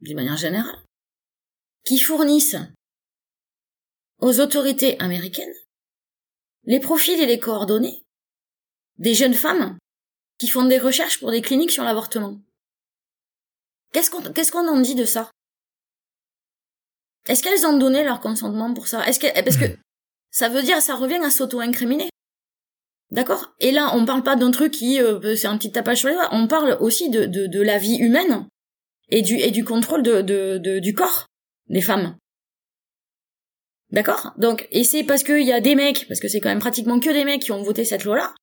d'une 0.01 0.15
manière 0.17 0.38
générale, 0.38 0.78
qui 1.85 1.99
fournissent 1.99 2.57
aux 4.19 4.39
autorités 4.39 4.99
américaines 4.99 5.53
les 6.65 6.79
profils 6.79 7.19
et 7.19 7.25
les 7.25 7.39
coordonnées 7.39 8.03
des 8.97 9.13
jeunes 9.13 9.33
femmes 9.33 9.77
qui 10.39 10.47
font 10.47 10.65
des 10.65 10.79
recherches 10.79 11.19
pour 11.19 11.31
des 11.31 11.41
cliniques 11.41 11.71
sur 11.71 11.83
l'avortement. 11.83 12.39
Qu'est-ce 13.93 14.09
qu'on 14.09 14.21
qu'est-ce 14.21 14.51
qu'on 14.51 14.67
en 14.67 14.81
dit 14.81 14.95
de 14.95 15.05
ça? 15.05 15.31
Est-ce 17.27 17.41
qu'elles 17.43 17.65
ont 17.65 17.77
donné 17.77 18.03
leur 18.03 18.19
consentement 18.19 18.73
pour 18.73 18.87
ça? 18.87 19.05
Est-ce 19.07 19.19
que 19.19 19.27
parce 19.43 19.57
que 19.57 19.65
ça 20.31 20.49
veut 20.49 20.63
dire 20.63 20.81
ça 20.81 20.95
revient 20.95 21.21
à 21.23 21.29
s'auto-incriminer. 21.29 22.09
D'accord? 23.11 23.53
Et 23.59 23.71
là, 23.71 23.91
on 23.93 24.05
parle 24.05 24.23
pas 24.23 24.35
d'un 24.35 24.51
truc 24.51 24.73
qui 24.73 24.99
euh, 24.99 25.35
c'est 25.35 25.47
un 25.47 25.57
petit 25.57 25.71
tapage 25.71 25.99
sur 25.99 26.09
les 26.09 26.15
doigts, 26.15 26.29
on 26.31 26.47
parle 26.47 26.77
aussi 26.81 27.09
de, 27.09 27.25
de, 27.25 27.45
de 27.45 27.61
la 27.61 27.77
vie 27.77 27.97
humaine 27.97 28.47
et 29.09 29.21
du 29.21 29.37
et 29.37 29.51
du 29.51 29.63
contrôle 29.63 30.01
de, 30.01 30.21
de, 30.21 30.57
de 30.57 30.79
du 30.79 30.93
corps 30.93 31.27
des 31.67 31.82
femmes. 31.82 32.17
D'accord? 33.91 34.34
Donc, 34.38 34.67
et 34.71 34.84
c'est 34.84 35.04
parce 35.04 35.23
qu'il 35.23 35.43
y 35.43 35.54
a 35.54 35.62
des 35.62 35.75
mecs, 35.75 36.08
parce 36.08 36.19
que 36.19 36.28
c'est 36.28 36.39
quand 36.39 36.49
même 36.49 36.60
pratiquement 36.60 36.99
que 36.99 37.10
des 37.10 37.23
mecs 37.23 37.41
qui 37.41 37.51
ont 37.51 37.63
voté 37.63 37.86
cette 37.86 38.04
loi-là, 38.04 38.34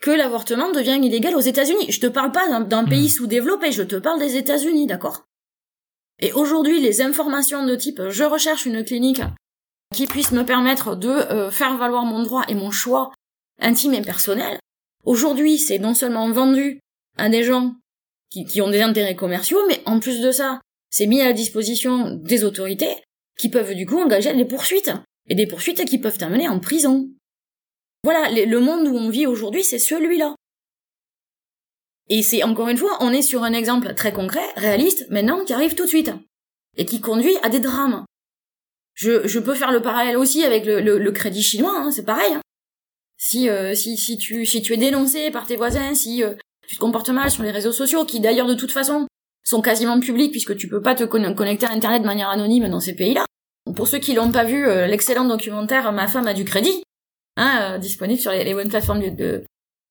que 0.00 0.10
l'avortement 0.10 0.70
devient 0.72 0.98
illégal 1.02 1.34
aux 1.34 1.40
États-Unis. 1.40 1.90
Je 1.90 2.00
te 2.00 2.06
parle 2.06 2.32
pas 2.32 2.48
d'un 2.60 2.82
hmm. 2.82 2.88
pays 2.88 3.08
sous-développé, 3.08 3.72
je 3.72 3.82
te 3.82 3.96
parle 3.96 4.20
des 4.20 4.36
États-Unis, 4.36 4.86
d'accord? 4.86 5.24
Et 6.20 6.32
aujourd'hui, 6.32 6.80
les 6.80 7.02
informations 7.02 7.66
de 7.66 7.74
type 7.74 8.00
je 8.08 8.24
recherche 8.24 8.64
une 8.64 8.84
clinique 8.84 9.22
qui 9.94 10.06
puisse 10.06 10.32
me 10.32 10.44
permettre 10.44 10.96
de 10.96 11.08
euh, 11.08 11.50
faire 11.50 11.76
valoir 11.76 12.04
mon 12.04 12.22
droit 12.22 12.44
et 12.48 12.54
mon 12.54 12.70
choix 12.70 13.12
intime 13.60 13.94
et 13.94 14.02
personnel. 14.02 14.58
Aujourd'hui, 15.04 15.58
c'est 15.58 15.78
non 15.78 15.94
seulement 15.94 16.30
vendu 16.30 16.80
à 17.16 17.28
des 17.28 17.42
gens 17.42 17.74
qui, 18.30 18.44
qui 18.44 18.60
ont 18.60 18.70
des 18.70 18.82
intérêts 18.82 19.14
commerciaux, 19.14 19.60
mais 19.68 19.82
en 19.86 20.00
plus 20.00 20.20
de 20.20 20.30
ça, 20.30 20.60
c'est 20.96 21.06
mis 21.06 21.20
à 21.20 21.26
la 21.26 21.34
disposition 21.34 22.14
des 22.22 22.42
autorités 22.42 23.02
qui 23.38 23.50
peuvent 23.50 23.74
du 23.74 23.84
coup 23.84 23.98
engager 23.98 24.34
des 24.34 24.46
poursuites. 24.46 24.90
Et 25.28 25.34
des 25.34 25.46
poursuites 25.46 25.84
qui 25.84 25.98
peuvent 25.98 26.16
t'amener 26.16 26.48
en 26.48 26.58
prison. 26.58 27.10
Voilà, 28.02 28.30
le 28.30 28.60
monde 28.60 28.88
où 28.88 28.96
on 28.96 29.10
vit 29.10 29.26
aujourd'hui, 29.26 29.62
c'est 29.62 29.78
celui-là. 29.78 30.34
Et 32.08 32.22
c'est 32.22 32.42
encore 32.44 32.68
une 32.68 32.78
fois, 32.78 32.96
on 33.00 33.12
est 33.12 33.20
sur 33.20 33.42
un 33.42 33.52
exemple 33.52 33.92
très 33.92 34.10
concret, 34.10 34.46
réaliste, 34.56 35.06
maintenant, 35.10 35.44
qui 35.44 35.52
arrive 35.52 35.74
tout 35.74 35.82
de 35.82 35.88
suite. 35.88 36.12
Et 36.78 36.86
qui 36.86 37.02
conduit 37.02 37.36
à 37.42 37.50
des 37.50 37.60
drames. 37.60 38.06
Je, 38.94 39.38
peux 39.38 39.54
faire 39.54 39.72
le 39.72 39.82
parallèle 39.82 40.16
aussi 40.16 40.44
avec 40.44 40.64
le, 40.64 41.10
crédit 41.10 41.42
chinois, 41.42 41.76
hein, 41.76 41.90
c'est 41.90 42.06
pareil. 42.06 42.32
Hein. 42.32 42.40
Si, 43.18 43.50
euh, 43.50 43.74
si 43.74 44.16
tu 44.16 44.72
es 44.72 44.76
dénoncé 44.78 45.30
par 45.30 45.46
tes 45.46 45.56
voisins, 45.56 45.94
si 45.94 46.22
euh, 46.22 46.32
tu 46.66 46.76
te 46.76 46.80
comportes 46.80 47.10
mal 47.10 47.30
sur 47.30 47.42
les 47.42 47.50
réseaux 47.50 47.72
sociaux, 47.72 48.06
qui 48.06 48.20
d'ailleurs 48.20 48.46
de 48.46 48.54
toute 48.54 48.72
façon 48.72 49.06
sont 49.46 49.62
quasiment 49.62 50.00
publics 50.00 50.32
puisque 50.32 50.56
tu 50.56 50.68
peux 50.68 50.82
pas 50.82 50.94
te 50.94 51.04
connecter 51.04 51.66
à 51.66 51.70
Internet 51.70 52.02
de 52.02 52.06
manière 52.06 52.28
anonyme 52.28 52.68
dans 52.68 52.80
ces 52.80 52.94
pays-là. 52.94 53.24
Pour 53.74 53.88
ceux 53.88 53.98
qui 53.98 54.12
l'ont 54.12 54.32
pas 54.32 54.44
vu, 54.44 54.66
euh, 54.66 54.86
l'excellent 54.86 55.24
documentaire 55.24 55.92
Ma 55.92 56.08
femme 56.08 56.26
a 56.26 56.34
du 56.34 56.44
crédit, 56.44 56.82
hein, 57.36 57.74
euh, 57.74 57.78
disponible 57.78 58.20
sur 58.20 58.32
les, 58.32 58.44
les 58.44 58.54
bonnes 58.54 58.68
plateformes 58.68 59.14
de, 59.14 59.44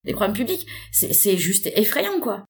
des 0.04 0.14
programmes 0.14 0.36
publics, 0.36 0.68
c'est 0.92 1.38
juste 1.38 1.68
effrayant, 1.76 2.20
quoi. 2.20 2.46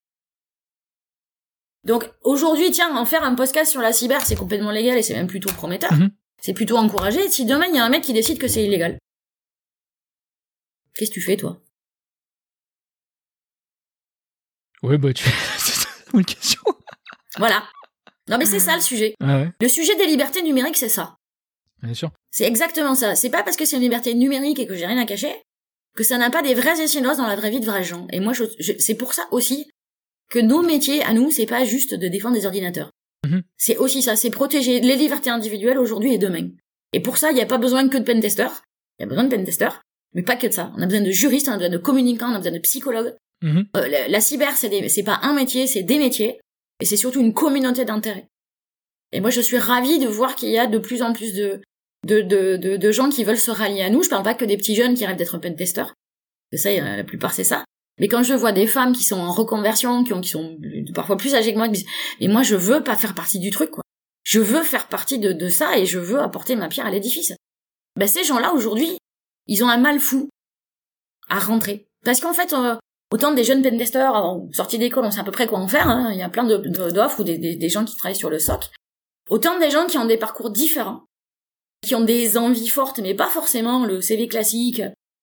Donc 1.83 2.09
aujourd'hui, 2.21 2.71
tiens, 2.71 2.95
en 2.95 3.05
faire 3.05 3.23
un 3.23 3.35
podcast 3.35 3.71
sur 3.71 3.81
la 3.81 3.93
cyber, 3.93 4.21
c'est 4.21 4.35
complètement 4.35 4.71
légal 4.71 4.97
et 4.97 5.03
c'est 5.03 5.13
même 5.13 5.27
plutôt 5.27 5.51
prometteur. 5.53 5.93
Mhm. 5.93 6.09
C'est 6.41 6.53
plutôt 6.53 6.77
encouragé. 6.77 7.29
Si 7.29 7.45
demain 7.45 7.67
il 7.67 7.75
y 7.75 7.79
a 7.79 7.85
un 7.85 7.89
mec 7.89 8.03
qui 8.03 8.13
décide 8.13 8.39
que 8.39 8.47
c'est 8.47 8.63
illégal, 8.63 8.97
qu'est-ce 10.95 11.11
que 11.11 11.15
tu 11.15 11.21
fais, 11.21 11.37
toi? 11.37 11.61
Ouais, 14.81 14.97
bah 14.97 15.13
tu. 15.13 15.29
c'est 15.57 15.87
une 16.13 16.25
question. 16.25 16.61
Voilà. 17.37 17.63
Non 18.27 18.37
mais 18.37 18.45
c'est 18.45 18.59
ça 18.59 18.75
le 18.75 18.81
sujet. 18.81 19.15
Ah 19.21 19.45
le 19.59 19.67
sujet 19.67 19.95
des 19.95 20.07
libertés 20.07 20.41
numériques, 20.41 20.77
c'est 20.77 20.89
ça. 20.89 21.15
Bien 21.83 21.93
sûr. 21.93 22.11
C'est 22.31 22.45
exactement 22.45 22.95
ça. 22.95 23.15
C'est 23.15 23.29
pas 23.29 23.43
parce 23.43 23.55
que 23.55 23.65
c'est 23.65 23.75
une 23.75 23.81
liberté 23.83 24.13
numérique 24.13 24.59
et 24.59 24.67
que 24.67 24.75
j'ai 24.75 24.85
rien 24.85 24.97
à 24.97 25.05
cacher 25.05 25.33
que 25.95 26.03
ça 26.03 26.17
n'a 26.17 26.29
pas 26.29 26.43
des 26.43 26.53
vraies 26.53 26.81
incidences 26.81 27.17
dans 27.17 27.25
la 27.25 27.35
vraie 27.35 27.49
vie 27.49 27.61
de 27.61 27.65
vrais 27.65 27.83
gens. 27.83 28.05
Et 28.11 28.19
moi, 28.19 28.33
je, 28.33 28.43
c'est 28.77 28.95
pour 28.95 29.13
ça 29.13 29.27
aussi 29.31 29.71
que 30.29 30.39
nos 30.39 30.61
métiers, 30.61 31.01
à 31.03 31.13
nous, 31.13 31.31
c'est 31.31 31.45
pas 31.45 31.63
juste 31.63 31.93
de 31.93 32.07
défendre 32.07 32.35
des 32.35 32.45
ordinateurs. 32.45 32.91
Mhm. 33.25 33.43
C'est 33.57 33.77
aussi 33.77 34.01
ça, 34.01 34.15
c'est 34.15 34.29
protéger 34.29 34.81
les 34.81 34.95
libertés 34.95 35.29
individuelles 35.29 35.77
aujourd'hui 35.77 36.13
et 36.13 36.17
demain. 36.17 36.49
Et 36.93 36.99
pour 36.99 37.17
ça, 37.17 37.31
il 37.31 37.35
n'y 37.35 37.41
a 37.41 37.45
pas 37.45 37.57
besoin 37.57 37.87
que 37.87 37.97
de 37.97 38.03
pentesters. 38.03 38.61
Il 38.99 39.03
y 39.03 39.05
a 39.05 39.07
besoin 39.07 39.23
de 39.23 39.35
pentesters, 39.35 39.81
mais 40.13 40.21
pas 40.21 40.35
que 40.35 40.47
de 40.47 40.51
ça. 40.51 40.71
On 40.77 40.81
a 40.81 40.85
besoin 40.85 41.01
de 41.01 41.11
juristes, 41.11 41.47
on 41.47 41.53
a 41.53 41.57
besoin 41.57 41.71
de 41.71 41.77
communicants, 41.77 42.29
on 42.29 42.35
a 42.35 42.37
besoin 42.37 42.53
de 42.53 42.59
psychologues. 42.59 43.15
Mhm. 43.41 43.65
Euh, 43.77 44.07
la, 44.09 44.21
cyber, 44.21 44.55
c'est, 44.55 44.89
c'est 44.89 45.03
pas 45.03 45.19
un 45.23 45.33
métier, 45.33 45.67
c'est 45.67 45.83
des 45.83 45.97
métiers. 45.97 46.39
Et 46.81 46.85
c'est 46.85 46.97
surtout 46.97 47.21
une 47.21 47.33
communauté 47.33 47.85
d'intérêt. 47.85 48.27
Et 49.11 49.21
moi, 49.21 49.29
je 49.29 49.41
suis 49.41 49.57
ravie 49.57 49.99
de 49.99 50.07
voir 50.07 50.35
qu'il 50.35 50.49
y 50.49 50.57
a 50.57 50.67
de 50.67 50.77
plus 50.77 51.01
en 51.01 51.13
plus 51.13 51.33
de, 51.33 51.61
de, 52.05 52.21
de, 52.21 52.77
de, 52.77 52.91
gens 52.91 53.09
qui 53.09 53.23
veulent 53.23 53.37
se 53.37 53.51
rallier 53.51 53.81
à 53.81 53.89
nous. 53.89 54.03
Je 54.03 54.09
parle 54.09 54.23
pas 54.23 54.33
que 54.33 54.45
des 54.45 54.57
petits 54.57 54.75
jeunes 54.75 54.95
qui 54.95 55.05
rêvent 55.05 55.15
d'être 55.15 55.37
pentesters. 55.37 55.93
C'est 56.51 56.57
ça, 56.57 56.71
la 56.71 57.03
plupart 57.03 57.33
c'est 57.33 57.43
ça. 57.43 57.63
Mais 57.99 58.07
quand 58.07 58.23
je 58.23 58.33
vois 58.33 58.51
des 58.51 58.67
femmes 58.67 58.93
qui 58.93 59.03
sont 59.03 59.19
en 59.19 59.31
reconversion, 59.31 60.03
qui, 60.03 60.13
ont, 60.13 60.21
qui 60.21 60.29
sont 60.29 60.57
parfois 60.93 61.17
plus 61.17 61.33
âgées 61.33 61.53
que 61.53 61.57
moi, 61.57 61.69
et 62.19 62.27
moi 62.27 62.43
je 62.43 62.55
veux 62.55 62.83
pas 62.83 62.95
faire 62.95 63.15
partie 63.15 63.39
du 63.39 63.51
truc, 63.51 63.71
quoi. 63.71 63.83
Je 64.23 64.39
veux 64.39 64.63
faire 64.63 64.87
partie 64.87 65.19
de, 65.19 65.31
de 65.31 65.49
ça 65.49 65.77
et 65.77 65.85
je 65.85 65.99
veux 65.99 66.19
apporter 66.19 66.55
ma 66.55 66.67
pierre 66.67 66.87
à 66.87 66.91
l'édifice. 66.91 67.33
Ben 67.95 68.07
ces 68.07 68.23
gens-là 68.23 68.53
aujourd'hui, 68.53 68.97
ils 69.47 69.63
ont 69.63 69.69
un 69.69 69.77
mal 69.77 69.99
fou 69.99 70.29
à 71.29 71.39
rentrer. 71.39 71.87
Parce 72.03 72.19
qu'en 72.19 72.33
fait, 72.33 72.51
euh, 72.53 72.75
autant 73.15 73.33
des 73.33 73.43
jeunes 73.43 73.61
pentesters 73.61 74.13
sortis 74.51 74.77
d'école, 74.77 75.05
on 75.05 75.11
sait 75.11 75.21
à 75.21 75.23
peu 75.23 75.31
près 75.31 75.47
quoi 75.47 75.59
en 75.59 75.67
faire. 75.67 75.87
Hein. 75.87 76.11
Il 76.11 76.19
y 76.19 76.23
a 76.23 76.29
plein 76.29 76.43
de 76.43 76.57
d'offres 76.89 77.21
ou 77.21 77.23
des, 77.23 77.37
des, 77.37 77.55
des, 77.55 77.69
gens 77.69 77.85
qui 77.85 77.95
travaillent 77.95 78.15
sur 78.15 78.29
le 78.29 78.39
SOC. 78.39 78.69
Autant 79.29 79.57
des 79.57 79.71
gens 79.71 79.87
qui 79.87 79.97
ont 79.97 80.05
des 80.05 80.17
parcours 80.17 80.51
différents 80.51 81.05
qui 81.85 81.95
ont 81.95 82.03
des 82.03 82.37
envies 82.37 82.67
fortes, 82.67 82.99
mais 82.99 83.13
pas 83.13 83.29
forcément 83.29 83.85
le 83.85 84.01
CV 84.01 84.27
classique 84.27 84.81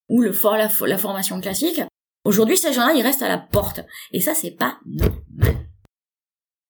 ou 0.09 0.21
le 0.21 0.33
la, 0.57 0.71
la 0.87 0.99
formation 0.99 1.41
classique. 1.41 1.83
Aujourd'hui, 2.25 2.57
ces 2.57 2.73
gens-là, 2.73 2.95
ils 2.95 3.03
restent 3.03 3.23
à 3.23 3.29
la 3.29 3.39
porte. 3.39 3.81
Et 4.13 4.21
ça, 4.21 4.35
c'est 4.35 4.53
pas 4.53 4.79
normal. 4.87 5.67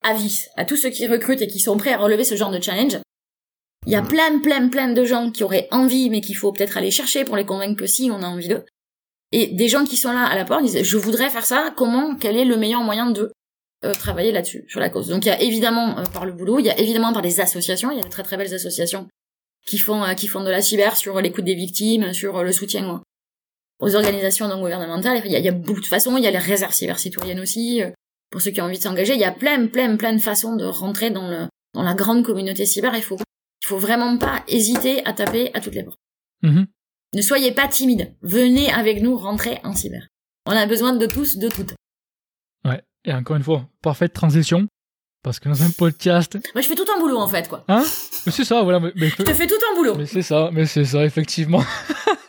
Avis 0.03 0.47
à 0.57 0.65
tous 0.65 0.77
ceux 0.77 0.91
qui 0.91 1.07
recrutent 1.07 1.43
et 1.43 1.47
qui 1.47 1.61
sont 1.61 1.77
prêts 1.77 1.93
à 1.93 1.99
relever 1.99 2.25
ce 2.25 2.35
genre 2.35 2.51
de 2.51 2.61
challenge. 2.61 2.99
Il 3.87 3.93
y 3.93 3.97
a 3.97 4.03
plein, 4.03 4.41
plein, 4.41 4.69
plein 4.69 4.93
de 4.93 5.05
gens 5.05 5.31
qui 5.31 5.45
auraient 5.45 5.69
envie, 5.71 6.09
mais 6.09 6.21
qu'il 6.21 6.37
faut 6.37 6.53
peut-être 6.53 6.77
aller 6.77 6.91
chercher 6.91 7.25
pour 7.25 7.37
les 7.37 7.45
convaincre 7.45 7.79
que 7.79 7.87
si, 7.87 8.11
on 8.11 8.23
a 8.23 8.27
envie 8.27 8.49
d'eux. 8.49 8.65
Et 9.33 9.49
des 9.49 9.69
gens 9.69 9.85
qui 9.85 9.97
sont 9.97 10.13
là 10.13 10.25
à 10.25 10.37
la 10.37 10.45
porte 10.45 10.63
disent, 10.63 10.83
je 10.83 10.97
voudrais 10.97 11.31
faire 11.31 11.45
ça, 11.45 11.73
comment, 11.77 12.15
quel 12.17 12.37
est 12.37 12.45
le 12.45 12.57
meilleur 12.57 12.83
moyen 12.83 13.11
de 13.11 13.33
euh, 13.85 13.93
travailler 13.95 14.31
là-dessus, 14.31 14.65
sur 14.69 14.79
la 14.79 14.91
cause? 14.91 15.09
Donc 15.09 15.25
il 15.25 15.29
y 15.29 15.33
a 15.33 15.41
évidemment 15.41 15.99
euh, 15.99 16.05
par 16.05 16.27
le 16.27 16.33
boulot, 16.33 16.59
il 16.59 16.67
y 16.67 16.71
a 16.71 16.79
évidemment 16.79 17.13
par 17.13 17.23
des 17.23 17.41
associations, 17.41 17.91
il 17.91 17.97
y 17.97 18.01
a 18.01 18.05
de 18.05 18.09
très 18.11 18.23
très 18.23 18.37
belles 18.37 18.55
associations 18.55 19.09
qui 19.67 19.79
font 19.79 20.03
euh, 20.05 20.15
qui 20.15 20.27
font 20.27 20.43
de 20.43 20.51
la 20.51 20.61
cyber 20.61 20.97
sur 20.97 21.21
l'écoute 21.21 21.45
des 21.45 21.55
victimes, 21.55 22.13
sur 22.13 22.39
euh, 22.39 22.43
le 22.43 22.53
soutien 22.53 23.03
aux 23.79 23.97
organisations 23.97 24.49
non 24.49 24.61
gouvernementales. 24.61 25.23
Il 25.25 25.33
y 25.33 25.37
a, 25.37 25.39
il 25.39 25.45
y 25.45 25.49
a 25.49 25.53
beaucoup 25.53 25.81
de 25.81 25.87
façons. 25.87 26.17
Il 26.17 26.25
y 26.25 26.27
a 26.27 26.31
les 26.31 26.39
réserves 26.39 26.73
cyber 26.73 26.99
citoyennes 26.99 27.41
aussi. 27.41 27.83
Euh, 27.83 27.91
pour 28.31 28.41
ceux 28.41 28.51
qui 28.51 28.61
ont 28.61 28.65
envie 28.65 28.79
de 28.79 28.83
s'engager, 28.83 29.13
il 29.13 29.21
y 29.21 29.25
a 29.25 29.33
plein, 29.33 29.67
plein, 29.67 29.97
plein 29.97 30.15
de 30.15 30.21
façons 30.21 30.57
de 30.57 30.65
rentrer 30.65 31.11
dans 31.11 31.29
le 31.29 31.47
dans 31.75 31.83
la 31.83 31.95
grande 31.95 32.25
communauté 32.25 32.65
cyber. 32.67 32.95
Il 32.97 33.03
faut 33.03 33.17
il 33.17 33.67
faut 33.67 33.79
vraiment 33.79 34.17
pas 34.19 34.43
hésiter 34.49 35.05
à 35.05 35.13
taper 35.13 35.51
à 35.55 35.61
toutes 35.61 35.75
les 35.75 35.85
portes. 35.85 36.01
Mm-hmm. 36.43 36.67
Ne 37.15 37.21
soyez 37.21 37.53
pas 37.53 37.69
timide. 37.69 38.15
Venez 38.23 38.73
avec 38.73 39.03
nous 39.03 39.17
rentrer 39.17 39.59
en 39.65 39.75
cyber. 39.75 40.09
On 40.47 40.53
a 40.53 40.67
besoin 40.67 40.95
de 40.95 41.07
tous, 41.07 41.37
de 41.37 41.49
toutes. 41.49 41.75
Ouais. 42.65 42.83
Et 43.05 43.13
encore 43.13 43.37
une 43.37 43.43
fois, 43.43 43.69
parfaite 43.83 44.13
transition. 44.13 44.67
Parce 45.23 45.39
que 45.39 45.49
dans 45.49 45.63
un 45.63 45.71
podcast. 45.71 46.37
Moi, 46.55 46.63
je 46.63 46.69
fais 46.69 46.75
tout 46.75 46.87
en 46.97 46.99
boulot, 46.99 47.19
en 47.19 47.29
fait, 47.29 47.49
quoi. 47.49 47.65
Hein? 47.69 47.85
Mais 48.27 48.33
c'est 48.33 48.45
ça, 48.45 48.63
voilà. 48.63 48.81
Mais, 48.81 49.09
je 49.09 49.23
te 49.23 49.35
fais 49.35 49.47
tout 49.47 49.55
en 49.73 49.77
boulot. 49.77 49.95
Mais 49.95 50.07
c'est 50.07 50.23
ça, 50.23 50.51
mais 50.53 50.67
c'est 50.67 50.85
ça, 50.85 51.05
effectivement. 51.05 51.63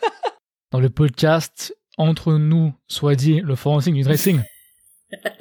dans 0.70 0.78
le 0.78 0.90
podcast, 0.90 1.74
entre 1.96 2.34
nous, 2.34 2.72
soit 2.86 3.16
dit, 3.16 3.40
le 3.40 3.56
forensic 3.56 3.94
du 3.94 4.02
dressing, 4.02 4.40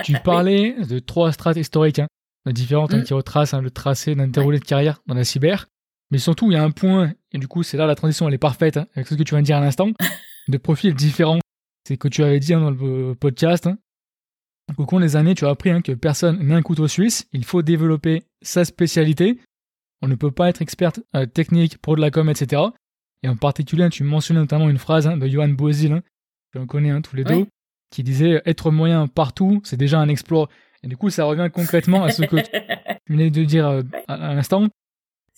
tu 0.04 0.14
parlais 0.24 0.76
de 0.84 0.98
trois 0.98 1.32
strates 1.32 1.58
historiques, 1.58 2.00
hein, 2.00 2.08
différentes, 2.48 2.94
hein, 2.94 3.00
mm. 3.00 3.04
qui 3.04 3.14
retracent 3.14 3.54
hein, 3.54 3.62
le 3.62 3.70
tracé 3.70 4.16
d'un 4.16 4.28
déroulé 4.28 4.60
de 4.60 4.66
carrière 4.66 5.02
dans 5.06 5.16
la 5.16 5.24
cyber. 5.24 5.68
Mais 6.10 6.18
surtout, 6.18 6.50
il 6.50 6.56
y 6.56 6.58
a 6.58 6.64
un 6.64 6.72
point, 6.72 7.14
et 7.34 7.40
du 7.40 7.48
coup, 7.48 7.64
c'est 7.64 7.78
là 7.78 7.86
la 7.86 7.96
transition, 7.96 8.28
elle 8.28 8.34
est 8.34 8.40
parfaite, 8.40 8.78
hein, 8.78 8.88
avec 8.96 9.08
ce 9.08 9.16
que 9.16 9.24
tu 9.24 9.34
viens 9.34 9.42
de 9.42 9.46
dire 9.46 9.58
à 9.58 9.62
l'instant, 9.62 9.90
de 10.48 10.58
profils 10.58 10.94
différents. 10.94 11.40
C'est 11.88 11.98
que 11.98 12.08
tu 12.08 12.24
avais 12.24 12.40
dit 12.40 12.54
dans 12.54 12.72
le 12.72 13.14
podcast, 13.16 13.68
au 14.78 14.86
cours 14.86 15.00
des 15.00 15.16
années, 15.16 15.36
tu 15.36 15.46
as 15.46 15.50
appris 15.50 15.70
hein, 15.70 15.82
que 15.82 15.92
personne 15.92 16.40
n'est 16.40 16.56
un 16.56 16.62
couteau 16.62 16.88
suisse. 16.88 17.28
Il 17.34 17.46
faut 17.46 17.62
développer 17.62 18.24
sa 18.42 18.66
spécialité. 18.66 19.40
On 20.02 20.08
ne 20.08 20.16
peut 20.16 20.32
pas 20.32 20.50
être 20.50 20.62
experte 20.62 21.02
euh, 21.16 21.26
technique, 21.26 21.78
pro 21.78 21.96
de 21.96 22.02
la 22.02 22.12
com, 22.12 22.30
etc. 22.30 22.62
Et 23.24 23.30
en 23.30 23.36
particulier, 23.36 23.90
tu 23.90 24.04
mentionnais 24.04 24.40
notamment 24.40 24.70
une 24.70 24.78
phrase 24.78 25.08
hein, 25.08 25.18
de 25.18 25.28
Johan 25.28 25.50
Bozil, 25.50 25.94
hein, 25.94 26.02
que 26.52 26.60
l'on 26.60 26.68
connaît 26.68 27.02
tous 27.02 27.16
les 27.16 27.24
deux, 27.24 27.48
qui 27.90 28.04
disait 28.04 28.42
être 28.46 28.72
moyen 28.72 29.08
partout, 29.08 29.62
c'est 29.64 29.78
déjà 29.78 30.00
un 30.00 30.10
exploit. 30.10 30.50
Et 30.84 30.88
du 30.88 30.98
coup, 30.98 31.10
ça 31.10 31.24
revient 31.24 31.50
concrètement 31.54 32.04
à 32.04 32.10
ce 32.10 32.24
que 32.24 32.36
tu 33.06 33.14
venais 33.14 33.30
de 33.30 33.44
dire 33.44 33.68
euh, 33.68 33.82
à, 34.08 34.34
l'instant. 34.34 34.68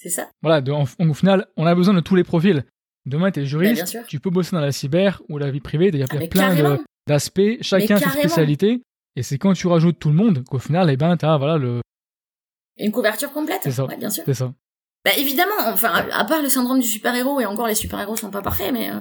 C'est 0.06 0.12
ça? 0.12 0.30
Voilà, 0.44 0.64
au 1.00 1.14
final, 1.16 1.48
on 1.58 1.66
a 1.66 1.74
besoin 1.74 1.96
de 1.96 2.00
tous 2.00 2.14
les 2.14 2.24
profils. 2.24 2.64
Demain, 3.08 3.32
tu 3.32 3.40
es 3.40 3.46
juriste, 3.48 3.98
tu 4.08 4.20
peux 4.20 4.30
bosser 4.30 4.56
dans 4.56 4.62
la 4.62 4.72
cyber 4.72 5.20
ou 5.30 5.40
la 5.40 5.50
vie 5.50 5.62
privée, 5.62 5.90
il 5.92 5.98
y 5.98 6.04
a 6.04 6.06
ah, 6.08 6.28
plein 6.28 6.78
d'aspects, 7.08 7.58
chacun 7.62 7.98
sa 7.98 8.12
spécialité. 8.12 8.84
Et 9.16 9.24
c'est 9.24 9.40
quand 9.40 9.54
tu 9.54 9.66
rajoutes 9.66 9.98
tout 9.98 10.10
le 10.10 10.16
monde 10.16 10.44
qu'au 10.44 10.60
final, 10.60 10.92
eh 10.92 10.98
ben, 10.98 11.18
t'as, 11.18 11.38
voilà, 11.38 11.58
le, 11.58 11.82
Une 12.78 12.92
couverture 12.92 13.32
complète? 13.32 13.62
C'est 13.64 13.72
ça. 13.72 13.86
Ouais, 13.86 13.98
bien 13.98 14.12
sûr. 14.12 14.24
C'est 14.28 14.36
ça. 14.36 14.54
Bah 15.04 15.12
évidemment, 15.18 15.56
enfin, 15.66 16.06
à 16.12 16.26
part 16.26 16.44
le 16.44 16.50
syndrome 16.50 16.80
du 16.80 16.88
super-héros, 16.88 17.40
et 17.42 17.48
encore 17.48 17.66
les 17.66 17.74
super-héros 17.74 18.16
sont 18.16 18.30
pas 18.30 18.44
parfaits, 18.44 18.72
mais 18.72 18.92
euh, 18.92 19.00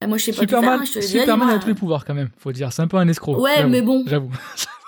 bah, 0.00 0.06
moi 0.06 0.16
je 0.16 0.24
sais 0.24 0.32
pas 0.32 0.36
tout 0.36 0.42
Superman, 0.44 0.70
faire, 0.70 0.80
hein, 0.80 0.84
je 0.86 0.92
te 0.92 1.04
Superman 1.04 1.50
a 1.50 1.58
tous 1.58 1.68
les 1.68 1.74
pouvoirs 1.74 2.06
quand 2.06 2.14
même, 2.14 2.30
faut 2.38 2.52
dire. 2.52 2.72
C'est 2.72 2.80
un 2.80 2.88
peu 2.88 2.96
un 2.96 3.08
escroc. 3.08 3.38
Ouais, 3.38 3.66
mais 3.66 3.82
bon. 3.82 4.02
J'avoue. 4.06 4.32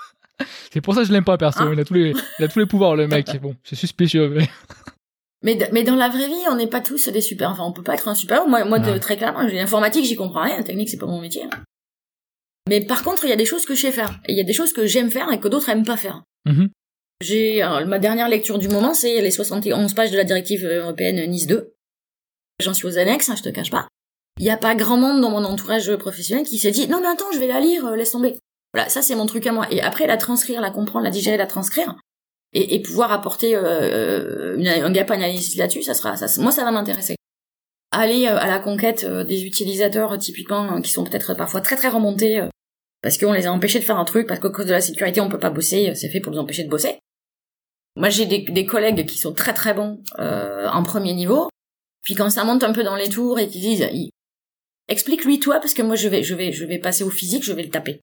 c'est 0.73 0.81
pour 0.81 0.95
ça 0.95 1.01
que 1.01 1.07
je 1.07 1.13
l'aime 1.13 1.23
pas, 1.23 1.37
perso. 1.37 1.61
Hein 1.61 1.71
il, 1.73 1.79
a 1.79 1.85
tous 1.85 1.93
les, 1.93 2.13
il 2.39 2.45
a 2.45 2.47
tous 2.47 2.57
les 2.57 2.65
pouvoirs, 2.65 2.95
le 2.95 3.07
mec. 3.07 3.27
Bon, 3.41 3.55
c'est 3.63 3.75
suspicieux. 3.75 4.29
Mais... 4.29 4.49
Mais, 5.43 5.57
mais 5.71 5.83
dans 5.83 5.95
la 5.95 6.09
vraie 6.09 6.27
vie, 6.27 6.43
on 6.49 6.55
n'est 6.55 6.67
pas 6.67 6.81
tous 6.81 7.09
des 7.09 7.21
super. 7.21 7.49
Enfin, 7.49 7.63
on 7.63 7.71
peut 7.73 7.81
pas 7.83 7.95
être 7.95 8.07
un 8.07 8.13
super. 8.15 8.47
Moi, 8.47 8.63
moi 8.65 8.77
de- 8.79 8.97
très 8.99 9.17
clairement, 9.17 9.47
j'ai 9.47 9.55
l'informatique, 9.55 10.05
j'y 10.05 10.15
comprends 10.15 10.43
rien. 10.43 10.57
La 10.57 10.63
technique, 10.63 10.89
c'est 10.89 10.97
pas 10.97 11.07
mon 11.07 11.19
métier. 11.19 11.43
Mais 12.69 12.81
par 12.81 13.03
contre, 13.03 13.25
il 13.25 13.29
y 13.29 13.33
a 13.33 13.37
des 13.37 13.45
choses 13.45 13.65
que 13.65 13.73
je 13.73 13.81
sais 13.81 13.91
faire. 13.91 14.19
Et 14.27 14.33
il 14.33 14.37
y 14.37 14.41
a 14.41 14.43
des 14.43 14.53
choses 14.53 14.71
que 14.71 14.85
j'aime 14.85 15.09
faire 15.09 15.31
et 15.31 15.39
que 15.39 15.47
d'autres 15.47 15.69
aiment 15.69 15.85
pas 15.85 15.97
faire. 15.97 16.23
Mhm. 16.45 16.69
J'ai 17.23 17.61
ma 17.85 17.99
dernière 17.99 18.29
lecture 18.29 18.57
du 18.57 18.67
moment, 18.67 18.93
c'est 18.93 19.21
les 19.21 19.31
71 19.31 19.93
pages 19.93 20.11
de 20.11 20.17
la 20.17 20.23
directive 20.23 20.65
européenne 20.65 21.23
Nice 21.29 21.47
2. 21.47 21.73
J'en 22.61 22.73
suis 22.73 22.87
aux 22.87 22.97
annexes, 22.97 23.29
hein, 23.29 23.35
je 23.35 23.43
te 23.43 23.49
cache 23.49 23.69
pas. 23.71 23.87
Il 24.39 24.45
y 24.45 24.49
a 24.49 24.57
pas 24.57 24.73
grand 24.75 24.97
monde 24.97 25.21
dans 25.21 25.29
mon 25.29 25.43
entourage 25.43 25.95
professionnel 25.97 26.45
qui 26.45 26.57
s'est 26.57 26.71
dit 26.71 26.87
non 26.87 26.99
mais 27.01 27.07
attends, 27.07 27.31
je 27.31 27.39
vais 27.39 27.47
la 27.47 27.59
lire, 27.59 27.85
euh, 27.85 27.95
laisse 27.95 28.11
tomber. 28.11 28.37
Voilà, 28.73 28.89
ça 28.89 29.01
c'est 29.01 29.15
mon 29.15 29.25
truc 29.27 29.45
à 29.45 29.51
moi. 29.51 29.67
Et 29.71 29.81
après 29.81 30.07
la 30.07 30.17
transcrire, 30.17 30.61
la 30.61 30.71
comprendre, 30.71 31.03
la 31.03 31.11
digérer, 31.11 31.37
la 31.37 31.45
transcrire, 31.47 31.95
et, 32.53 32.75
et 32.75 32.81
pouvoir 32.81 33.11
apporter 33.11 33.55
euh, 33.55 34.57
une, 34.57 34.67
un 34.67 34.91
gap 34.91 35.09
analysis 35.11 35.55
là-dessus, 35.57 35.83
ça 35.83 35.93
sera, 35.93 36.15
ça, 36.17 36.27
moi 36.41 36.51
ça 36.51 36.63
va 36.63 36.71
m'intéresser. 36.71 37.15
Aller 37.91 38.25
euh, 38.27 38.37
à 38.37 38.47
la 38.47 38.59
conquête 38.59 39.03
euh, 39.03 39.23
des 39.23 39.45
utilisateurs 39.45 40.13
euh, 40.13 40.17
typiquement 40.17 40.77
euh, 40.77 40.81
qui 40.81 40.91
sont 40.91 41.03
peut-être 41.03 41.33
parfois 41.33 41.61
très 41.61 41.75
très 41.75 41.89
remontés 41.89 42.39
euh, 42.39 42.47
parce 43.01 43.17
qu'on 43.17 43.33
les 43.33 43.47
a 43.47 43.51
empêchés 43.51 43.79
de 43.79 43.83
faire 43.83 43.97
un 43.97 44.05
truc, 44.05 44.27
parce 44.27 44.39
qu'à 44.39 44.49
cause 44.49 44.67
de 44.67 44.71
la 44.71 44.81
sécurité 44.81 45.21
on 45.21 45.29
peut 45.29 45.39
pas 45.39 45.49
bosser, 45.49 45.89
euh, 45.89 45.93
c'est 45.95 46.09
fait 46.09 46.19
pour 46.19 46.31
les 46.31 46.39
empêcher 46.39 46.63
de 46.63 46.69
bosser. 46.69 46.99
Moi 47.95 48.09
j'ai 48.09 48.25
des, 48.25 48.39
des 48.39 48.65
collègues 48.65 49.05
qui 49.05 49.17
sont 49.17 49.33
très 49.33 49.53
très 49.53 49.73
bons 49.73 50.01
euh, 50.19 50.69
en 50.69 50.83
premier 50.83 51.13
niveau, 51.13 51.49
puis 52.03 52.15
quand 52.15 52.29
ça 52.29 52.43
monte 52.43 52.63
un 52.63 52.71
peu 52.71 52.83
dans 52.83 52.95
les 52.95 53.09
tours 53.09 53.39
et 53.39 53.47
qu'ils 53.47 53.61
disent 53.61 53.87
explique-lui 54.87 55.39
toi 55.39 55.59
parce 55.59 55.73
que 55.73 55.81
moi 55.81 55.95
je 55.95 56.07
vais 56.07 56.23
je 56.23 56.35
vais 56.35 56.51
je 56.51 56.65
vais 56.65 56.79
passer 56.79 57.03
au 57.03 57.09
physique, 57.09 57.43
je 57.43 57.53
vais 57.53 57.63
le 57.63 57.69
taper. 57.69 58.01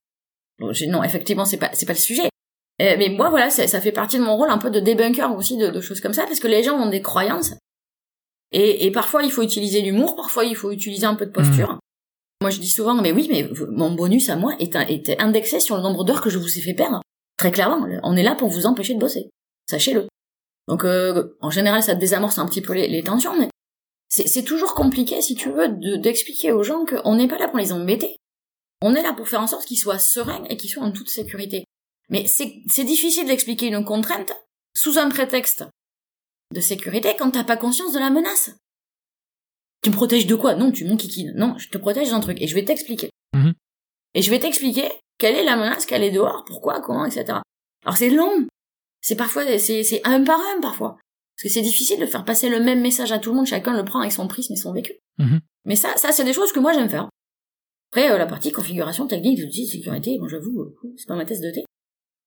Bon, 0.59 0.71
non 0.87 1.03
effectivement 1.03 1.45
c'est 1.45 1.57
pas 1.57 1.71
c'est 1.73 1.85
pas 1.85 1.93
le 1.93 1.99
sujet. 1.99 2.29
Euh, 2.81 2.95
mais 2.97 3.09
moi, 3.09 3.29
voilà, 3.29 3.49
ça, 3.49 3.67
ça 3.67 3.81
fait 3.81 3.91
partie 3.91 4.17
de 4.17 4.23
mon 4.23 4.37
rôle 4.37 4.49
un 4.49 4.57
peu 4.57 4.69
de 4.69 4.79
débunker 4.79 5.35
aussi 5.35 5.57
de, 5.57 5.67
de 5.69 5.81
choses 5.81 5.99
comme 5.99 6.13
ça, 6.13 6.25
parce 6.25 6.39
que 6.39 6.47
les 6.47 6.63
gens 6.63 6.77
ont 6.77 6.89
des 6.89 7.01
croyances. 7.01 7.53
Et, 8.51 8.85
et 8.85 8.91
parfois, 8.91 9.23
il 9.23 9.31
faut 9.31 9.43
utiliser 9.43 9.81
l'humour, 9.81 10.15
parfois, 10.15 10.45
il 10.45 10.55
faut 10.55 10.71
utiliser 10.71 11.05
un 11.05 11.15
peu 11.15 11.25
de 11.25 11.31
posture. 11.31 11.77
Moi, 12.41 12.51
je 12.51 12.59
dis 12.59 12.69
souvent, 12.69 12.95
mais 12.95 13.11
oui, 13.11 13.27
mais 13.29 13.49
mon 13.69 13.91
bonus 13.91 14.29
à 14.29 14.37
moi 14.37 14.55
est, 14.59 14.75
un- 14.77 14.87
est 14.87 15.19
indexé 15.21 15.59
sur 15.59 15.75
le 15.75 15.83
nombre 15.83 16.05
d'heures 16.05 16.21
que 16.21 16.29
je 16.29 16.37
vous 16.39 16.57
ai 16.57 16.61
fait 16.61 16.73
perdre. 16.73 17.01
Très 17.37 17.51
clairement, 17.51 17.85
on 18.03 18.15
est 18.15 18.23
là 18.23 18.35
pour 18.35 18.47
vous 18.49 18.65
empêcher 18.65 18.93
de 18.95 18.99
bosser. 18.99 19.29
Sachez-le. 19.69 20.07
Donc, 20.69 20.85
euh, 20.85 21.35
en 21.41 21.49
général, 21.49 21.83
ça 21.83 21.95
désamorce 21.95 22.37
un 22.39 22.47
petit 22.47 22.61
peu 22.61 22.73
les, 22.73 22.87
les 22.87 23.03
tensions, 23.03 23.37
mais 23.37 23.49
c'est 24.07 24.43
toujours 24.43 24.73
compliqué, 24.73 25.21
si 25.21 25.35
tu 25.35 25.51
veux, 25.51 25.67
de- 25.67 25.97
d'expliquer 25.97 26.51
aux 26.53 26.63
gens 26.63 26.85
qu'on 26.85 27.15
n'est 27.15 27.27
pas 27.27 27.37
là 27.37 27.49
pour 27.49 27.57
les 27.59 27.73
embêter. 27.73 28.15
On 28.81 28.95
est 28.95 29.03
là 29.03 29.13
pour 29.13 29.27
faire 29.27 29.41
en 29.41 29.47
sorte 29.47 29.65
qu'ils 29.65 29.77
soient 29.77 29.99
sereins 29.99 30.43
et 30.49 30.55
qu'ils 30.57 30.69
soient 30.69 30.83
en 30.83 30.91
toute 30.91 31.09
sécurité. 31.09 31.65
Mais 32.09 32.25
c'est 32.27 32.83
difficile 32.83 33.27
d'expliquer 33.27 33.67
une 33.67 33.85
contrainte 33.85 34.33
sous 34.73 34.97
un 34.97 35.09
prétexte 35.09 35.65
de 36.53 36.59
sécurité 36.59 37.15
quand 37.17 37.31
t'as 37.31 37.43
pas 37.43 37.57
conscience 37.57 37.93
de 37.93 37.99
la 37.99 38.09
menace. 38.09 38.51
Tu 39.81 39.91
me 39.91 39.95
protèges 39.95 40.27
de 40.27 40.35
quoi? 40.35 40.55
Non, 40.55 40.71
tu 40.71 40.85
m'enquiquines. 40.85 41.33
Non, 41.35 41.57
je 41.57 41.69
te 41.69 41.77
protège 41.77 42.09
d'un 42.09 42.19
truc 42.19 42.41
et 42.41 42.47
je 42.47 42.55
vais 42.55 42.65
t'expliquer. 42.65 43.09
Mhm. 43.33 43.53
Et 44.15 44.21
je 44.21 44.29
vais 44.31 44.39
t'expliquer 44.39 44.89
quelle 45.17 45.35
est 45.35 45.43
la 45.43 45.55
menace, 45.55 45.85
quelle 45.85 46.03
est 46.03 46.11
dehors, 46.11 46.43
pourquoi, 46.45 46.81
comment, 46.81 47.05
etc. 47.05 47.39
Alors 47.85 47.97
c'est 47.97 48.09
long. 48.09 48.47
C'est 49.01 49.15
parfois, 49.15 49.57
c'est 49.59 50.01
un 50.03 50.23
par 50.23 50.39
un 50.39 50.61
parfois. 50.61 50.97
Parce 51.35 51.43
que 51.43 51.49
c'est 51.49 51.61
difficile 51.61 51.99
de 51.99 52.05
faire 52.05 52.25
passer 52.25 52.49
le 52.49 52.59
même 52.59 52.81
message 52.81 53.11
à 53.11 53.19
tout 53.19 53.29
le 53.29 53.37
monde, 53.37 53.45
chacun 53.45 53.77
le 53.77 53.85
prend 53.85 54.01
avec 54.01 54.11
son 54.11 54.27
prisme 54.27 54.53
et 54.53 54.57
son 54.57 54.73
vécu. 54.73 54.93
Mhm. 55.19 55.39
Mais 55.65 55.75
ça, 55.75 55.95
ça 55.95 56.11
c'est 56.11 56.25
des 56.25 56.33
choses 56.33 56.51
que 56.51 56.59
moi 56.59 56.73
j'aime 56.73 56.89
faire. 56.89 57.07
Après, 57.91 58.11
euh, 58.11 58.17
la 58.17 58.27
partie 58.27 58.51
configuration 58.51 59.07
technique, 59.07 59.39
outils, 59.39 59.67
sécurité, 59.67 60.17
bon 60.19 60.27
j'avoue, 60.27 60.61
euh, 60.61 60.93
c'est 60.97 61.07
pas 61.07 61.15
ma 61.15 61.25
tasse 61.25 61.39
de 61.39 61.51
thé. 61.51 61.63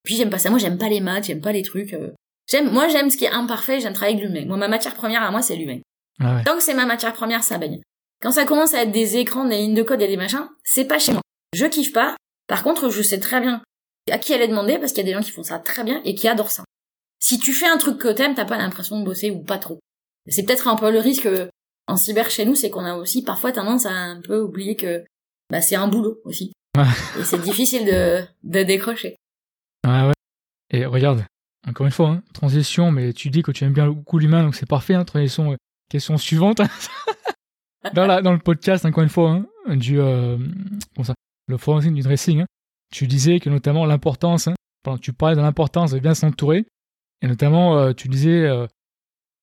Puis 0.04 0.16
j'aime 0.16 0.30
pas 0.30 0.38
ça, 0.38 0.50
moi 0.50 0.58
j'aime 0.58 0.78
pas 0.78 0.88
les 0.88 1.00
maths, 1.00 1.24
j'aime 1.24 1.40
pas 1.40 1.52
les 1.52 1.62
trucs. 1.62 1.94
euh, 1.94 2.10
J'aime, 2.50 2.70
moi 2.70 2.88
j'aime 2.88 3.08
ce 3.08 3.16
qui 3.16 3.24
est 3.24 3.30
imparfait, 3.30 3.80
j'aime 3.80 3.92
travailler 3.92 4.18
avec 4.18 4.28
l'humain. 4.28 4.46
Moi 4.46 4.56
ma 4.56 4.68
matière 4.68 4.94
première 4.94 5.22
à 5.22 5.30
moi 5.30 5.42
c'est 5.42 5.56
l'humain. 5.56 5.78
Ah 6.20 6.36
ouais. 6.36 6.44
Tant 6.44 6.56
que 6.56 6.62
c'est 6.62 6.74
ma 6.74 6.86
matière 6.86 7.12
première, 7.12 7.42
ça 7.44 7.56
baigne. 7.58 7.80
Quand 8.20 8.32
ça 8.32 8.44
commence 8.44 8.74
à 8.74 8.82
être 8.82 8.92
des 8.92 9.16
écrans, 9.16 9.44
des 9.44 9.56
lignes 9.58 9.74
de 9.74 9.82
code 9.82 10.02
et 10.02 10.06
des 10.08 10.16
machins, 10.16 10.48
c'est 10.64 10.84
pas 10.84 10.98
chez 10.98 11.12
moi. 11.12 11.22
Je 11.54 11.66
kiffe 11.66 11.92
pas. 11.92 12.16
Par 12.48 12.62
contre, 12.62 12.90
je 12.90 13.02
sais 13.02 13.18
très 13.20 13.40
bien 13.40 13.62
à 14.10 14.18
qui 14.18 14.34
aller 14.34 14.48
demander 14.48 14.78
parce 14.78 14.92
qu'il 14.92 15.04
y 15.06 15.08
a 15.08 15.12
des 15.12 15.16
gens 15.18 15.24
qui 15.24 15.30
font 15.30 15.42
ça 15.44 15.58
très 15.60 15.84
bien 15.84 16.00
et 16.04 16.14
qui 16.14 16.26
adorent 16.28 16.50
ça. 16.50 16.64
Si 17.20 17.38
tu 17.38 17.52
fais 17.52 17.66
un 17.68 17.78
truc 17.78 17.98
que 17.98 18.08
t'aimes, 18.12 18.34
t'as 18.34 18.44
pas 18.44 18.58
l'impression 18.58 18.98
de 18.98 19.04
bosser 19.04 19.30
ou 19.30 19.42
pas 19.42 19.58
trop. 19.58 19.78
C'est 20.28 20.42
peut-être 20.44 20.66
un 20.68 20.76
peu 20.76 20.90
le 20.90 20.98
risque 20.98 21.26
euh, 21.26 21.46
en 21.86 21.96
cyber 21.96 22.28
chez 22.30 22.44
nous, 22.44 22.54
c'est 22.56 22.70
qu'on 22.70 22.84
a 22.84 22.96
aussi 22.96 23.22
parfois 23.22 23.52
tendance 23.52 23.86
à 23.86 23.90
un 23.92 24.20
peu 24.20 24.40
oublier 24.40 24.74
que 24.76 25.04
bah, 25.50 25.60
c'est 25.60 25.76
un 25.76 25.86
boulot 25.88 26.20
aussi. 26.24 26.52
Et 27.18 27.24
c'est 27.24 27.40
difficile 27.40 27.84
de, 27.84 28.22
de 28.42 28.62
décrocher. 28.64 29.16
Ouais, 29.84 30.06
ouais. 30.06 30.12
Et 30.70 30.86
regarde, 30.86 31.24
encore 31.68 31.86
une 31.86 31.92
fois, 31.92 32.08
hein, 32.10 32.22
transition, 32.32 32.90
mais 32.90 33.12
tu 33.12 33.30
dis 33.30 33.42
que 33.42 33.52
tu 33.52 33.64
aimes 33.64 33.72
bien 33.72 33.88
beaucoup 33.88 34.18
l'humain, 34.18 34.42
donc 34.42 34.54
c'est 34.54 34.68
parfait. 34.68 34.94
Hein, 34.94 35.04
transition, 35.04 35.52
euh, 35.52 35.56
question 35.88 36.16
suivante. 36.16 36.60
dans, 37.94 38.06
la, 38.06 38.22
dans 38.22 38.32
le 38.32 38.38
podcast, 38.38 38.84
encore 38.84 39.02
une 39.02 39.08
fois, 39.08 39.42
hein, 39.66 39.76
du, 39.76 40.00
euh, 40.00 40.38
comment 40.94 41.04
ça, 41.04 41.14
le 41.48 41.56
forensic 41.56 41.92
du 41.92 42.02
dressing, 42.02 42.42
hein, 42.42 42.46
tu 42.92 43.06
disais 43.06 43.40
que 43.40 43.50
notamment 43.50 43.84
l'importance, 43.86 44.48
hein, 44.48 44.54
pardon, 44.82 44.98
tu 44.98 45.12
parlais 45.12 45.36
de 45.36 45.40
l'importance 45.40 45.92
de 45.92 45.98
bien 45.98 46.14
s'entourer, 46.14 46.66
et 47.22 47.26
notamment 47.26 47.76
euh, 47.78 47.92
tu 47.92 48.08
disais 48.08 48.44
euh, 48.44 48.66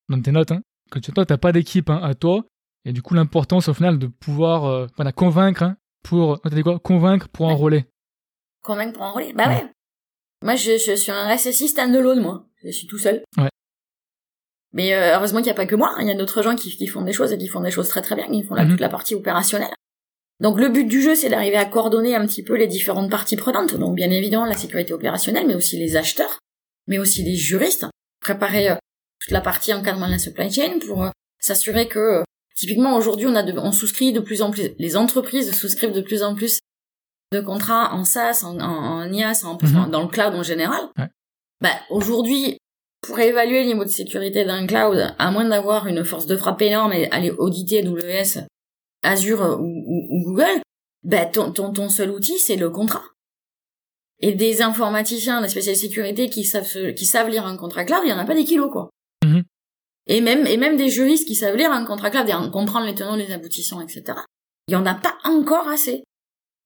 dans 0.08 0.20
tes 0.20 0.32
notes 0.32 0.52
hein, 0.52 0.62
que 0.90 0.98
tu 0.98 1.12
toi, 1.12 1.26
t'as 1.26 1.38
pas 1.38 1.52
d'équipe 1.52 1.90
hein, 1.90 2.00
à 2.02 2.14
toi, 2.14 2.44
et 2.84 2.92
du 2.92 3.02
coup 3.02 3.14
l'importance 3.14 3.68
au 3.68 3.74
final 3.74 3.98
de 3.98 4.06
pouvoir 4.06 4.64
euh, 4.64 4.86
voilà, 4.96 5.12
convaincre 5.12 5.62
hein, 5.62 5.76
pour, 6.02 6.40
quoi, 6.40 6.78
convaincre 6.78 7.28
pour 7.28 7.46
enrôler. 7.46 7.84
Convaincre 8.62 8.94
pour 8.94 9.02
enrôler 9.02 9.32
Bah 9.34 9.48
Ouais. 9.48 9.54
ouais. 9.62 9.70
Moi, 10.42 10.54
je, 10.56 10.78
je 10.78 10.94
suis 10.96 11.12
un 11.12 11.34
RSSI 11.34 11.68
stand-alone, 11.68 12.20
moi. 12.20 12.46
Je 12.64 12.70
suis 12.70 12.86
tout 12.86 12.98
seul. 12.98 13.22
Ouais. 13.36 13.48
Mais 14.72 14.94
euh, 14.94 15.16
heureusement 15.16 15.38
qu'il 15.40 15.46
n'y 15.46 15.52
a 15.52 15.54
pas 15.54 15.66
que 15.66 15.74
moi. 15.74 15.94
Il 16.00 16.06
y 16.06 16.10
a 16.10 16.14
d'autres 16.14 16.42
gens 16.42 16.56
qui, 16.56 16.74
qui 16.76 16.86
font 16.86 17.02
des 17.02 17.12
choses 17.12 17.32
et 17.32 17.38
qui 17.38 17.48
font 17.48 17.60
des 17.60 17.70
choses 17.70 17.88
très 17.88 18.02
très 18.02 18.14
bien. 18.14 18.26
Ils 18.30 18.44
font 18.44 18.54
la, 18.54 18.64
Mhm. 18.64 18.70
toute 18.70 18.80
la 18.80 18.88
partie 18.88 19.14
opérationnelle. 19.14 19.74
Donc 20.38 20.58
le 20.58 20.68
but 20.68 20.84
du 20.84 21.02
jeu, 21.02 21.14
c'est 21.14 21.28
d'arriver 21.28 21.56
à 21.56 21.66
coordonner 21.66 22.14
un 22.14 22.26
petit 22.26 22.42
peu 22.42 22.54
les 22.56 22.66
différentes 22.66 23.10
parties 23.10 23.36
prenantes. 23.36 23.74
Donc 23.76 23.94
bien 23.94 24.10
évidemment 24.10 24.46
la 24.46 24.56
sécurité 24.56 24.92
opérationnelle, 24.94 25.46
mais 25.46 25.54
aussi 25.54 25.76
les 25.78 25.96
acheteurs, 25.96 26.38
mais 26.86 26.98
aussi 26.98 27.22
les 27.22 27.36
juristes. 27.36 27.86
Préparer 28.20 28.70
euh, 28.70 28.74
toute 29.20 29.32
la 29.32 29.40
partie 29.42 29.74
encadrement 29.74 30.06
de 30.06 30.12
la 30.12 30.18
supply 30.18 30.50
chain 30.50 30.78
pour 30.86 31.04
euh, 31.04 31.10
s'assurer 31.40 31.88
que 31.88 31.98
euh, 31.98 32.22
typiquement 32.56 32.96
aujourd'hui 32.96 33.26
on 33.26 33.34
a 33.34 33.42
de, 33.42 33.52
on 33.58 33.72
souscrit 33.72 34.12
de 34.14 34.20
plus 34.20 34.40
en 34.40 34.50
plus, 34.50 34.70
les 34.78 34.96
entreprises 34.96 35.52
souscrivent 35.54 35.92
de 35.92 36.00
plus 36.00 36.22
en 36.22 36.34
plus 36.34 36.58
de 37.32 37.40
contrats 37.40 37.94
en 37.94 38.04
SaaS, 38.04 38.42
en, 38.44 38.58
en, 38.58 39.02
en 39.02 39.12
IaaS, 39.12 39.44
en, 39.44 39.56
Mhm. 39.62 39.90
dans 39.90 40.02
le 40.02 40.08
cloud 40.08 40.34
en 40.34 40.42
général. 40.42 40.80
Ouais. 40.98 41.08
Bah 41.60 41.70
aujourd'hui, 41.90 42.56
pour 43.02 43.18
évaluer 43.18 43.60
le 43.62 43.66
niveau 43.68 43.84
de 43.84 43.90
sécurité 43.90 44.44
d'un 44.44 44.66
cloud, 44.66 45.14
à 45.18 45.30
moins 45.30 45.44
d'avoir 45.48 45.86
une 45.86 46.04
force 46.04 46.26
de 46.26 46.36
frappe 46.36 46.62
énorme 46.62 46.92
et 46.92 47.10
aller 47.10 47.30
auditer 47.30 47.80
AWS, 47.86 48.46
Azure 49.02 49.58
ou, 49.60 49.64
ou- 49.64 50.06
ou 50.10 50.24
Google, 50.24 50.60
bah 51.04 51.24
ton, 51.26 51.52
ton, 51.52 51.72
ton 51.72 51.88
seul 51.88 52.10
outil 52.10 52.38
c'est 52.38 52.56
le 52.56 52.68
contrat. 52.70 53.04
Et 54.22 54.32
des 54.34 54.60
informaticiens, 54.60 55.40
des 55.40 55.48
spécialistes 55.48 55.82
sécurité 55.84 56.28
qui 56.28 56.44
savent 56.44 56.66
se- 56.66 56.90
qui 56.90 57.06
savent 57.06 57.28
lire 57.30 57.46
un 57.46 57.56
contrat 57.56 57.84
cloud, 57.84 58.00
il 58.04 58.10
y 58.10 58.12
en 58.12 58.18
a 58.18 58.26
pas 58.26 58.34
des 58.34 58.44
kilos 58.44 58.70
quoi. 58.70 58.90
Mhm. 59.24 59.44
Et 60.08 60.20
même 60.20 60.46
et 60.46 60.56
même 60.56 60.76
des 60.76 60.88
juristes 60.90 61.26
qui 61.26 61.36
savent 61.36 61.56
lire 61.56 61.70
un 61.72 61.84
contrat 61.86 62.10
cloud 62.10 62.28
et 62.28 62.34
en 62.34 62.50
comprendre 62.50 62.86
les 62.86 62.94
tenants, 62.94 63.16
les 63.16 63.32
aboutissants, 63.32 63.80
etc. 63.80 64.18
Il 64.66 64.72
y 64.72 64.76
en 64.76 64.84
a 64.84 64.94
pas 64.94 65.16
encore 65.24 65.68
assez. 65.68 66.02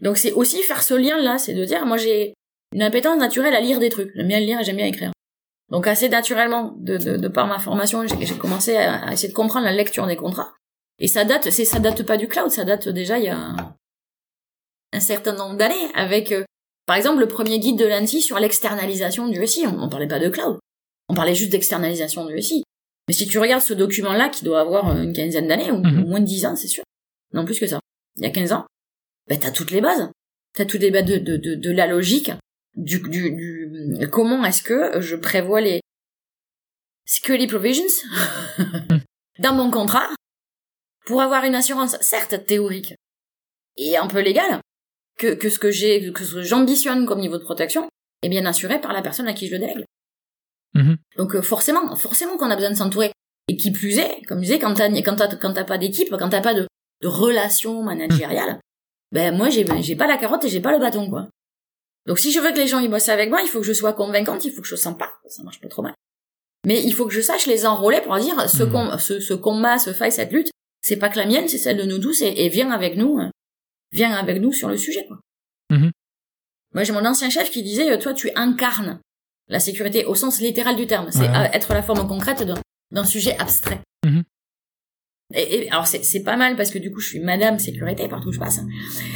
Donc 0.05 0.17
c'est 0.19 0.31
aussi 0.33 0.62
faire 0.62 0.83
ce 0.85 0.95
lien 0.95 1.21
là, 1.21 1.38
c'est 1.38 1.55
de 1.55 1.64
dire 1.64 1.85
moi 1.87 1.97
j'ai 1.97 2.35
une 2.73 2.83
appétence 2.83 3.19
naturelle 3.19 3.55
à 3.55 3.61
lire 3.61 3.81
des 3.81 3.88
trucs. 3.88 4.12
J'aime 4.14 4.29
bien 4.29 4.38
lire 4.38 4.61
et 4.61 4.64
j'aime 4.64 4.77
bien 4.77 4.87
écrire. 4.87 5.11
Donc 5.71 5.87
assez 5.88 6.09
naturellement, 6.09 6.75
de, 6.79 6.97
de, 6.99 7.17
de 7.17 7.29
par 7.29 7.47
ma 7.49 7.59
formation, 7.59 8.07
j'ai 8.07 8.37
commencé 8.38 8.77
à, 8.77 9.07
à 9.07 9.12
essayer 9.14 9.31
de 9.31 9.35
comprendre 9.35 9.64
la 9.64 9.73
lecture 9.73 10.07
des 10.07 10.14
contrats. 10.17 10.53
Et 11.01 11.09
ça 11.09 11.25
date, 11.25 11.51
c'est 11.51 11.64
ça 11.64 11.81
date 11.81 12.03
pas 12.05 12.17
du 12.19 12.29
cloud, 12.29 12.51
ça 12.51 12.64
date 12.64 12.88
déjà 12.88 13.19
il 13.19 13.25
y 13.25 13.29
a 13.29 13.37
un, 13.37 13.75
un 14.93 15.01
certain 15.01 15.33
nombre 15.33 15.57
d'années 15.57 15.88
avec, 15.95 16.31
euh, 16.33 16.45
par 16.87 16.97
exemple, 16.97 17.19
le 17.21 17.27
premier 17.27 17.59
guide 17.59 17.79
de 17.79 17.85
l'ANSI 17.87 18.21
sur 18.21 18.38
l'externalisation 18.38 19.27
du 19.27 19.45
SI. 19.47 19.67
On, 19.67 19.83
on 19.83 19.88
parlait 19.88 20.07
pas 20.07 20.21
de 20.21 20.29
cloud, 20.29 20.59
on 21.09 21.14
parlait 21.14 21.35
juste 21.35 21.51
d'externalisation 21.51 22.27
du 22.27 22.40
SI. 22.43 22.62
Mais 23.09 23.14
si 23.14 23.27
tu 23.27 23.38
regardes 23.38 23.62
ce 23.62 23.75
document-là, 23.75 24.29
qui 24.29 24.45
doit 24.45 24.61
avoir 24.61 24.90
euh, 24.90 25.03
une 25.03 25.12
quinzaine 25.12 25.49
d'années 25.49 25.71
ou 25.71 25.79
Mhm. 25.79 26.07
moins 26.09 26.21
de 26.21 26.27
dix 26.27 26.45
ans, 26.47 26.57
c'est 26.57 26.69
sûr, 26.69 26.85
non 27.33 27.45
plus 27.45 27.59
que 27.59 27.67
ça, 27.67 27.81
il 28.17 28.25
y 28.25 28.27
a 28.27 28.31
15 28.31 28.53
ans, 28.53 28.64
ben 29.29 29.39
t'as 29.39 29.51
toutes 29.51 29.71
les 29.71 29.81
bases, 29.81 30.11
t'as 30.55 30.65
toutes 30.65 30.81
les 30.81 30.91
bases 30.91 31.05
de, 31.05 31.19
de, 31.19 31.37
de, 31.37 31.55
de 31.55 31.71
la 31.71 31.87
logique, 31.87 32.33
du, 32.77 33.01
du, 33.01 33.31
du 33.33 34.09
comment 34.11 34.45
est-ce 34.45 34.63
que 34.63 35.01
je 35.01 35.17
prévois 35.17 35.61
les 35.61 35.81
security 37.07 37.47
provisions 37.47 37.85
dans 39.39 39.55
mon 39.55 39.71
contrat 39.71 40.09
pour 41.07 41.21
avoir 41.21 41.45
une 41.45 41.55
assurance 41.55 41.97
certes 42.01 42.47
théorique 42.47 42.95
et 43.77 43.97
un 43.97 44.07
peu 44.07 44.21
légale 44.21 44.61
que, 45.19 45.35
que 45.35 45.51
ce 45.51 45.59
que 45.59 45.71
j'ai 45.71 46.13
que 46.13 46.25
ce 46.25 46.35
que 46.35 46.43
j'ambitionne 46.43 47.07
comme 47.07 47.21
niveau 47.21 47.39
de 47.39 47.45
protection 47.45 47.89
est 48.23 48.29
bien 48.29 48.47
assuré 48.47 48.81
par 48.81 48.93
la 48.93 49.03
personne 49.03 49.29
à 49.29 49.35
qui 49.35 49.47
je 49.47 49.53
le 49.53 49.59
délègue. 49.61 49.85
Mhm. 50.75 50.97
Donc 51.17 51.35
euh, 51.37 51.43
forcément, 51.43 51.95
forcément 51.97 52.37
qu'on 52.37 52.51
a 52.51 52.57
besoin 52.57 52.71
de 52.71 52.77
s'entourer. 52.77 53.13
Et 53.47 53.57
qui 53.57 53.73
plus 53.73 53.99
est, 53.99 54.23
comme 54.23 54.39
je 54.39 54.45
disais, 54.45 54.59
quand 54.59 54.73
t'as 54.73 54.89
quand 55.03 55.17
t'as 55.17 55.37
quand 55.37 55.53
t'as 55.53 55.65
pas 55.65 55.77
d'équipe, 55.77 56.09
quand 56.11 56.31
t'as 56.31 56.41
pas 56.41 56.55
de, 56.55 56.67
de 57.03 57.09
relation 57.09 57.83
managériale, 57.83 58.59
ben 59.14 59.35
moi 59.35 59.48
j'ai 59.48 59.64
j'ai 59.81 59.96
pas 59.96 60.07
la 60.07 60.18
carotte 60.18 60.44
et 60.44 60.48
j'ai 60.50 60.61
pas 60.61 60.72
le 60.72 60.79
bâton 60.79 61.09
quoi. 61.09 61.29
Donc 62.07 62.18
si 62.18 62.31
je 62.33 62.40
veux 62.40 62.50
que 62.53 62.59
les 62.59 62.66
gens 62.66 62.81
y 62.81 62.88
bossent 62.88 63.09
avec 63.09 63.31
moi, 63.31 63.40
il 63.42 63.48
faut 63.48 63.61
que 63.61 63.66
je 63.66 63.72
sois 63.72 63.94
convaincante, 63.94 64.44
il 64.44 64.50
faut 64.53 64.61
que 64.61 64.68
je 64.68 64.77
sens 64.77 64.98
pas, 64.98 65.12
ça 65.29 65.42
marche 65.42 65.61
pas 65.61 65.68
trop 65.68 65.81
mal. 65.83 65.94
Mais 66.66 66.83
il 66.83 66.92
faut 66.92 67.07
que 67.07 67.12
je 67.14 67.20
sache 67.22 67.46
les 67.46 67.64
enrôler 67.64 68.00
pour 68.03 68.16
dire 68.18 68.48
ce, 68.50 68.62
com- 68.64 68.96
ce, 68.98 69.20
ce 69.20 69.33
combat, 69.35 69.79
ce 69.79 69.92
fight, 69.94 70.12
cette 70.12 70.33
lutte, 70.33 70.50
c'est 70.83 70.96
pas 70.98 71.09
que 71.09 71.18
la 71.18 71.24
mienne, 71.27 71.48
c'est 71.48 71.59
celle 71.59 71.77
de 71.79 71.85
nous 71.85 71.98
tous 71.98 72.20
et, 72.22 72.35
et 72.44 72.48
viens 72.50 72.70
avec 72.72 72.96
nous, 72.96 73.18
euh, 73.20 73.29
viens 73.92 74.12
avec 74.12 74.40
nous 74.42 74.53
sur 74.53 74.68
le 74.68 74.77
sujet 74.77 75.07
quoi. 75.07 75.18
Mhm. 75.70 75.90
Moi 76.74 76.83
j'ai 76.85 76.92
mon 76.92 77.07
ancien 77.07 77.31
chef 77.31 77.50
qui 77.50 77.62
disait, 77.62 77.90
euh, 77.92 77.98
toi 77.98 78.12
tu 78.12 78.31
incarnes 78.35 79.00
la 79.48 79.61
sécurité 79.61 80.05
au 80.07 80.14
sens 80.14 80.40
littéral 80.40 80.74
du 80.77 80.87
terme, 80.87 81.11
c'est 81.11 81.20
Ouais. 81.20 81.29
euh, 81.29 81.48
être 81.53 81.72
la 81.72 81.83
forme 81.83 82.07
concrète 82.09 82.42
d'un 82.90 83.05
sujet 83.05 83.37
abstrait. 83.38 83.81
Mhm. 84.05 84.24
Alors 85.71 85.87
c'est 85.87 86.23
pas 86.23 86.37
mal 86.37 86.55
parce 86.57 86.71
que 86.71 86.79
du 86.79 86.93
coup 86.93 87.01
je 87.01 87.09
suis 87.09 87.21
madame 87.21 87.59
sécurité 87.59 88.09
partout 88.09 88.29
où 88.29 88.33
je 88.33 88.39
passe. 88.39 88.61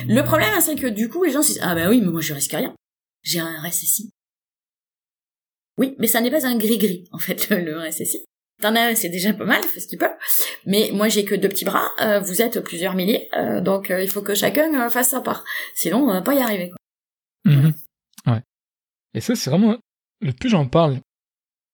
Le 0.06 0.22
problème 0.22 0.48
c'est 0.60 0.74
que 0.74 0.86
du 0.86 1.08
coup 1.08 1.22
les 1.24 1.30
gens 1.32 1.42
se 1.42 1.48
disent 1.52 1.60
ah 1.62 1.74
bah 1.74 1.88
oui 1.88 2.00
mais 2.00 2.10
moi 2.10 2.20
je 2.20 2.34
risque 2.34 2.52
rien. 2.52 2.74
J'ai 3.22 3.40
un 3.40 3.60
RSSI. 3.62 4.10
Oui 5.78 5.94
mais 5.98 6.06
ça 6.06 6.20
n'est 6.20 6.30
pas 6.30 6.46
un 6.46 6.56
gris-gris 6.56 7.04
en 7.12 7.18
fait 7.18 7.48
le, 7.50 7.58
le 7.60 7.78
RSSI. 7.78 8.24
T'en 8.60 8.74
as 8.74 8.94
c'est 8.96 9.10
déjà 9.10 9.32
pas 9.34 9.44
mal 9.44 9.62
fait 9.62 9.80
ce 9.80 9.86
qu'il 9.86 9.98
peut. 9.98 10.08
Mais 10.66 10.90
moi 10.92 11.08
j'ai 11.08 11.24
que 11.24 11.34
deux 11.34 11.48
petits 11.48 11.64
bras. 11.64 11.90
euh, 12.00 12.20
vous 12.20 12.42
êtes 12.42 12.60
plusieurs 12.60 12.94
milliers 12.94 13.28
euh, 13.36 13.60
donc 13.60 13.90
euh, 13.90 14.02
il 14.02 14.10
faut 14.10 14.22
que 14.22 14.34
chacun 14.34 14.88
fasse 14.90 15.10
sa 15.10 15.20
part. 15.20 15.44
Sinon 15.74 15.98
on 15.98 16.12
va 16.12 16.22
pas 16.22 16.34
y 16.34 16.40
arriver. 16.40 16.70
quoi. 16.70 17.52
Mhm. 17.52 17.72
Ouais. 18.26 18.42
Et 19.14 19.20
ça, 19.20 19.34
c'est 19.36 19.48
vraiment. 19.50 19.76
Le 20.20 20.32
plus 20.32 20.48
j'en 20.50 20.66
parle 20.66 20.98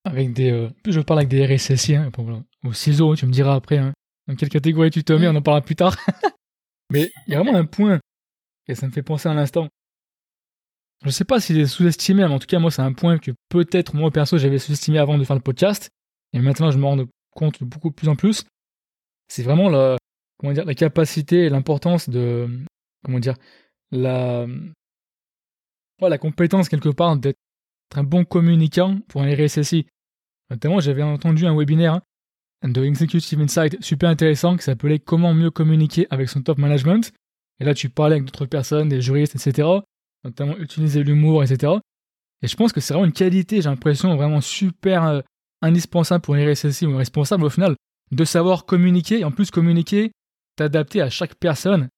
avec 0.04 0.32
des. 0.34 0.68
plus 0.82 0.92
je 0.92 1.00
parle 1.00 1.20
avec 1.20 1.30
des 1.30 1.46
RSSI, 1.46 1.96
hein, 1.96 2.10
au 2.64 2.72
ciseau, 2.74 3.16
tu 3.16 3.24
me 3.26 3.32
diras 3.32 3.54
après, 3.54 3.78
hein, 3.78 3.92
dans 4.26 4.34
quelle 4.36 4.48
catégorie 4.48 4.90
tu 4.90 5.04
te 5.04 5.12
mets, 5.12 5.28
on 5.28 5.36
en 5.36 5.42
parlera 5.42 5.64
plus 5.64 5.76
tard. 5.76 5.96
Mais 6.90 7.10
il 7.26 7.32
y 7.32 7.36
a 7.36 7.42
vraiment 7.42 7.58
un 7.58 7.64
point, 7.64 8.00
et 8.68 8.74
ça 8.74 8.86
me 8.86 8.92
fait 8.92 9.02
penser 9.02 9.28
à 9.28 9.34
l'instant. 9.34 9.68
Je 11.04 11.10
sais 11.10 11.24
pas 11.24 11.40
s'il 11.40 11.58
est 11.58 11.66
sous-estimé, 11.66 12.26
mais 12.26 12.32
en 12.32 12.38
tout 12.38 12.46
cas, 12.46 12.58
moi, 12.58 12.70
c'est 12.70 12.80
un 12.80 12.94
point 12.94 13.18
que 13.18 13.32
peut-être, 13.50 13.94
moi, 13.94 14.10
perso, 14.10 14.38
j'avais 14.38 14.58
sous-estimé 14.58 14.98
avant 14.98 15.18
de 15.18 15.24
faire 15.24 15.36
le 15.36 15.42
podcast, 15.42 15.90
et 16.32 16.38
maintenant, 16.38 16.70
je 16.70 16.78
me 16.78 16.84
rends 16.84 17.04
compte 17.32 17.62
beaucoup 17.62 17.90
plus 17.90 18.08
en 18.08 18.16
plus. 18.16 18.44
C'est 19.28 19.42
vraiment 19.42 19.68
la, 19.68 19.98
comment 20.38 20.52
dire, 20.52 20.64
la 20.64 20.74
capacité 20.74 21.44
et 21.44 21.48
l'importance 21.50 22.08
de, 22.08 22.48
comment 23.04 23.18
dire, 23.18 23.34
la, 23.90 24.46
ouais, 26.00 26.08
la 26.08 26.18
compétence 26.18 26.68
quelque 26.68 26.88
part 26.88 27.16
d'être 27.16 27.38
un 27.94 28.04
bon 28.04 28.24
communicant 28.24 29.00
pour 29.08 29.22
un 29.22 29.34
RSSI. 29.34 29.86
Notamment, 30.50 30.80
j'avais 30.80 31.02
entendu 31.02 31.46
un 31.46 31.56
webinaire 31.56 31.94
hein, 31.94 32.02
de 32.68 32.84
Executive 32.84 33.40
Insight 33.40 33.82
super 33.82 34.08
intéressant 34.08 34.56
qui 34.56 34.64
s'appelait 34.64 34.98
Comment 34.98 35.34
mieux 35.34 35.50
communiquer 35.50 36.06
avec 36.10 36.28
son 36.28 36.42
top 36.42 36.58
management. 36.58 37.12
Et 37.60 37.64
là, 37.64 37.74
tu 37.74 37.88
parlais 37.88 38.16
avec 38.16 38.26
d'autres 38.26 38.46
personnes, 38.46 38.88
des 38.88 39.00
juristes, 39.00 39.36
etc. 39.36 39.68
Notamment 40.24 40.56
utiliser 40.56 41.02
l'humour, 41.02 41.44
etc. 41.44 41.74
Et 42.42 42.48
je 42.48 42.56
pense 42.56 42.72
que 42.72 42.80
c'est 42.80 42.94
vraiment 42.94 43.06
une 43.06 43.12
qualité, 43.12 43.60
j'ai 43.60 43.68
l'impression, 43.68 44.14
vraiment 44.16 44.40
super 44.40 45.04
euh, 45.04 45.20
indispensable 45.62 46.22
pour 46.22 46.34
un 46.34 46.52
RSSI 46.52 46.86
ou 46.86 46.94
un 46.94 46.98
responsable 46.98 47.44
au 47.44 47.50
final, 47.50 47.76
de 48.10 48.24
savoir 48.24 48.66
communiquer 48.66 49.20
et 49.20 49.24
en 49.24 49.30
plus 49.30 49.50
communiquer, 49.50 50.12
t'adapter 50.56 51.00
à 51.00 51.10
chaque 51.10 51.34
personne. 51.36 51.88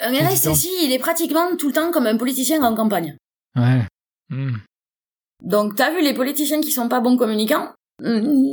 Un. 0.00 0.12
RSSI 0.12 0.70
il 0.84 0.92
est 0.92 0.98
pratiquement 0.98 1.56
tout 1.56 1.68
le 1.68 1.74
temps 1.74 1.90
comme 1.90 2.06
un 2.06 2.16
politicien 2.16 2.62
en 2.62 2.74
campagne. 2.74 3.16
Ouais. 3.56 3.86
Hmm. 4.28 4.58
Donc 5.42 5.74
t'as 5.74 5.90
vu 5.90 6.02
les 6.02 6.14
politiciens 6.14 6.60
qui 6.60 6.70
sont 6.70 6.88
pas 6.88 7.00
bons 7.00 7.16
communicants 7.16 7.72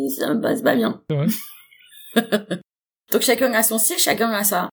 Ça 0.10 0.34
me 0.34 0.42
passe 0.42 0.62
pas 0.62 0.76
bien. 0.76 1.02
Donc 3.12 3.22
chacun 3.22 3.54
a 3.54 3.64
son 3.64 3.78
style, 3.78 3.98
chacun 3.98 4.32
a 4.32 4.44
sa 4.44 4.70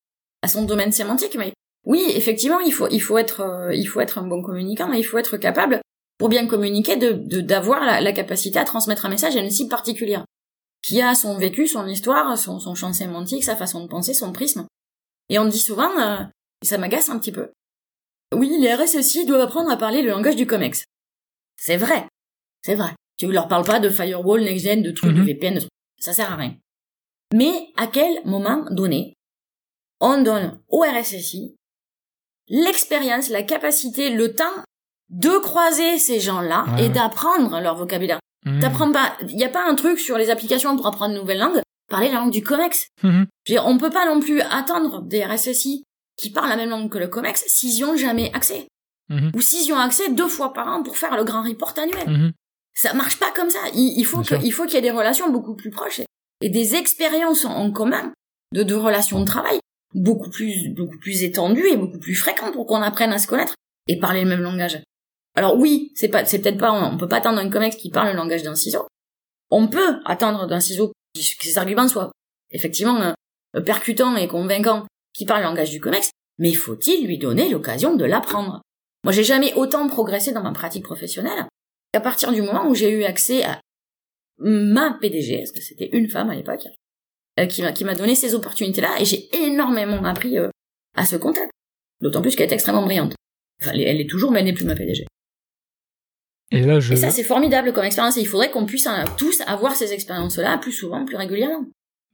son 0.47 0.65
domaine 0.65 0.93
sémantique, 0.93 1.37
mais 1.39 1.53
oui, 1.87 2.05
effectivement, 2.15 2.61
il 2.61 2.73
faut 2.73 2.89
il 2.89 3.01
faut 3.01 3.17
être 3.19 3.41
euh, 3.41 3.75
il 3.75 3.87
faut 3.87 4.01
être 4.01 4.19
un 4.19 4.27
bon 4.27 4.43
communicant, 4.43 4.89
mais 4.89 4.99
il 4.99 5.05
faut 5.05 5.19
être 5.19 5.37
capable 5.37 5.81
pour 6.19 6.29
bien 6.29 6.47
communiquer 6.47 6.97
de 6.97 7.13
de- 7.13 7.41
d'avoir 7.41 7.85
la, 7.85 8.01
la 8.01 8.13
capacité 8.13 8.59
à 8.59 8.65
transmettre 8.65 9.07
un 9.07 9.09
message 9.11 9.37
à 9.37 9.41
une 9.41 9.51
cible 9.51 9.71
particulière 9.71 10.25
qui 10.83 11.01
a 11.01 11.15
son 11.15 11.39
vécu, 11.39 11.67
son 11.67 11.87
histoire, 11.87 12.37
son 12.37 12.59
son 12.61 12.75
champ 12.75 12.93
sémantique, 12.93 13.45
sa 13.45 13.57
façon 13.57 13.83
de 13.83 13.89
penser, 13.89 14.13
son 14.15 14.33
prisme. 14.33 14.67
Et 15.31 15.39
on 15.39 15.47
dit 15.47 15.59
souvent, 15.59 15.91
euh, 16.01 16.19
et 16.63 16.67
ça 16.67 16.77
m'agace 16.77 17.09
un 17.09 17.19
petit 17.19 17.33
peu. 17.33 17.51
Oui, 18.35 18.51
les 18.61 18.75
RSSI 18.75 19.25
doivent 19.27 19.41
apprendre 19.43 19.71
à 19.71 19.77
parler 19.77 20.03
le 20.03 20.11
langage 20.11 20.37
du 20.37 20.47
COMEX. 20.47 20.85
C'est 21.57 21.77
vrai, 21.79 22.07
c'est 22.63 22.75
vrai. 22.75 22.93
Tu 23.17 23.31
leur 23.31 23.47
parles 23.49 23.65
pas 23.65 23.81
de 23.81 23.89
firewall, 23.91 24.43
next-gen, 24.43 24.83
de 24.83 24.91
trucs, 24.91 25.13
de 25.15 25.21
Mhm. 25.21 25.27
VPN, 25.27 25.55
de 25.55 25.61
trucs. 25.61 25.71
ça 26.01 26.13
sert 26.13 26.31
à 26.33 26.37
rien. 26.37 26.55
Mais 27.33 27.69
à 27.77 27.87
quel 27.87 28.25
moment 28.27 28.65
donné, 28.71 29.15
on 30.01 30.21
donne 30.23 30.61
au 30.69 30.81
RSSI 30.83 31.57
l'expérience, 32.49 33.31
la 33.31 33.43
capacité, 33.43 34.11
le 34.11 34.35
temps 34.35 34.63
de 35.11 35.31
croiser 35.39 35.99
ces 35.99 36.21
gens-là 36.21 36.65
Ouais, 36.75 36.81
et 36.81 36.83
ouais. 36.85 36.89
d'apprendre 36.91 37.61
leur 37.61 37.77
vocabulaire? 37.77 38.19
Hmm. 38.45 38.61
T'apprends 38.61 38.93
pas, 38.93 39.17
il 39.23 39.39
y 39.39 39.45
a 39.45 39.49
pas 39.49 39.67
un 39.67 39.75
truc 39.75 39.99
sur 39.99 40.19
les 40.19 40.29
applications 40.31 40.77
pour 40.77 40.87
apprendre 40.87 41.15
une 41.15 41.21
nouvelle 41.21 41.39
langue, 41.39 41.61
parler 41.89 42.09
la 42.09 42.15
langue 42.17 42.31
du 42.33 42.43
COMEX. 42.43 42.89
Mhm. 43.03 43.21
Veux 43.21 43.27
dire, 43.55 43.65
on 43.67 43.79
peut 43.79 43.91
pas 43.91 44.05
non 44.07 44.21
plus 44.21 44.41
attendre 44.43 45.01
des 45.03 45.25
RSSI 45.25 45.85
qui 46.19 46.31
parlent 46.31 46.49
la 46.51 46.57
même 46.57 46.69
langue 46.71 46.91
que 46.91 46.99
le 46.99 47.09
COMEX 47.09 47.45
s'ils 47.47 47.77
y 47.79 47.85
ont 47.85 47.97
jamais 47.97 48.31
accès. 48.35 48.67
Mhm. 49.09 49.33
Ou 49.35 49.41
s'ils 49.41 49.67
y 49.69 49.73
ont 49.73 49.79
accès 49.79 50.11
deux 50.11 50.29
fois 50.29 50.53
par 50.53 50.69
an 50.69 50.83
pour 50.83 50.97
faire 50.99 51.17
le 51.17 51.25
grand 51.25 51.43
report 51.43 51.75
annuel. 51.79 52.33
Ça 52.75 52.93
marche 52.93 53.19
pas 53.19 53.31
comme 53.31 53.51
ça. 53.51 53.61
Il, 53.75 53.99
il 53.99 54.05
faut 54.05 54.23
que, 54.23 54.35
il 54.43 54.53
faut 54.53 54.65
qu'il 54.65 54.75
y 54.75 54.79
ait 54.79 54.83
des 54.83 54.91
relations 54.91 55.31
beaucoup 55.31 55.55
plus 55.55 55.71
proches 55.71 56.01
et, 56.01 56.07
et 56.41 56.51
des 56.51 56.75
expériences 56.75 57.45
en, 57.45 57.55
en 57.55 57.71
commun 57.71 58.13
de, 58.53 58.63
de 58.63 58.75
relations 58.75 59.21
de 59.21 59.25
travail 59.25 59.59
beaucoup 59.95 60.29
plus, 60.29 60.71
beaucoup 60.71 60.99
plus 60.99 61.23
étendues 61.23 61.69
et 61.69 61.77
beaucoup 61.77 61.99
plus 61.99 62.17
fréquentes 62.17 62.55
pour 62.55 62.67
qu'on 62.67 62.83
apprenne 62.83 63.13
à 63.13 63.19
se 63.19 63.29
connaître 63.29 63.55
et 63.87 63.99
parler 63.99 64.23
le 64.23 64.29
même 64.29 64.41
langage. 64.41 64.83
Alors 65.37 65.57
oui, 65.57 65.93
c'est 65.95 66.09
pas, 66.09 66.25
c'est 66.25 66.41
peut-être 66.41 66.59
pas, 66.59 66.73
on 66.73 66.97
peut 66.97 67.09
pas 67.09 67.19
attendre 67.19 67.39
un 67.39 67.49
comex 67.49 67.77
qui 67.77 67.91
parle 67.91 68.09
le 68.09 68.17
langage 68.17 68.43
d'un 68.43 68.55
ciseau. 68.57 68.87
On 69.51 69.69
peut 69.69 70.01
attendre 70.05 70.47
d'un 70.47 70.61
ciseau 70.61 70.93
que 71.15 71.21
ses 71.21 71.59
arguments 71.59 71.87
soient 71.87 72.11
effectivement 72.51 73.15
euh, 73.57 73.61
percutants 73.61 74.17
et 74.17 74.27
convaincants, 74.27 74.85
qui 75.13 75.27
parle 75.27 75.43
le 75.43 75.47
langage 75.47 75.71
du 75.71 75.81
comex, 75.81 76.11
mais 76.39 76.53
faut-il 76.55 77.07
lui 77.07 77.19
donner 77.19 77.49
l'occasion 77.49 77.95
de 77.95 78.05
l'apprendre? 78.05 78.63
Moi, 79.05 79.13
j'ai 79.13 79.23
jamais 79.23 79.55
autant 79.55 79.87
progressé 79.87 80.33
dans 80.33 80.43
ma 80.43 80.53
pratique 80.53 80.85
professionnelle 80.85 81.47
qu'à 81.95 82.01
partir 82.01 82.33
du 82.33 82.43
moment 82.43 82.67
où 82.69 82.75
j'ai 82.75 82.91
eu 82.91 83.05
accès 83.05 83.45
à 83.45 83.61
ma 84.39 84.99
PDG, 85.01 85.39
parce 85.39 85.53
que 85.53 85.61
c'était 85.61 85.91
une 85.93 86.09
femme 86.09 86.29
à 86.29 86.35
l'époque, 86.35 86.67
euh, 87.39 87.47
qui 87.47 87.63
m'a 87.63 87.71
qui 87.71 87.85
m'a 87.85 87.95
donné 87.95 88.17
ces 88.17 88.35
opportunités-là, 88.35 89.01
et 89.01 89.05
j'ai 89.05 89.29
énormément 89.45 90.05
appris 90.05 90.37
euh, 90.39 90.49
à 90.97 91.07
ce 91.07 91.15
contact. 91.15 91.53
D'autant 92.01 92.21
plus 92.21 92.35
qu'elle 92.35 92.51
est 92.51 92.55
extrêmement 92.55 92.83
brillante. 92.83 93.15
Enfin, 93.63 93.71
elle 93.75 94.01
est- 94.01 94.11
toujours, 94.11 94.33
mais 94.33 94.41
elle 94.41 94.47
n'est 94.47 94.53
plus 94.55 94.65
ma 94.65 94.75
PDG. 94.75 95.07
Et 96.51 96.63
là, 96.63 96.81
je. 96.81 96.95
Et 96.95 96.97
ça, 96.97 97.11
c'est 97.11 97.23
formidable 97.23 97.73
comme 97.73 97.85
expérience, 97.85 98.17
et 98.17 98.23
il 98.23 98.27
faudrait 98.27 98.51
qu'on 98.51 98.67
puisse 98.67 98.89
euh, 98.89 99.05
tous 99.17 99.41
avoir 99.47 99.77
ces 99.77 99.93
expériences-là 99.93 100.59
plus 100.59 100.73
souvent, 100.73 101.05
plus 101.05 101.15
régulièrement. 101.17 101.65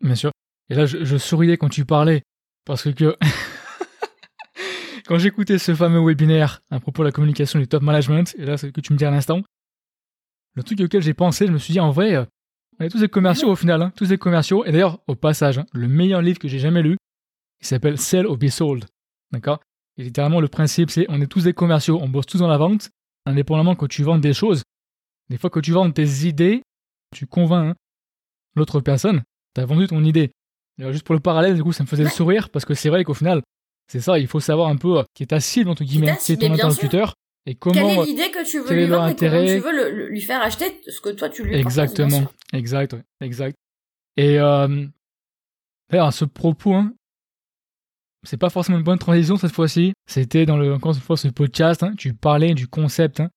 Bien 0.02 0.14
sûr. 0.14 0.30
Et 0.68 0.74
là, 0.74 0.84
je, 0.84 1.04
je 1.04 1.16
souriais 1.16 1.56
quand 1.56 1.70
tu 1.70 1.86
parlais, 1.86 2.20
parce 2.66 2.92
que 2.92 3.16
quand 5.06 5.18
j'écoutais 5.18 5.56
ce 5.58 5.74
fameux 5.74 6.04
webinaire 6.06 6.60
à 6.70 6.80
propos 6.80 7.02
de 7.02 7.08
la 7.08 7.12
communication 7.12 7.58
du 7.58 7.66
top 7.66 7.82
management, 7.82 8.34
et 8.38 8.44
là, 8.44 8.58
ce 8.58 8.66
que 8.66 8.82
tu 8.82 8.92
me 8.92 8.98
dis 8.98 9.06
à 9.06 9.10
l'instant, 9.10 9.40
le 10.54 10.62
truc 10.62 10.80
auquel 10.80 11.02
j'ai 11.02 11.14
pensé, 11.14 11.46
je 11.46 11.52
me 11.52 11.58
suis 11.58 11.72
dit, 11.72 11.80
en 11.80 11.90
vrai, 11.90 12.14
euh, 12.14 12.24
on 12.78 12.84
est 12.84 12.88
tous 12.88 13.00
des 13.00 13.08
commerciaux 13.08 13.48
au 13.50 13.56
final, 13.56 13.82
hein, 13.82 13.92
tous 13.96 14.08
des 14.08 14.18
commerciaux. 14.18 14.64
Et 14.64 14.72
d'ailleurs, 14.72 15.00
au 15.06 15.14
passage, 15.14 15.58
hein, 15.58 15.66
le 15.72 15.88
meilleur 15.88 16.22
livre 16.22 16.38
que 16.38 16.48
j'ai 16.48 16.58
jamais 16.58 16.82
lu, 16.82 16.96
il 17.60 17.66
s'appelle 17.66 17.98
Sell 17.98 18.26
or 18.26 18.36
Be 18.36 18.48
Sold. 18.48 18.86
D'accord? 19.32 19.60
Et 19.98 20.02
littéralement, 20.04 20.40
le 20.40 20.48
principe, 20.48 20.90
c'est 20.90 21.06
on 21.08 21.20
est 21.20 21.26
tous 21.26 21.44
des 21.44 21.52
commerciaux, 21.52 21.98
on 22.02 22.08
bosse 22.08 22.26
tous 22.26 22.38
dans 22.38 22.48
la 22.48 22.56
vente, 22.56 22.90
indépendamment 23.26 23.74
que 23.76 23.86
tu 23.86 24.02
vendes 24.02 24.20
des 24.22 24.32
choses. 24.32 24.62
Des 25.28 25.36
fois, 25.36 25.50
que 25.50 25.60
tu 25.60 25.72
vends 25.72 25.90
tes 25.90 26.26
idées, 26.26 26.62
tu 27.14 27.26
convaincs 27.26 27.70
hein, 27.72 27.74
l'autre 28.56 28.80
personne, 28.80 29.22
t'as 29.54 29.64
vendu 29.66 29.86
ton 29.86 30.02
idée. 30.02 30.30
Alors, 30.78 30.92
juste 30.92 31.04
pour 31.04 31.14
le 31.14 31.20
parallèle, 31.20 31.54
du 31.54 31.62
coup, 31.62 31.72
ça 31.72 31.84
me 31.84 31.88
faisait 31.88 32.04
Ouais. 32.04 32.10
sourire 32.10 32.48
parce 32.50 32.64
que 32.64 32.74
c'est 32.74 32.88
vrai 32.88 33.04
qu'au 33.04 33.14
final, 33.14 33.42
c'est 33.88 34.00
ça, 34.00 34.18
il 34.18 34.26
faut 34.26 34.40
savoir 34.40 34.68
un 34.68 34.76
peu 34.76 34.98
euh, 35.00 35.02
qui 35.14 35.22
est 35.22 35.26
ta 35.26 35.40
cible, 35.40 35.68
entre 35.68 35.84
guillemets, 35.84 36.16
qui 36.16 36.32
est 36.32 36.36
ton 36.36 36.50
interlocuteur 36.52 37.14
et 37.46 37.54
Quelle 37.54 37.58
comment. 37.74 37.88
est 37.90 37.98
euh, 37.98 38.04
l'idée 38.04 38.30
que 38.30 38.44
tu 38.48 38.60
veux 38.60 38.74
lui 38.74 38.86
leur 38.86 39.00
vendre 39.00 39.12
et 39.12 39.16
comment 39.16 39.28
intérêt 39.32 39.56
tu 39.56 39.60
veux 39.60 39.72
le- 39.72 39.90
le- 39.96 40.08
lui 40.08 40.20
faire 40.20 40.42
acheter 40.42 40.80
ce 40.86 41.00
que 41.00 41.08
toi 41.10 41.28
tu 41.28 41.44
lui 41.44 41.54
Exactement, 41.54 42.24
exact, 42.52 42.92
ouais, 42.92 43.02
exact. 43.20 43.56
Et 44.16 44.38
euh, 44.38 44.86
d'ailleurs, 45.90 46.06
à 46.08 46.12
ce 46.12 46.24
propos, 46.24 46.74
hein, 46.74 46.94
c'est 48.24 48.36
pas 48.36 48.50
forcément 48.50 48.76
une 48.78 48.84
bonne 48.84 48.98
transition 48.98 49.36
cette 49.36 49.52
fois-ci. 49.52 49.92
C'était 50.06 50.44
dans 50.44 50.58
le 50.58 50.74
encore 50.74 50.92
une 50.94 51.00
fois 51.00 51.16
ce 51.16 51.28
podcast, 51.28 51.82
hein, 51.82 51.94
tu 51.96 52.12
parlais 52.14 52.52
du 52.54 52.68
concept 52.68 53.20
hein, 53.20 53.30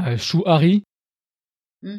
euh, 0.00 0.16
Shuhari, 0.16 0.82
Mm. 1.82 1.98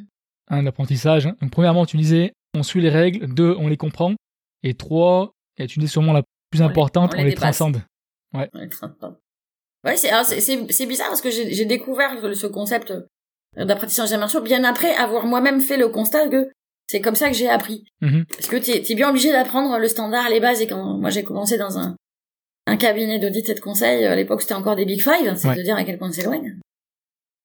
un 0.49 0.65
apprentissage. 0.65 1.27
hein. 1.27 1.35
Donc 1.41 1.51
premièrement, 1.51 1.85
tu 1.85 1.97
disais 1.97 2.31
on 2.55 2.63
suit 2.63 2.81
les 2.81 2.89
règles, 2.89 3.31
deux 3.33 3.53
on 3.59 3.67
les 3.67 3.77
comprend, 3.77 4.15
et 4.63 4.73
trois, 4.73 5.33
et 5.57 5.67
tu 5.67 5.77
dis 5.79 5.87
sûrement 5.87 6.13
la 6.13 6.23
plus 6.49 6.61
On 6.61 6.63
les- 6.65 6.71
importante, 6.71 7.11
on 7.13 7.19
on 7.19 7.23
les 7.23 7.29
les, 7.29 7.35
transcende. 7.35 7.83
Ouais, 8.33 8.47
très 8.69 8.87
bien. 8.87 9.17
Ouais, 9.85 9.97
c'est 9.97 10.09
c'est 10.39 10.85
bizarre 10.85 11.09
parce 11.09 11.21
que 11.21 11.29
j'ai 11.29 11.65
découvert 11.65 12.11
ce 12.33 12.47
concept 12.47 12.93
d'apprentissage 13.55 14.09
des 14.09 14.17
martiaux 14.17 14.41
bien 14.41 14.63
après 14.63 14.93
avoir 14.95 15.25
moi-même 15.25 15.61
fait 15.61 15.77
le 15.77 15.87
constat 15.89 16.27
que 16.27 16.49
c'est 16.87 17.01
comme 17.01 17.15
ça 17.15 17.29
que 17.29 17.35
j'ai 17.35 17.47
appris. 17.49 17.85
Mhm. 18.01 18.25
Parce 18.25 18.47
que 18.47 18.57
t'es 18.57 18.83
es 18.91 18.95
bien 18.95 19.09
obligé 19.09 19.31
d'apprendre 19.31 19.77
le 19.79 19.87
standard, 19.87 20.29
les 20.29 20.39
bases. 20.39 20.61
Et 20.61 20.67
quand 20.67 20.97
moi 20.97 21.09
j'ai 21.09 21.23
commencé 21.23 21.57
dans 21.57 21.77
un, 21.77 21.95
un 22.67 22.77
cabinet 22.77 23.19
d'audit 23.19 23.47
et 23.49 23.53
de 23.53 23.59
conseil, 23.59 24.05
à 24.05 24.15
l'époque 24.15 24.41
c'était 24.41 24.55
encore 24.55 24.75
des 24.75 24.85
Big 24.85 25.01
Five, 25.01 25.35
c'est 25.35 25.47
Ouais. 25.47 25.55
de 25.55 25.61
dire 25.61 25.75
à 25.75 25.83
quel 25.83 25.97
point 25.97 26.11
c'est 26.11 26.23
loin. 26.23 26.41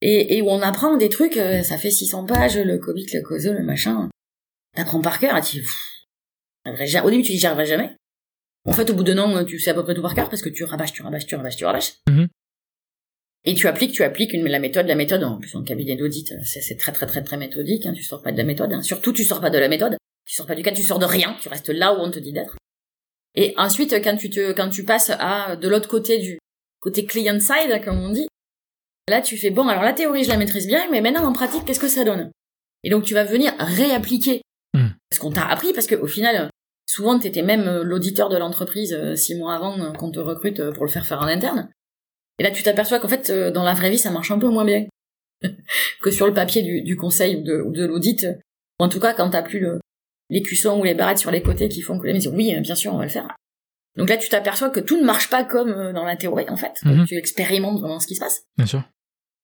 Et, 0.02 0.36
et 0.38 0.42
où 0.42 0.48
on 0.48 0.62
apprend 0.62 0.96
des 0.96 1.10
trucs, 1.10 1.36
euh, 1.36 1.62
ça 1.62 1.76
fait 1.76 1.90
600 1.90 2.24
pages, 2.24 2.56
le 2.58 2.78
Covid, 2.78 3.06
le 3.12 3.20
COSO, 3.22 3.52
le 3.52 3.62
machin. 3.62 4.08
T'apprends 4.74 5.02
par 5.02 5.18
cœur, 5.18 5.36
et 5.36 5.42
tu 5.42 5.62
j'arriverai 6.64 7.06
au 7.06 7.10
début 7.10 7.22
tu 7.22 7.32
dis 7.32 7.38
j'y 7.38 7.46
arriverai 7.46 7.66
jamais. 7.66 7.96
En 8.64 8.72
fait, 8.72 8.90
au 8.90 8.94
bout 8.94 9.04
d'un 9.04 9.18
an, 9.18 9.44
tu 9.44 9.58
sais 9.58 9.70
à 9.70 9.74
peu 9.74 9.82
près 9.82 9.94
tout 9.94 10.02
par 10.02 10.14
cœur 10.14 10.28
parce 10.28 10.42
que 10.42 10.48
tu 10.48 10.64
rabâches, 10.64 10.92
tu 10.92 11.02
rabâches, 11.02 11.26
tu 11.26 11.34
rabâches, 11.34 11.56
tu 11.56 11.64
rabâches. 11.64 11.94
Mhm. 12.08 12.28
Et 13.44 13.54
tu 13.54 13.66
appliques, 13.66 13.92
tu 13.92 14.02
appliques 14.04 14.34
une, 14.34 14.46
la 14.46 14.58
méthode, 14.58 14.86
la 14.86 14.94
méthode, 14.94 15.24
en 15.24 15.38
plus 15.38 15.54
en 15.56 15.62
cabinet 15.62 15.96
d'audit, 15.96 16.34
c'est 16.44 16.60
c'est 16.60 16.76
très 16.76 16.92
très 16.92 17.06
très 17.06 17.22
très 17.22 17.38
méthodique, 17.38 17.86
hein, 17.86 17.94
tu 17.94 18.02
sors 18.02 18.22
pas 18.22 18.32
de 18.32 18.36
la 18.36 18.44
méthode, 18.44 18.72
hein. 18.72 18.82
surtout 18.82 19.14
tu 19.14 19.24
sors 19.24 19.40
pas 19.40 19.48
de 19.48 19.58
la 19.58 19.68
méthode, 19.68 19.96
tu 20.26 20.34
sors 20.34 20.46
pas 20.46 20.54
du 20.54 20.62
cadre, 20.62 20.76
tu 20.76 20.82
sors 20.82 20.98
de 20.98 21.06
rien, 21.06 21.34
tu 21.40 21.48
restes 21.48 21.70
là 21.70 21.94
où 21.94 22.02
on 22.02 22.10
te 22.10 22.18
dit 22.18 22.32
d'être. 22.32 22.58
Et 23.34 23.54
ensuite, 23.56 23.94
quand 24.04 24.16
tu 24.16 24.28
te, 24.28 24.52
quand 24.52 24.68
tu 24.68 24.84
passes 24.84 25.10
à, 25.18 25.56
de 25.56 25.68
l'autre 25.68 25.88
côté 25.88 26.18
du, 26.18 26.38
côté 26.80 27.06
client 27.06 27.40
side, 27.40 27.82
comme 27.82 27.98
on 27.98 28.10
dit, 28.10 28.28
là 29.08 29.22
tu 29.22 29.38
fais, 29.38 29.50
bon, 29.50 29.66
alors 29.68 29.84
la 29.84 29.94
théorie 29.94 30.24
je 30.24 30.28
la 30.28 30.36
maîtrise 30.36 30.66
bien, 30.66 30.90
mais 30.90 31.00
maintenant 31.00 31.24
en 31.24 31.32
pratique, 31.32 31.64
qu'est-ce 31.64 31.80
que 31.80 31.88
ça 31.88 32.04
donne? 32.04 32.30
Et 32.84 32.90
donc 32.90 33.04
tu 33.04 33.14
vas 33.14 33.24
venir 33.24 33.54
réappliquer 33.58 34.42
Hmm. 34.72 34.90
ce 35.12 35.18
qu'on 35.18 35.32
t'a 35.32 35.46
appris, 35.46 35.72
parce 35.72 35.86
que 35.86 35.96
au 35.96 36.06
final, 36.06 36.48
souvent 36.90 37.18
t'étais 37.18 37.42
même 37.42 37.68
euh, 37.68 37.84
l'auditeur 37.84 38.28
de 38.28 38.36
l'entreprise 38.36 38.92
euh, 38.92 39.14
six 39.14 39.36
mois 39.36 39.54
avant 39.54 39.78
euh, 39.78 39.92
qu'on 39.92 40.10
te 40.10 40.18
recrute 40.18 40.70
pour 40.72 40.84
le 40.84 40.90
faire 40.90 41.06
faire 41.06 41.20
en 41.20 41.26
interne. 41.26 41.70
Et 42.38 42.42
là, 42.42 42.50
tu 42.50 42.62
t'aperçois 42.62 42.98
qu'en 42.98 43.08
fait, 43.08 43.30
dans 43.30 43.62
la 43.62 43.74
vraie 43.74 43.90
vie, 43.90 43.98
ça 43.98 44.10
marche 44.10 44.30
un 44.30 44.38
peu 44.38 44.48
moins 44.48 44.64
bien 44.64 44.86
que 46.02 46.10
sur 46.10 46.26
le 46.26 46.32
papier 46.32 46.62
du, 46.62 46.82
du 46.82 46.96
conseil 46.96 47.36
ou 47.36 47.70
de, 47.70 47.84
l'audit. 47.84 48.26
En 48.78 48.88
tout 48.88 48.98
cas, 48.98 49.12
quand 49.12 49.30
t'as 49.30 49.42
plus 49.42 49.60
le, 49.60 49.78
les 50.30 50.42
cuissons 50.42 50.80
ou 50.80 50.84
les 50.84 50.94
barrettes 50.94 51.18
sur 51.18 51.30
les 51.30 51.42
côtés 51.42 51.68
qui 51.68 51.82
font 51.82 51.98
que 51.98 52.06
les 52.06 52.14
mecs 52.14 52.22
disent 52.22 52.32
oui, 52.34 52.58
bien 52.60 52.74
sûr, 52.74 52.94
on 52.94 52.96
va 52.96 53.04
le 53.04 53.10
faire. 53.10 53.28
Donc 53.96 54.08
là, 54.08 54.16
tu 54.16 54.30
t'aperçois 54.30 54.70
que 54.70 54.80
tout 54.80 54.98
ne 54.98 55.04
marche 55.04 55.28
pas 55.28 55.44
comme 55.44 55.92
dans 55.92 56.04
la 56.04 56.16
théorie, 56.16 56.48
en 56.48 56.56
fait. 56.56 56.80
Mhm. 56.82 57.04
Tu 57.06 57.16
expérimentes 57.16 57.78
vraiment 57.78 58.00
ce 58.00 58.06
qui 58.06 58.14
se 58.14 58.20
passe. 58.20 58.44
Bien 58.56 58.66
sûr. 58.66 58.82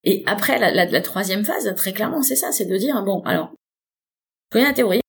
Et 0.05 0.22
après, 0.24 0.59
la, 0.59 0.72
la, 0.72 0.86
la 0.86 1.01
troisième 1.03 1.44
phase, 1.44 1.70
très 1.76 1.92
clairement, 1.92 2.22
c'est 2.22 2.36
ça, 2.36 2.51
c'est 2.51 2.64
de 2.64 2.76
dire, 2.78 3.03
bon, 3.03 3.20
alors, 3.26 3.53
je 4.51 4.53
connais 4.53 4.68
la 4.68 4.72
théorie, 4.72 5.01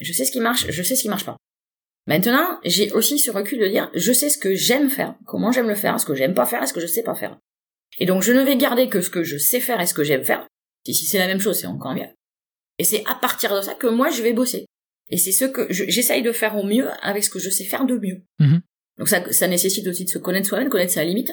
je 0.00 0.12
sais 0.12 0.26
ce 0.26 0.32
qui 0.32 0.40
marche, 0.40 0.66
je 0.68 0.82
sais 0.82 0.96
ce 0.96 1.02
qui 1.02 1.08
marche 1.08 1.24
pas. 1.24 1.38
Maintenant, 2.06 2.58
j'ai 2.64 2.90
aussi 2.92 3.18
ce 3.18 3.30
recul 3.30 3.58
de 3.60 3.68
dire, 3.68 3.90
je 3.94 4.12
sais 4.12 4.28
ce 4.28 4.38
que 4.38 4.54
j'aime 4.54 4.90
faire, 4.90 5.14
comment 5.26 5.52
j'aime 5.52 5.68
le 5.68 5.74
faire, 5.74 6.00
ce 6.00 6.06
que 6.06 6.14
j'aime 6.14 6.34
pas 6.34 6.46
faire, 6.46 6.62
et 6.62 6.66
ce 6.66 6.72
que 6.72 6.80
je 6.80 6.86
sais 6.86 7.02
pas 7.04 7.14
faire. 7.14 7.38
Et 7.98 8.06
donc, 8.06 8.22
je 8.22 8.32
ne 8.32 8.42
vais 8.42 8.56
garder 8.56 8.88
que 8.88 9.00
ce 9.00 9.10
que 9.10 9.22
je 9.22 9.36
sais 9.38 9.60
faire 9.60 9.80
et 9.80 9.86
ce 9.86 9.94
que 9.94 10.02
j'aime 10.02 10.24
faire. 10.24 10.46
Et 10.86 10.92
si 10.92 11.06
c'est 11.06 11.18
la 11.18 11.26
même 11.28 11.40
chose, 11.40 11.56
c'est 11.58 11.66
encore 11.66 11.94
mieux. 11.94 12.08
Et 12.78 12.84
c'est 12.84 13.04
à 13.06 13.14
partir 13.14 13.54
de 13.54 13.60
ça 13.62 13.74
que 13.74 13.86
moi, 13.86 14.10
je 14.10 14.22
vais 14.22 14.32
bosser. 14.32 14.66
Et 15.10 15.16
c'est 15.18 15.30
ce 15.32 15.44
que 15.44 15.66
je- 15.70 15.84
j'essaye 15.88 16.22
de 16.22 16.32
faire 16.32 16.56
au 16.56 16.64
mieux 16.64 16.88
avec 17.02 17.22
ce 17.22 17.30
que 17.30 17.38
je 17.38 17.50
sais 17.50 17.64
faire 17.64 17.84
de 17.84 17.96
mieux. 17.98 18.22
Mhm. 18.40 18.62
Donc 18.98 19.08
ça, 19.08 19.30
ça 19.32 19.46
nécessite 19.46 19.86
aussi 19.86 20.04
de 20.04 20.10
se 20.10 20.18
connaître 20.18 20.48
soi-même, 20.48 20.70
connaître 20.70 20.92
sa 20.92 21.04
limite. 21.04 21.32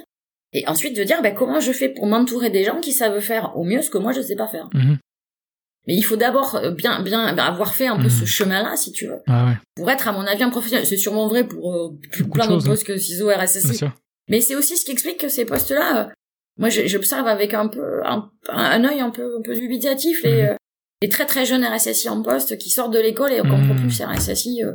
Et 0.54 0.68
ensuite 0.68 0.96
de 0.96 1.04
dire, 1.04 1.22
ben, 1.22 1.34
comment 1.34 1.60
je 1.60 1.72
fais 1.72 1.90
pour 1.90 2.06
m'entourer 2.08 2.50
des 2.50 2.64
gens 2.66 2.80
qui 2.82 2.92
savent 2.92 3.20
faire 3.22 3.56
au 3.58 3.64
mieux 3.64 3.82
ce 3.82 3.90
que 3.90 3.98
moi 3.98 4.12
je 4.12 4.22
sais 4.22 4.36
pas 4.36 4.48
faire. 4.48 4.70
Mhm. 4.74 4.98
Mais 5.90 5.96
il 5.96 6.04
faut 6.04 6.18
d'abord 6.18 6.54
euh, 6.54 6.70
bien, 6.70 7.02
bien 7.02 7.34
ben, 7.34 7.44
avoir 7.44 7.74
fait 7.74 7.88
un 7.88 7.98
peu 7.98 8.10
ce 8.10 8.24
chemin-là, 8.24 8.76
si 8.76 8.92
tu 8.92 9.08
veux, 9.08 9.18
Ah 9.26 9.48
ouais, 9.48 9.58
pour 9.76 9.90
être, 9.90 10.08
à 10.08 10.12
mon 10.12 10.22
avis, 10.22 10.44
un 10.44 10.52
professionnel. 10.52 10.86
C'est 10.86 10.98
sûrement 10.98 11.28
vrai 11.28 11.48
pour 11.48 11.74
euh, 11.74 11.90
plein 12.32 12.46
d'autres 12.48 12.68
hein. 12.68 12.70
postes 12.70 12.86
que 12.86 12.96
CISO, 12.96 13.28
RSSI. 13.28 13.86
Mais 14.30 14.40
c'est 14.40 14.56
aussi 14.56 14.78
ce 14.78 14.86
qui 14.86 14.92
explique 14.92 15.18
que 15.18 15.30
ces 15.30 15.46
postes-là, 15.46 15.98
euh, 15.98 16.10
moi, 16.60 16.70
j'observe 16.70 17.26
avec 17.26 17.56
un 17.56 17.68
peu, 17.68 18.06
un, 18.06 18.30
un 18.50 18.84
œil 18.84 19.00
un 19.00 19.10
peu, 19.10 19.38
un 19.40 19.42
peu 19.42 19.56
dubitatif 19.56 20.22
les, 20.22 20.44
Mhm. 20.44 20.50
euh, 20.50 20.56
les 21.02 21.10
très 21.10 21.26
très 21.26 21.48
jeunes 21.48 21.66
RSSI 21.66 22.08
en 22.10 22.22
poste 22.22 22.60
qui 22.60 22.70
sortent 22.70 22.94
de 22.94 23.00
l'école 23.00 23.32
et 23.32 23.40
on 23.42 23.46
comprend 23.46 23.74
Mhm. 23.74 23.88
plus 23.88 24.00
RSSI, 24.00 24.64
euh, 24.64 24.74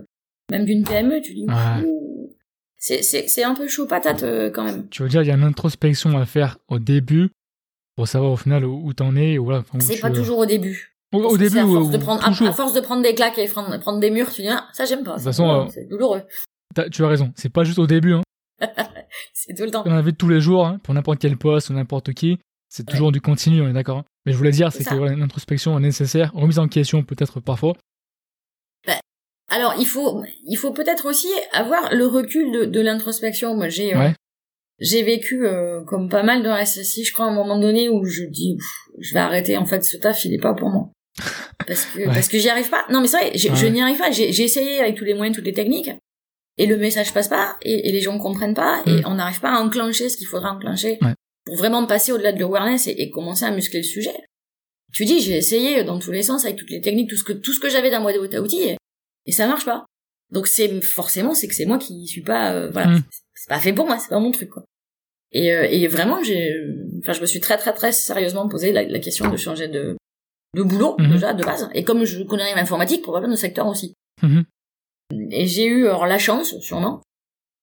même 0.50 0.64
d'une 0.64 0.82
PME, 0.82 1.20
tu 1.20 1.32
dis, 1.34 1.46
Ouais. 1.46 1.86
c'est, 2.78 3.44
un 3.44 3.54
peu 3.54 3.68
chaud 3.68 3.86
patate 3.86 4.24
quand 4.52 4.64
même. 4.64 4.88
Tu 4.88 5.02
veux 5.04 5.08
dire, 5.08 5.22
il 5.22 5.28
y 5.28 5.30
a 5.30 5.34
une 5.34 5.44
introspection 5.44 6.18
à 6.18 6.26
faire 6.26 6.58
au 6.68 6.80
début 6.80 7.30
pour 7.94 8.08
savoir 8.08 8.32
au 8.32 8.36
final 8.36 8.64
où, 8.64 8.92
t'en 8.94 9.14
es. 9.14 9.38
Voilà, 9.38 9.62
C'est 9.78 10.00
pas 10.00 10.10
toujours 10.10 10.38
au 10.38 10.46
début. 10.46 10.93
Au, 11.14 11.38
début, 11.38 11.58
à 11.58 11.66
force, 11.66 11.90
de 11.90 11.98
prendre, 11.98 12.24
à- 12.24 12.28
toujours. 12.28 12.48
à, 12.48 12.52
force 12.52 12.72
de 12.72 12.80
prendre 12.80 13.02
des 13.02 13.14
claques 13.14 13.38
et 13.38 13.46
prendre, 13.48 13.78
prendre 13.78 14.00
des 14.00 14.10
murs, 14.10 14.30
tu 14.32 14.42
dis, 14.42 14.48
ah, 14.48 14.66
ça 14.72 14.84
j'aime 14.84 15.04
pas. 15.04 15.12
De 15.12 15.16
toute 15.16 15.24
façon, 15.24 15.68
c'est- 15.70 15.80
euh, 15.84 15.88
douloureux. 15.88 16.22
Tu 16.90 17.04
as 17.04 17.08
raison, 17.08 17.32
c'est 17.36 17.50
pas 17.52 17.64
juste 17.64 17.78
au 17.78 17.86
début. 17.86 18.14
Hein. 18.14 18.22
C'est 19.32 19.54
tout 19.54 19.62
le 19.64 19.70
temps. 19.70 19.82
On 19.86 19.92
en 19.92 19.96
avait 19.96 20.12
tous 20.12 20.28
les 20.28 20.40
jours, 20.40 20.66
hein, 20.66 20.78
pour 20.82 20.94
n'importe 20.94 21.20
quel 21.20 21.36
poste 21.36 21.70
ou 21.70 21.74
n'importe 21.74 22.12
qui. 22.14 22.38
C'est 22.68 22.84
toujours 22.86 23.12
du 23.12 23.20
continu, 23.20 23.60
on 23.62 23.68
est 23.68 23.72
d'accord. 23.72 23.98
hein. 23.98 24.04
Mais 24.26 24.32
je 24.32 24.38
voulais 24.38 24.50
dire, 24.50 24.72
C'est 24.72 24.82
que 24.84 24.94
voilà, 24.94 25.12
une 25.12 25.22
introspection 25.22 25.78
est 25.78 25.82
nécessaire, 25.82 26.32
remise 26.34 26.58
en 26.58 26.66
question 26.66 27.04
peut-être 27.04 27.38
parfois. 27.40 27.74
Alors, 29.50 29.74
il 29.78 29.86
faut, 29.86 30.24
il 30.48 30.56
faut 30.56 30.72
peut-être 30.72 31.06
aussi 31.06 31.28
avoir 31.52 31.94
le 31.94 32.06
recul 32.06 32.50
de, 32.50 32.64
de 32.64 32.80
l'introspection. 32.80 33.54
Moi, 33.54 33.68
j'ai, 33.68 33.94
euh, 33.94 34.10
j'ai 34.80 35.02
vécu 35.02 35.46
euh, 35.46 35.84
comme 35.84 36.08
pas 36.08 36.22
mal 36.22 36.42
de 36.42 36.48
RSSI, 36.48 37.04
je 37.04 37.12
crois, 37.12 37.26
à 37.26 37.28
un 37.28 37.34
moment 37.34 37.58
donné 37.60 37.88
où 37.88 38.04
je 38.04 38.24
dis, 38.24 38.56
je 38.98 39.12
vais 39.14 39.20
arrêter. 39.20 39.56
En 39.56 39.66
fait, 39.66 39.84
ce 39.84 39.96
taf, 39.98 40.24
il 40.24 40.32
est 40.34 40.40
pas 40.40 40.54
pour 40.54 40.70
moi. 40.70 40.90
Parce 41.66 41.84
que, 41.86 41.98
Ouais. 42.00 42.04
parce 42.06 42.28
que 42.28 42.38
j'y 42.38 42.48
arrive 42.48 42.68
pas. 42.68 42.84
Non, 42.90 43.00
mais 43.00 43.06
c'est 43.06 43.16
vrai, 43.18 43.38
je, 43.38 43.48
Ouais. 43.48 43.56
je 43.56 43.66
n'y 43.66 43.80
arrive 43.80 43.98
pas. 43.98 44.10
J'ai, 44.10 44.28
essayé 44.42 44.80
avec 44.80 44.96
tous 44.96 45.04
les 45.04 45.14
moyens, 45.14 45.34
toutes 45.36 45.46
les 45.46 45.52
techniques, 45.52 45.90
et 46.58 46.66
le 46.66 46.76
message 46.76 47.12
passe 47.14 47.28
pas, 47.28 47.56
et, 47.62 47.88
et 47.88 47.92
les 47.92 48.00
gens 48.00 48.18
comprennent 48.18 48.54
pas, 48.54 48.82
et 48.86 48.90
Mm. 49.00 49.02
on 49.06 49.14
n'arrive 49.14 49.40
pas 49.40 49.50
à 49.50 49.60
enclencher 49.60 50.08
ce 50.08 50.16
qu'il 50.16 50.26
faudra 50.26 50.52
enclencher 50.52 50.98
Ouais. 51.02 51.14
pour 51.46 51.56
vraiment 51.56 51.86
passer 51.86 52.12
au-delà 52.12 52.32
de 52.32 52.40
l'awareness 52.40 52.86
et, 52.88 52.92
et 53.00 53.10
commencer 53.10 53.44
à 53.44 53.50
muscler 53.52 53.80
le 53.80 53.84
sujet. 53.86 54.14
Tu 54.92 55.04
dis, 55.04 55.20
j'ai 55.20 55.36
essayé 55.36 55.82
dans 55.84 55.98
tous 55.98 56.12
les 56.12 56.22
sens 56.22 56.44
avec 56.44 56.56
toutes 56.56 56.70
les 56.70 56.80
techniques, 56.80 57.10
tout 57.10 57.16
ce 57.16 57.24
que, 57.24 57.32
tout 57.32 57.52
ce 57.52 57.60
que 57.60 57.68
j'avais 57.70 57.90
dans 57.90 58.00
moi 58.00 58.12
boîte 58.12 58.34
à 58.34 58.40
outils, 58.42 58.62
et, 58.62 58.76
et 59.26 59.32
ça 59.32 59.46
marche 59.46 59.64
pas. 59.64 59.84
Donc 60.30 60.46
c'est 60.48 60.80
forcément 60.82 61.34
c'est 61.34 61.46
que 61.48 61.54
c'est 61.54 61.66
moi 61.66 61.78
qui 61.78 62.06
suis 62.06 62.22
pas 62.22 62.52
euh, 62.54 62.70
voilà 62.70 62.88
Mm. 62.92 63.02
c'est 63.34 63.48
pas 63.48 63.58
fait 63.60 63.72
pour 63.72 63.86
moi 63.86 63.98
c'est 63.98 64.08
pas 64.08 64.18
mon 64.18 64.32
truc 64.32 64.48
quoi 64.48 64.64
et, 65.32 65.52
euh, 65.52 65.66
et 65.70 65.86
vraiment 65.86 66.22
j'ai 66.24 66.50
enfin 67.00 67.12
je 67.12 67.20
me 67.20 67.26
suis 67.26 67.40
très 67.40 67.56
très 67.58 67.72
très 67.74 67.92
sérieusement 67.92 68.48
posé 68.48 68.72
la, 68.72 68.84
la 68.84 68.98
question 69.00 69.28
de 69.30 69.36
changer 69.36 69.68
de 69.68 69.96
de 70.54 70.62
boulot 70.62 70.96
Mhm. 70.98 71.10
déjà 71.12 71.32
de 71.34 71.44
base 71.44 71.68
et 71.74 71.84
comme 71.84 72.04
je 72.04 72.22
connais 72.22 72.44
rien 72.44 72.56
l'informatique 72.56 73.02
probablement 73.02 73.34
de 73.34 73.38
secteur 73.38 73.66
aussi 73.66 73.94
Mhm. 74.22 74.44
et 75.30 75.46
j'ai 75.46 75.66
eu 75.66 75.86
alors 75.86 76.06
la 76.06 76.18
chance 76.18 76.58
sûrement 76.60 77.00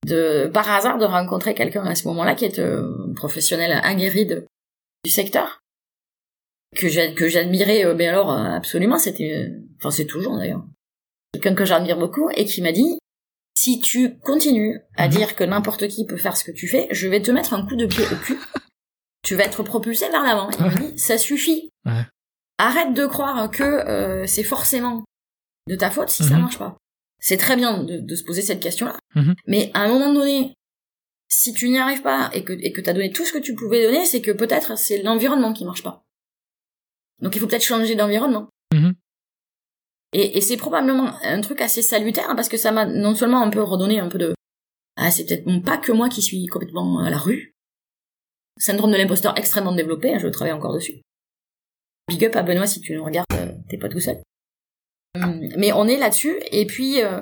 de 0.06 0.48
par 0.54 0.70
hasard 0.72 0.98
de 0.98 1.06
rencontrer 1.06 1.54
quelqu'un 1.54 1.84
à 1.86 1.96
ce 1.96 2.08
moment-là 2.08 2.36
qui 2.36 2.46
est 2.46 2.60
euh, 2.60 3.10
un 3.10 3.14
professionnel 3.14 3.72
aguerri 3.84 4.26
de, 4.26 4.46
du 5.06 5.12
secteur 5.12 5.60
que 6.76 6.88
j'ai 6.88 7.14
que 7.14 7.28
j'admirais 7.28 7.86
euh, 7.86 7.96
mais 7.96 8.08
alors 8.08 8.32
euh, 8.32 8.44
absolument 8.56 8.98
c'était 8.98 9.34
euh, 9.50 9.60
enfin 9.78 9.92
c'est 9.92 10.06
toujours 10.06 10.38
d'ailleurs 10.38 10.64
quelqu'un 11.34 11.56
que 11.56 11.66
j'admire 11.66 11.98
beaucoup 11.98 12.30
et 12.36 12.46
qui 12.46 12.62
m'a 12.62 12.72
dit 12.72 12.98
si 13.58 13.80
tu 13.80 14.18
continues 14.20 14.80
à 14.98 15.08
Mhm. 15.08 15.12
dire 15.14 15.36
que 15.36 15.44
n'importe 15.44 15.88
qui 15.88 16.06
peut 16.06 16.18
faire 16.18 16.36
ce 16.38 16.44
que 16.44 16.52
tu 16.52 16.68
fais 16.68 16.88
je 16.92 17.08
vais 17.08 17.22
te 17.22 17.32
mettre 17.32 17.54
un 17.54 17.66
coup 17.66 17.76
de 17.76 17.86
pied 17.86 18.04
au 18.12 18.16
cul 18.16 18.38
tu 19.24 19.36
vas 19.36 19.44
être 19.44 19.62
propulsé 19.64 20.10
vers 20.10 20.24
l'avant 20.24 20.50
il 20.50 20.60
m'a 20.64 20.70
dit 20.74 20.98
ça 20.98 21.18
suffit 21.18 21.70
Ouais. 21.86 22.06
Arrête 22.68 22.94
de 22.94 23.06
croire 23.06 23.50
que 23.52 23.64
euh, 23.64 24.26
c'est 24.28 24.44
forcément 24.44 25.04
de 25.68 25.76
ta 25.76 25.90
faute 25.92 26.10
si 26.10 26.24
ça 26.24 26.36
Mhm. 26.36 26.42
marche 26.42 26.58
pas 26.60 26.78
c'est 27.24 27.38
très 27.38 27.56
bien 27.56 27.84
de, 27.84 28.00
de 28.00 28.16
se 28.16 28.24
poser 28.24 28.42
cette 28.42 28.60
question-là. 28.60 28.98
Mhm. 29.14 29.36
Mais 29.46 29.70
à 29.76 29.82
un 29.82 29.88
moment 29.90 30.12
donné, 30.12 30.56
si 31.28 31.54
tu 31.54 31.70
n'y 31.70 31.78
arrives 31.78 32.02
pas 32.02 32.32
et 32.34 32.44
que 32.44 32.52
et 32.54 32.72
que 32.72 32.82
t'as 32.82 32.94
donné 32.94 33.12
tout 33.12 33.24
ce 33.26 33.32
que 33.32 33.38
tu 33.38 33.54
pouvais 33.54 33.84
donner, 33.86 34.06
c'est 34.06 34.22
que 34.22 34.32
peut-être 34.32 34.76
c'est 34.76 35.04
l'environnement 35.04 35.54
qui 35.54 35.64
marche 35.64 35.84
pas. 35.84 36.02
Donc 37.22 37.36
il 37.36 37.40
faut 37.40 37.46
peut-être 37.46 37.64
changer 37.64 37.94
d'environnement. 37.94 38.50
Mhm. 38.74 38.96
Et, 40.14 40.38
et 40.38 40.42
c'est 40.42 40.58
probablement 40.58 41.14
un 41.24 41.42
truc 41.42 41.62
assez 41.62 41.84
salutaire 41.84 42.28
hein, 42.30 42.36
parce 42.36 42.50
que 42.50 42.58
ça 42.58 42.72
m'a 42.72 42.86
non 42.88 43.14
seulement 43.14 43.44
un 43.44 43.52
peu 43.52 43.62
redonné 43.62 44.00
un 44.00 44.10
peu 44.10 44.18
de 44.18 44.34
ah 44.98 45.12
c'est 45.12 45.26
peut-être 45.26 45.64
pas 45.64 45.78
que 45.78 45.92
moi 45.92 46.10
qui 46.10 46.24
suis 46.24 46.48
complètement 46.48 47.00
à 47.00 47.10
la 47.12 47.20
rue. 47.20 47.54
Syndrome 48.58 48.92
de 48.92 48.98
l'imposteur 48.98 49.38
extrêmement 49.38 49.74
développé, 49.76 50.14
hein, 50.16 50.18
je 50.20 50.28
travaille 50.28 50.54
encore 50.54 50.74
dessus. 50.74 51.02
Big 52.12 52.26
up 52.26 52.36
à 52.36 52.44
Benoît 52.44 52.68
si 52.68 52.82
tu 52.82 52.94
nous 52.94 53.06
regardes, 53.06 53.26
euh, 53.34 53.52
t'es 53.70 53.78
pas 53.78 53.90
tout 53.90 54.02
seul. 54.02 54.18
Hum, 55.16 55.50
Mais 55.58 55.72
on 55.72 55.88
est 55.88 55.98
là-dessus 55.98 56.36
et 56.52 56.66
puis 56.66 57.02
euh, 57.02 57.20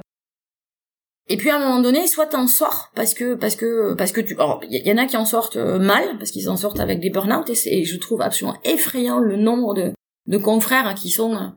et 1.27 1.37
puis 1.37 1.51
à 1.51 1.57
un 1.57 1.59
moment 1.59 1.79
donné, 1.79 2.07
soit 2.07 2.25
t'en 2.25 2.47
sors 2.47 2.91
parce 2.95 3.13
que 3.13 3.35
parce 3.35 3.55
que 3.55 3.93
parce 3.93 4.11
que 4.11 4.21
tu 4.21 4.33
alors 4.33 4.61
il 4.67 4.85
y, 4.85 4.91
en 4.91 4.97
a 4.97 5.05
qui 5.05 5.15
en 5.15 5.25
sortent 5.25 5.57
euh, 5.57 5.77
mal 5.77 6.17
parce 6.17 6.31
qu'ils 6.31 6.49
en 6.49 6.57
sortent 6.57 6.79
avec 6.79 6.99
des 6.99 7.11
burn-out 7.11 7.49
et, 7.49 7.85
je 7.85 7.97
trouve 7.97 8.21
absolument 8.21 8.57
effrayant 8.63 9.19
le 9.19 9.35
nombre 9.35 9.75
de 9.75 9.93
de 10.25 10.37
confrères 10.37 10.87
hein, 10.87 10.95
qui 10.95 11.11
sont 11.11 11.35
euh, 11.35 11.47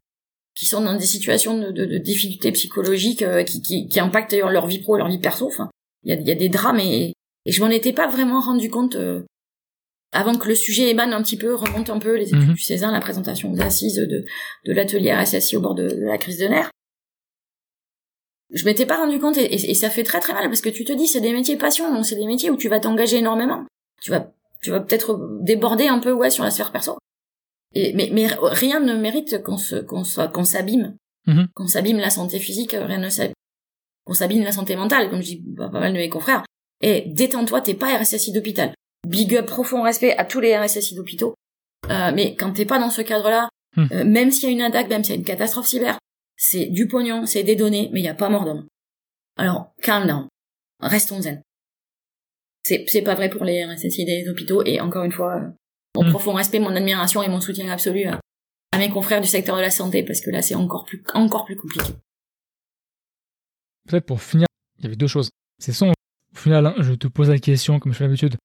qui 0.55 0.66
sont 0.66 0.83
dans 0.83 0.95
des 0.95 1.07
situations 1.07 1.59
de, 1.59 1.70
de, 1.70 1.99
difficultés 1.99 2.53
psychologiques 2.53 3.22
euh, 3.22 3.43
qui, 3.43 3.62
qui 3.62 4.01
impactent 4.01 4.33
d'ailleurs 4.33 4.51
leur 4.51 4.66
vie 4.66 4.80
pro 4.80 4.97
et 4.97 4.99
leur 4.99 5.09
vie 5.09 5.18
perso. 5.18 5.47
Enfin, 5.47 5.70
il 6.05 6.11
y 6.11 6.30
a, 6.30 6.35
des 6.35 6.49
drames 6.51 6.80
et, 6.80 7.14
je 7.47 7.61
m'en 7.62 7.70
étais 7.70 7.93
pas 7.93 8.07
vraiment 8.07 8.41
rendu 8.41 8.68
compte 8.68 8.97
euh, 8.97 9.22
avant 10.13 10.37
que 10.37 10.47
le 10.49 10.55
sujet 10.55 10.91
émane 10.91 11.13
un 11.13 11.23
petit 11.23 11.37
peu, 11.39 11.55
remonte 11.55 11.89
un 11.91 11.99
peu 11.99 12.17
les 12.17 12.29
études 12.29 12.49
Mhm. 12.49 12.55
du 12.55 12.63
César, 12.63 12.93
la 12.93 13.01
présentation 13.01 13.51
aux 13.53 13.61
assises 13.61 13.97
de, 13.97 14.25
de 14.67 14.73
l'atelier 14.73 15.13
RSSI 15.15 15.57
au 15.57 15.61
bord 15.61 15.75
de, 15.75 15.89
de 15.89 16.05
la 16.05 16.19
crise 16.19 16.39
de 16.39 16.47
nerfs. 16.47 16.71
Je 18.51 18.65
m'étais 18.67 18.85
pas 18.87 18.99
rendu 18.99 19.19
compte 19.19 19.39
et, 19.39 19.45
et- 19.55 19.71
et 19.71 19.75
ça 19.75 19.89
fait 19.89 20.03
très 20.05 20.21
très 20.21 20.35
mal 20.35 20.47
parce 20.49 20.61
que 20.61 20.69
tu 20.69 20.85
te 20.85 20.93
dis 20.93 21.07
c'est 21.07 21.21
des 21.23 21.33
métiers 21.33 21.57
passion, 21.57 21.93
donc 21.93 22.05
c'est 22.05 22.17
des 22.17 22.27
métiers 22.27 22.51
où 22.51 22.57
tu 22.57 22.69
vas 22.69 22.81
t'engager 22.81 23.17
énormément. 23.19 23.65
Tu 24.03 24.11
vas 24.11 24.31
tu 24.63 24.71
vas 24.71 24.81
peut-être 24.81 25.19
déborder 25.41 25.89
un 25.89 25.99
peu 25.99 26.13
ouais 26.13 26.31
sur 26.31 26.45
la 26.45 26.51
sphère 26.51 26.71
perso. 26.71 26.97
Et, 27.75 27.95
mais, 27.95 28.11
mais 28.13 28.27
rien 28.43 28.79
ne 28.81 28.95
mérite 28.95 29.43
qu'on 29.43 29.57
se, 29.57 29.77
qu'on 29.77 30.05
soit, 30.05 30.29
qu'on 30.29 30.45
s'abîme. 30.45 30.95
Mhm. 31.27 31.49
Qu'on 31.55 31.67
s'abîme 31.67 31.99
la 31.99 32.11
santé 32.11 32.39
physique, 32.39 32.73
rien 32.73 32.99
ne 32.99 33.09
s'abîme. 33.09 33.33
Qu'on 34.05 34.13
s'abîme 34.15 34.45
la 34.45 34.53
santé 34.53 34.77
mentale, 34.77 35.09
comme 35.11 35.23
je 35.23 35.29
dis 35.29 35.45
pas 35.57 35.69
pas 35.71 35.81
mal 35.81 35.93
de 35.95 35.99
mes 35.99 36.09
confrères. 36.11 36.45
Et 36.83 37.05
détends-toi, 37.07 37.61
t'es 37.63 37.75
pas 37.75 37.97
RSSI 37.99 38.33
d'hôpital. 38.33 38.75
Big 39.07 39.35
up, 39.37 39.47
profond 39.47 39.83
respect 39.83 40.17
à 40.17 40.25
tous 40.25 40.41
les 40.41 40.57
RSSI 40.57 40.95
d'hôpitaux. 40.95 41.35
Euh, 41.91 42.13
mais 42.15 42.37
quand 42.37 42.53
t'es 42.53 42.65
pas 42.67 42.79
dans 42.79 42.91
ce 42.91 43.03
cadre-là, 43.03 43.49
Hmm. 43.75 43.87
euh, 43.91 44.05
même 44.05 44.31
s'il 44.31 44.45
y 44.51 44.53
a 44.53 44.55
une 44.55 44.61
attaque, 44.61 44.91
même 44.91 45.03
s'il 45.03 45.15
y 45.15 45.17
a 45.17 45.19
une 45.19 45.25
catastrophe 45.25 45.67
cyber, 45.67 45.99
c'est 46.37 46.67
du 46.67 46.87
pognon, 46.89 47.25
c'est 47.25 47.43
des 47.43 47.57
données, 47.57 47.89
mais 47.93 48.01
il 48.01 48.05
y 48.05 48.09
a 48.09 48.15
pas 48.15 48.29
mort 48.29 48.45
d'homme. 48.45 48.67
Alors, 49.39 49.73
calm 49.81 50.07
down. 50.07 50.29
Restons 50.81 51.23
zen. 51.23 51.41
C'est, 52.65 52.85
c'est 52.87 53.01
pas 53.01 53.15
vrai 53.15 53.31
pour 53.31 53.45
les 53.47 53.65
RSSI 53.65 54.05
des 54.05 54.29
hôpitaux, 54.29 54.63
et 54.67 54.79
encore 54.83 55.05
une 55.05 55.13
fois, 55.13 55.37
euh, 55.37 55.49
mon 55.97 56.05
Hmm. 56.05 56.11
profond 56.11 56.35
respect, 56.35 56.59
mon 56.61 56.77
admiration 56.77 57.23
et 57.23 57.29
mon 57.29 57.41
soutien 57.41 57.71
absolu 57.71 58.05
à, 58.05 58.21
à 58.73 58.79
mes 58.79 58.91
confrères 58.91 59.23
du 59.23 59.27
secteur 59.29 59.57
de 59.57 59.63
la 59.63 59.71
santé, 59.71 60.03
parce 60.03 60.21
que 60.21 60.29
là, 60.31 60.43
c'est 60.43 60.55
encore 60.55 60.85
plus, 60.85 61.03
encore 61.15 61.47
plus 61.47 61.57
compliqué. 61.57 61.93
Peut-être 63.89 64.05
pour 64.07 64.21
finir, 64.23 64.47
il 64.79 64.85
y 64.85 64.87
avait 64.87 64.97
deux 64.97 65.07
choses. 65.09 65.31
C'est 65.59 65.73
son, 65.73 65.89
au 65.89 66.37
final, 66.39 66.67
hein, 66.67 66.75
je 66.81 66.93
te 66.93 67.07
pose 67.09 67.31
la 67.31 67.39
question, 67.39 67.79
comme 67.81 67.93
je 67.93 67.99
fais 67.99 68.05
d'habitude. 68.05 68.37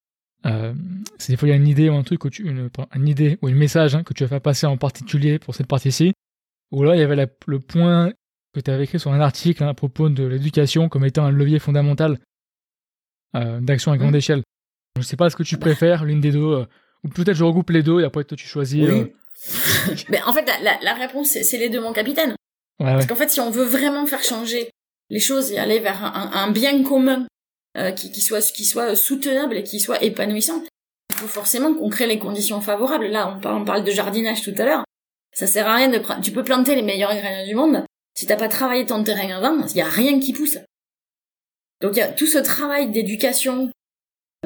Euh, 0.46 0.74
c'est 1.18 1.34
des 1.34 1.38
fois 1.38 1.48
il 1.48 1.52
y 1.52 1.54
a 1.54 1.58
une 1.58 1.68
idée 1.68 1.90
ou 1.90 1.96
un 1.96 2.04
truc, 2.04 2.22
tu, 2.32 2.44
une, 2.48 2.70
une 2.96 3.08
idée 3.08 3.38
ou 3.42 3.48
un 3.48 3.54
message 3.54 3.96
hein, 3.96 4.04
que 4.04 4.14
tu 4.14 4.24
vas 4.24 4.30
faire 4.30 4.42
passer 4.42 4.68
en 4.68 4.78
particulier 4.78 5.40
pour 5.40 5.56
cette 5.56 5.68
partie-ci. 5.68 6.14
Ou 6.72 6.84
là, 6.84 6.96
il 6.96 7.00
y 7.00 7.04
avait 7.04 7.16
la- 7.16 7.28
le 7.48 7.60
point 7.60 8.12
que 8.54 8.60
tu 8.60 8.70
avais 8.72 8.84
écrit 8.84 9.00
sur 9.00 9.12
un 9.14 9.20
article 9.20 9.64
hein, 9.64 9.70
à 9.70 9.74
propos 9.74 10.10
de 10.10 10.24
l'éducation 10.26 10.90
comme 10.90 11.06
étant 11.06 11.26
un 11.26 11.32
levier 11.32 11.60
fondamental 11.60 12.20
euh, 13.36 13.60
d'action 13.60 13.92
à 13.92 13.98
grande 13.98 14.14
Mm. 14.14 14.18
échelle. 14.18 14.44
Je 14.98 15.04
sais 15.04 15.18
pas 15.18 15.30
ce 15.30 15.36
que 15.36 15.44
tu 15.44 15.58
préfères, 15.58 16.06
l'une 16.06 16.22
des 16.22 16.32
deux, 16.32 16.40
euh, 16.40 16.66
ou 17.04 17.10
peut-être 17.10 17.36
je 17.36 17.44
regroupe 17.44 17.70
les 17.70 17.84
deux 17.84 18.00
et 18.02 18.04
après 18.06 18.24
toi 18.24 18.38
tu 18.38 18.48
choisis. 18.48 18.88
Oui. 18.90 19.12
Mais 20.10 20.22
en 20.24 20.34
fait, 20.34 20.46
la, 20.82 20.94
réponse, 20.96 21.30
c'est, 21.30 21.58
les 21.58 21.70
deux, 21.70 21.80
mon 21.82 21.94
capitaine. 21.94 22.32
ouais, 22.80 22.86
ouais. 22.88 22.94
Parce 22.94 23.06
qu'en 23.06 23.16
fait, 23.16 23.30
si 23.30 23.40
on 23.40 23.52
veut 23.52 23.66
vraiment 23.66 24.06
faire 24.08 24.24
changer 24.24 24.70
les 25.10 25.20
choses 25.20 25.52
et 25.52 25.60
aller 25.60 25.80
vers 25.80 26.04
un 26.04 26.52
bien 26.52 26.84
commun 26.84 27.28
euh, 27.78 27.92
qui, 27.92 28.12
qui 28.12 28.22
soit 28.22 28.52
qui 28.52 28.66
soit 28.66 28.96
soutenable 28.96 29.58
et 29.58 29.64
qui 29.64 29.80
soit 29.80 30.02
épanouissant, 30.04 30.64
il 31.12 31.16
faut 31.18 31.28
forcément 31.28 31.74
qu'on 31.74 31.90
crée 31.90 32.08
les 32.08 32.20
conditions 32.20 32.62
favorables. 32.62 33.08
Là, 33.08 33.34
on 33.36 33.40
parle, 33.40 33.62
on 33.62 33.66
parle 33.66 33.84
de 33.84 33.92
jardinage 33.92 34.42
tout 34.44 34.54
à 34.58 34.64
l'heure. 34.66 34.84
Ça 35.36 35.48
sert 35.48 35.68
à 35.68 35.76
rien 35.76 35.90
de. 35.90 36.00
Tu 36.22 36.32
peux 36.32 36.44
planter 36.44 36.76
les 36.76 36.82
meilleurs 36.82 37.14
graines 37.16 37.48
du 37.48 37.56
monde. 37.56 37.84
Si 38.16 38.26
t'as 38.26 38.36
pas 38.36 38.48
travaillé 38.50 38.86
ton 38.86 39.04
terrain 39.04 39.30
avant, 39.38 39.66
il 39.68 39.76
y 39.78 39.82
a 39.82 39.86
rien 39.90 40.20
qui 40.20 40.34
pousse. 40.34 40.58
Donc 41.82 41.92
il 41.96 42.00
y 42.00 42.02
a 42.02 42.08
tout 42.12 42.26
ce 42.26 42.40
travail 42.40 42.90
d'éducation, 42.90 43.70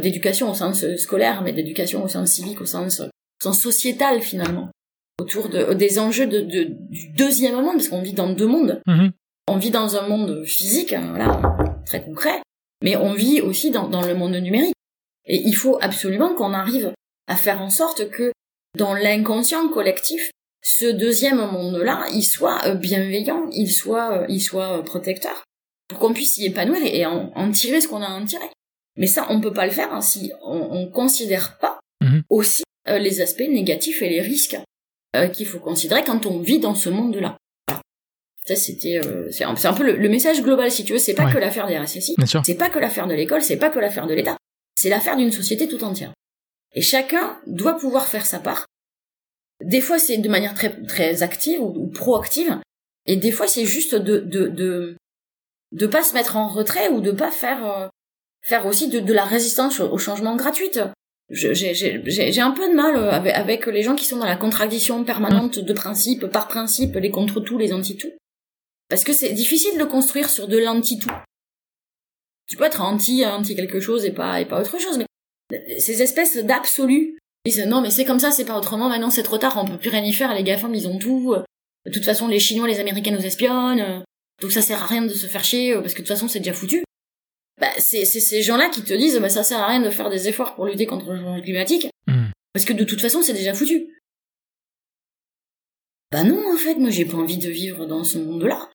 d'éducation 0.02 0.52
au 0.52 0.54
sens 0.54 0.86
scolaire, 0.98 1.42
mais 1.42 1.54
d'éducation 1.54 2.04
au 2.04 2.08
sens 2.10 2.30
civique, 2.32 2.60
au 2.62 2.66
sens, 2.66 3.00
au 3.00 3.10
sens 3.44 3.62
sociétal 3.62 4.22
finalement, 4.22 4.70
autour 5.22 5.48
de, 5.48 5.74
des 5.74 6.00
enjeux 6.00 6.28
de, 6.28 6.42
de- 6.42 6.68
du 6.90 7.08
deuxième 7.10 7.56
monde, 7.56 7.76
parce 7.78 7.88
qu'on 7.88 8.02
vit 8.02 8.12
dans 8.14 8.30
deux 8.34 8.48
mondes 8.48 8.82
Mhm. 8.88 9.12
on 9.48 9.58
vit 9.58 9.72
dans 9.72 9.96
un 9.96 10.08
monde 10.08 10.44
physique, 10.46 10.92
hein, 10.92 11.08
voilà, 11.10 11.42
très 11.86 12.04
concret, 12.04 12.42
mais 12.82 12.96
on 12.96 13.14
vit 13.14 13.42
aussi 13.42 13.72
dans, 13.72 13.88
dans 13.88 14.02
le 14.02 14.16
monde 14.16 14.36
numérique. 14.36 14.76
Et 15.26 15.42
il 15.46 15.54
faut 15.54 15.78
absolument 15.82 16.34
qu'on 16.34 16.54
arrive 16.54 16.92
à 17.28 17.36
faire 17.36 17.62
en 17.62 17.70
sorte 17.70 18.10
que 18.10 18.32
dans 18.78 18.94
l'inconscient 18.94 19.68
collectif, 19.70 20.32
ce 20.64 20.86
deuxième 20.86 21.38
monde-là, 21.38 22.06
il 22.14 22.24
soit 22.24 22.66
euh, 22.66 22.76
bienveillant, 22.76 23.48
il 23.52 23.72
soit, 23.72 24.22
euh, 24.22 24.26
il 24.30 24.42
soit 24.42 24.78
euh, 24.78 24.82
protecteur, 24.82 25.44
pour 25.88 26.00
qu'on 26.00 26.14
puisse 26.14 26.38
y 26.38 26.46
épanouir 26.46 26.82
et 26.84 27.06
en, 27.06 27.32
en 27.36 27.52
tirer 27.52 27.82
ce 27.82 27.88
qu'on 27.88 28.02
a 28.02 28.08
à 28.08 28.14
en 28.14 28.26
tirer. 28.26 28.50
Mais 28.98 29.08
ça, 29.08 29.26
on 29.30 29.42
peut 29.42 29.54
pas 29.54 29.66
le 29.66 29.72
faire 29.72 29.94
hein, 29.94 30.02
si 30.02 30.32
on, 30.44 30.68
on 30.72 30.88
considère 30.88 31.58
pas 31.60 31.80
Mhm. 32.04 32.24
aussi 32.30 32.64
euh, 32.90 32.98
les 32.98 33.22
aspects 33.22 33.48
négatifs 33.48 34.02
et 34.02 34.10
les 34.10 34.22
risques 34.22 34.58
euh, 35.16 35.28
qu'il 35.28 35.46
faut 35.46 35.60
considérer 35.60 36.04
quand 36.04 36.26
on 36.26 36.40
vit 36.40 36.58
dans 36.58 36.74
ce 36.74 36.90
monde-là. 36.90 37.38
Ça, 38.56 38.62
c'était, 38.62 39.00
euh, 39.06 39.30
c'est 39.32 39.44
un, 39.46 39.74
peu 39.74 39.84
le, 39.84 39.96
le 39.96 40.10
message 40.10 40.42
global, 40.42 40.70
si 40.72 40.84
tu 40.84 40.94
veux. 40.94 41.00
C'est 41.00 41.14
pas 41.14 41.26
Ouais. 41.26 41.34
que 41.34 41.38
l'affaire 41.38 41.68
des 41.68 41.78
RSSI, 41.78 42.16
c'est 42.44 42.56
pas 42.56 42.70
que 42.70 42.80
l'affaire 42.80 43.08
de 43.08 43.14
l'école, 43.14 43.42
c'est 43.42 43.58
pas 43.58 43.70
que 43.70 43.80
l'affaire 43.80 44.08
de 44.08 44.14
l'État. 44.14 44.36
C'est 44.76 44.90
l'affaire 44.90 45.16
d'une 45.16 45.32
société 45.32 45.68
tout 45.68 45.84
entière. 45.84 46.12
Et 46.74 46.82
chacun 46.82 47.38
doit 47.48 47.78
pouvoir 47.78 48.08
faire 48.08 48.26
sa 48.26 48.40
part. 48.40 48.66
Des 49.64 49.80
fois, 49.82 50.00
c'est 50.00 50.18
de 50.18 50.28
manière 50.30 50.54
très, 50.54 50.70
très 50.84 51.24
active 51.24 51.62
ou, 51.62 51.74
ou 51.78 51.88
proactive. 51.88 52.58
Et 53.06 53.16
des 53.16 53.32
fois, 53.32 53.48
c'est 53.48 53.66
juste 53.66 53.96
de, 53.96 54.18
de, 54.20 54.48
de, 54.48 54.96
de 55.72 55.88
pas 55.88 56.04
se 56.04 56.14
mettre 56.14 56.36
en 56.36 56.48
retrait 56.48 56.90
ou 56.90 57.00
de 57.02 57.12
pas 57.12 57.32
faire, 57.32 57.66
euh, 57.66 57.88
faire 58.42 58.66
aussi 58.66 58.90
de, 58.90 59.00
de 59.00 59.14
la 59.14 59.24
résistance 59.26 59.80
au, 59.80 59.90
au 59.92 59.98
changement 59.98 60.36
gratuite. 60.36 60.80
J'ai 61.30 62.42
un 62.42 62.52
peu 62.52 62.68
de 62.70 62.76
mal 62.76 62.96
euh, 62.96 63.12
avec, 63.12 63.34
avec 63.36 63.66
les 63.68 63.84
gens 63.84 63.96
qui 63.96 64.06
sont 64.06 64.18
dans 64.18 64.26
la 64.26 64.36
contradiction 64.36 65.04
permanente 65.06 65.60
de 65.60 65.74
principe, 65.74 66.26
par 66.28 66.48
principe, 66.50 66.96
les 66.96 67.12
contre 67.12 67.40
tout, 67.40 67.58
les 67.58 67.72
anti-tout. 67.72 68.12
Parce 68.92 69.06
que 69.06 69.14
c'est 69.14 69.32
difficile 69.32 69.80
de 69.80 69.86
construire 69.86 70.30
sur 70.30 70.50
de 70.50 70.58
l'anti-tout. 70.58 71.10
Tu 72.50 72.58
peux 72.58 72.66
être 72.66 72.82
anti, 72.82 73.26
anti 73.26 73.56
quelque 73.56 73.80
chose 73.80 74.04
et 74.04 74.12
pas, 74.12 74.42
et 74.42 74.46
pas 74.46 74.60
autre 74.60 74.78
chose, 74.80 74.98
mais 74.98 75.80
ces 75.80 76.02
espèces 76.02 76.36
d'absolu. 76.44 77.18
Disent 77.46 77.66
non 77.66 77.80
mais 77.82 77.90
c'est 77.90 78.04
comme 78.04 78.20
ça, 78.20 78.32
c'est 78.32 78.44
pas 78.44 78.58
autrement, 78.58 78.90
maintenant 78.90 79.10
c'est 79.10 79.24
trop 79.24 79.38
tard, 79.38 79.58
on 79.58 79.66
peut 79.66 79.78
plus 79.78 79.90
rien 79.90 80.04
y 80.04 80.12
faire, 80.12 80.34
les 80.36 80.44
GAFAM 80.44 80.76
ils 80.76 80.90
ont 80.90 81.00
tout. 81.00 81.34
De 81.86 81.92
toute 81.92 82.04
façon 82.04 82.28
les 82.28 82.38
Chinois, 82.40 82.68
les 82.68 82.82
Américains 82.82 83.12
nous 83.12 83.26
espionnent, 83.26 84.04
donc 84.42 84.52
ça 84.52 84.62
sert 84.62 84.84
à 84.84 84.86
rien 84.86 85.04
de 85.04 85.14
se 85.14 85.26
faire 85.26 85.44
chier, 85.46 85.74
parce 85.76 85.94
que 85.94 86.02
de 86.02 86.06
toute 86.06 86.14
façon 86.14 86.28
c'est 86.28 86.40
déjà 86.40 86.54
foutu. 86.54 86.84
Bah, 87.62 87.72
c'est 87.80 88.04
c'est 88.04 88.20
ces 88.20 88.42
gens-là 88.44 88.68
qui 88.70 88.84
te 88.84 88.94
disent 88.94 89.18
bah 89.20 89.30
ça 89.30 89.44
sert 89.44 89.60
à 89.60 89.68
rien 89.68 89.80
de 89.80 89.90
faire 89.90 90.10
des 90.10 90.28
efforts 90.28 90.54
pour 90.54 90.66
lutter 90.66 90.86
contre 90.86 91.10
le 91.10 91.16
changement 91.16 91.42
climatique, 91.42 91.88
Mhm. 92.08 92.32
parce 92.54 92.66
que 92.66 92.74
de 92.74 92.84
toute 92.84 93.00
façon 93.02 93.22
c'est 93.24 93.34
déjà 93.34 93.54
foutu. 93.54 93.88
Bah 96.12 96.24
non 96.24 96.54
en 96.54 96.58
fait, 96.58 96.76
moi 96.76 96.90
j'ai 96.90 97.06
pas 97.06 97.18
envie 97.18 97.38
de 97.38 97.50
vivre 97.50 97.86
dans 97.86 98.04
ce 98.04 98.18
monde-là. 98.18 98.70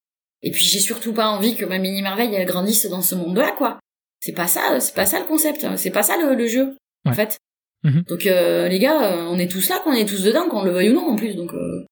Et 0.47 0.51
puis 0.53 0.64
j'ai 0.64 0.78
surtout 0.78 1.12
pas 1.12 1.26
envie 1.28 1.57
que 1.57 1.64
ma 1.64 1.78
mini 1.78 2.03
merveille 2.03 2.32
elle 2.34 2.47
grandisse 2.47 2.86
dans 2.86 3.03
ce 3.03 3.14
monde-là 3.16 3.51
quoi. 3.59 3.80
C'est 4.20 4.32
pas 4.32 4.47
ça, 4.47 4.78
c'est 4.80 4.94
pas 4.94 5.07
ça 5.07 5.18
le 5.18 5.26
concept, 5.26 5.66
c'est 5.76 5.90
pas 5.90 6.03
ça 6.05 6.16
le, 6.16 6.34
le 6.34 6.47
jeu 6.47 6.76
en 7.05 7.12
fait. 7.12 7.36
Mhm. 7.82 8.03
Donc 8.09 8.26
euh, 8.26 8.68
les 8.68 8.78
gars, 8.78 9.12
euh, 9.12 9.22
on 9.24 9.38
est 9.38 9.51
tous 9.51 9.68
là, 9.68 9.80
qu'on 9.82 9.92
est 9.92 10.09
tous 10.09 10.22
dedans, 10.22 10.49
qu'on 10.49 10.62
le 10.62 10.70
veuille 10.70 10.90
ou 10.90 10.94
non 10.94 11.09
en 11.09 11.16
plus, 11.16 11.34
donc 11.34 11.53
euh, 11.53 11.84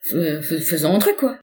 fais- 0.00 0.40
fais- 0.42 0.60
faisons 0.60 0.94
un 0.94 0.98
truc 0.98 1.16
quoi. 1.16 1.38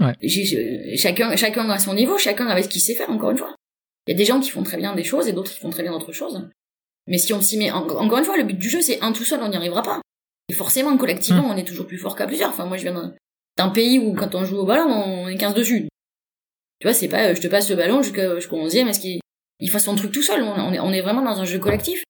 Ouais. 0.00 0.14
J'ai- 0.22 0.44
j'ai- 0.44 0.96
chacun, 0.96 1.34
chacun 1.36 1.68
à 1.70 1.78
son 1.78 1.94
niveau, 1.94 2.18
chacun 2.18 2.46
avec 2.48 2.64
ce 2.64 2.68
qu'il 2.68 2.80
sait 2.82 2.94
faire 2.94 3.10
encore 3.10 3.30
une 3.30 3.38
fois. 3.38 3.54
Il 4.06 4.12
y 4.12 4.14
a 4.14 4.16
des 4.18 4.24
gens 4.24 4.40
qui 4.40 4.50
font 4.50 4.62
très 4.62 4.76
bien 4.76 4.94
des 4.94 5.04
choses 5.04 5.26
et 5.28 5.32
d'autres 5.32 5.50
qui 5.52 5.58
font 5.60 5.70
très 5.70 5.82
bien 5.82 5.92
d'autres 5.92 6.12
choses. 6.12 6.48
Mais 7.08 7.18
si 7.18 7.32
on 7.32 7.40
s'y 7.40 7.56
met, 7.58 7.70
en- 7.70 7.86
encore 7.88 8.18
une 8.18 8.24
fois, 8.24 8.36
le 8.36 8.44
but 8.44 8.58
du 8.58 8.68
jeu 8.68 8.80
c'est 8.80 9.00
un 9.02 9.12
tout 9.12 9.24
seul, 9.24 9.40
on 9.42 9.48
n'y 9.48 9.56
arrivera 9.56 9.82
pas. 9.82 10.00
Et 10.48 10.54
forcément, 10.54 10.96
collectivement, 10.96 11.48
on 11.48 11.56
est 11.56 11.66
toujours 11.66 11.86
plus 11.88 11.98
fort 11.98 12.14
qu'à 12.14 12.26
plusieurs. 12.26 12.50
Enfin, 12.50 12.66
moi, 12.66 12.76
je 12.76 12.82
viens 12.84 13.12
d'un- 13.56 13.66
d'un 13.66 13.70
pays 13.70 13.98
où 13.98 14.12
quand 14.14 14.34
on 14.34 14.44
joue 14.44 14.58
au 14.58 14.64
ballon, 14.66 14.88
on 14.90 15.28
est 15.28 15.36
15 15.36 15.54
dessus. 15.54 15.88
Tu 16.80 16.86
vois, 16.86 16.92
c'est 16.94 17.08
pas, 17.08 17.30
euh, 17.30 17.34
je 17.34 17.40
te 17.40 17.46
passe 17.48 17.70
le 17.70 17.76
ballon 17.76 18.02
jusqu'à 18.02 18.34
jusqu'au 18.36 18.56
11e, 18.56 18.88
est-ce 18.88 19.00
qu'il 19.00 19.20
il 19.60 19.70
fasse 19.70 19.84
son 19.84 19.94
truc 19.96 20.12
tout 20.12 20.22
seul? 20.22 20.42
On, 20.42 20.72
est, 20.74 20.78
on 20.80 20.92
est 20.92 21.00
vraiment 21.00 21.22
dans 21.22 21.40
un 21.40 21.44
jeu 21.46 21.58
collectif. 21.58 22.02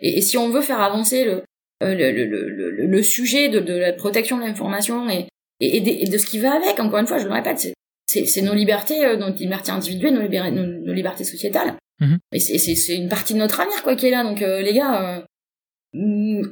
Et, 0.00 0.18
et 0.18 0.20
si 0.22 0.36
on 0.36 0.48
veut 0.50 0.60
faire 0.62 0.80
avancer 0.80 1.24
le, 1.24 1.44
euh, 1.84 1.94
le, 1.94 2.10
le, 2.10 2.48
le, 2.48 2.86
le, 2.86 3.02
sujet 3.04 3.48
de, 3.48 3.60
de 3.60 3.74
la 3.74 3.92
protection 3.92 4.36
de 4.38 4.42
l'information 4.42 5.08
et, 5.08 5.26
et, 5.60 5.76
et 5.76 5.80
de, 5.80 5.88
et 5.90 6.06
de 6.08 6.18
ce 6.18 6.26
qui 6.26 6.40
va 6.40 6.54
avec, 6.54 6.80
encore 6.80 6.98
une 6.98 7.06
fois, 7.06 7.18
je 7.18 7.26
le 7.28 7.32
répète, 7.32 7.58
c'est, 7.60 7.74
c'est, 8.06 8.26
c'est 8.26 8.42
nos 8.42 8.54
libertés, 8.54 9.04
euh, 9.04 9.16
nos 9.16 9.30
libertés 9.32 9.70
individuelles, 9.70 10.14
nos, 10.14 10.22
libér- 10.22 10.50
nos, 10.52 10.66
nos 10.66 10.92
libertés 10.92 11.22
sociétales. 11.24 11.74
Mhm. 12.00 12.18
Et 12.32 12.40
c'est, 12.40 12.58
c'est, 12.58 12.74
c'est 12.74 12.96
une 12.96 13.08
partie 13.08 13.34
de 13.34 13.38
notre 13.38 13.60
avenir, 13.60 13.80
quoi, 13.84 13.94
qui 13.94 14.06
est 14.06 14.10
là. 14.10 14.24
Donc, 14.24 14.42
euh, 14.42 14.60
les 14.60 14.72
gars, 14.72 15.18
euh, 15.18 15.22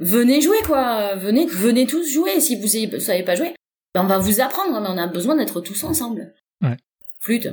venez 0.01 0.40
jouer, 0.40 0.59
quoi. 0.64 1.14
Venez, 1.16 1.47
venez 1.47 1.86
tous 1.86 2.09
jouer. 2.09 2.40
Si 2.40 2.57
vous 2.57 2.68
savez 3.01 3.22
pas 3.22 3.34
jouer, 3.34 3.53
ben, 3.97 4.05
on 4.05 4.09
va 4.09 4.18
vous 4.18 4.40
apprendre, 4.42 4.78
mais 4.78 4.88
on 4.88 4.99
a 4.99 5.07
besoin 5.07 5.36
d'être 5.36 5.62
tous 5.62 5.82
ensemble. 5.84 6.34
Ouais. 6.61 6.76
Flûte. 7.20 7.49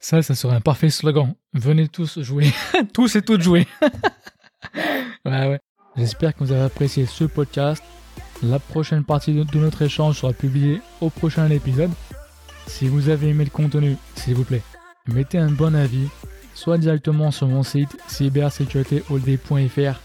Ça, 0.00 0.22
ça 0.22 0.34
serait 0.34 0.56
un 0.56 0.60
parfait 0.62 0.88
slogan. 0.88 1.34
Venez 1.52 1.88
tous 1.88 2.18
jouer. 2.20 2.50
tous 2.94 3.14
et 3.16 3.22
toutes 3.22 3.42
jouer. 3.42 3.66
ouais, 4.74 5.48
ouais. 5.48 5.60
J'espère 5.96 6.34
que 6.34 6.44
vous 6.44 6.52
avez 6.52 6.62
apprécié 6.62 7.04
ce 7.04 7.24
podcast. 7.24 7.82
La 8.42 8.58
prochaine 8.58 9.04
partie 9.04 9.34
de, 9.34 9.42
de 9.44 9.58
notre 9.58 9.82
échange 9.82 10.18
sera 10.20 10.32
publiée 10.32 10.80
au 11.02 11.10
prochain 11.10 11.50
épisode. 11.50 11.90
Si 12.66 12.88
vous 12.88 13.10
avez 13.10 13.28
aimé 13.28 13.44
le 13.44 13.50
contenu, 13.50 13.96
s'il 14.14 14.34
vous 14.34 14.44
plaît, 14.44 14.62
mettez 15.06 15.36
un 15.38 15.50
bon 15.50 15.74
avis, 15.74 16.08
soit 16.54 16.78
directement 16.78 17.30
sur 17.30 17.48
mon 17.48 17.62
site 17.62 17.96
cybersécuritéholday.fr 18.08 20.00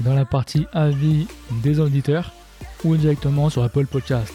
dans 0.00 0.14
la 0.14 0.24
partie 0.24 0.66
avis 0.72 1.26
des 1.62 1.78
auditeurs, 1.78 2.32
ou 2.84 2.96
directement 2.96 3.50
sur 3.50 3.62
Apple 3.62 3.84
Podcast. 3.86 4.34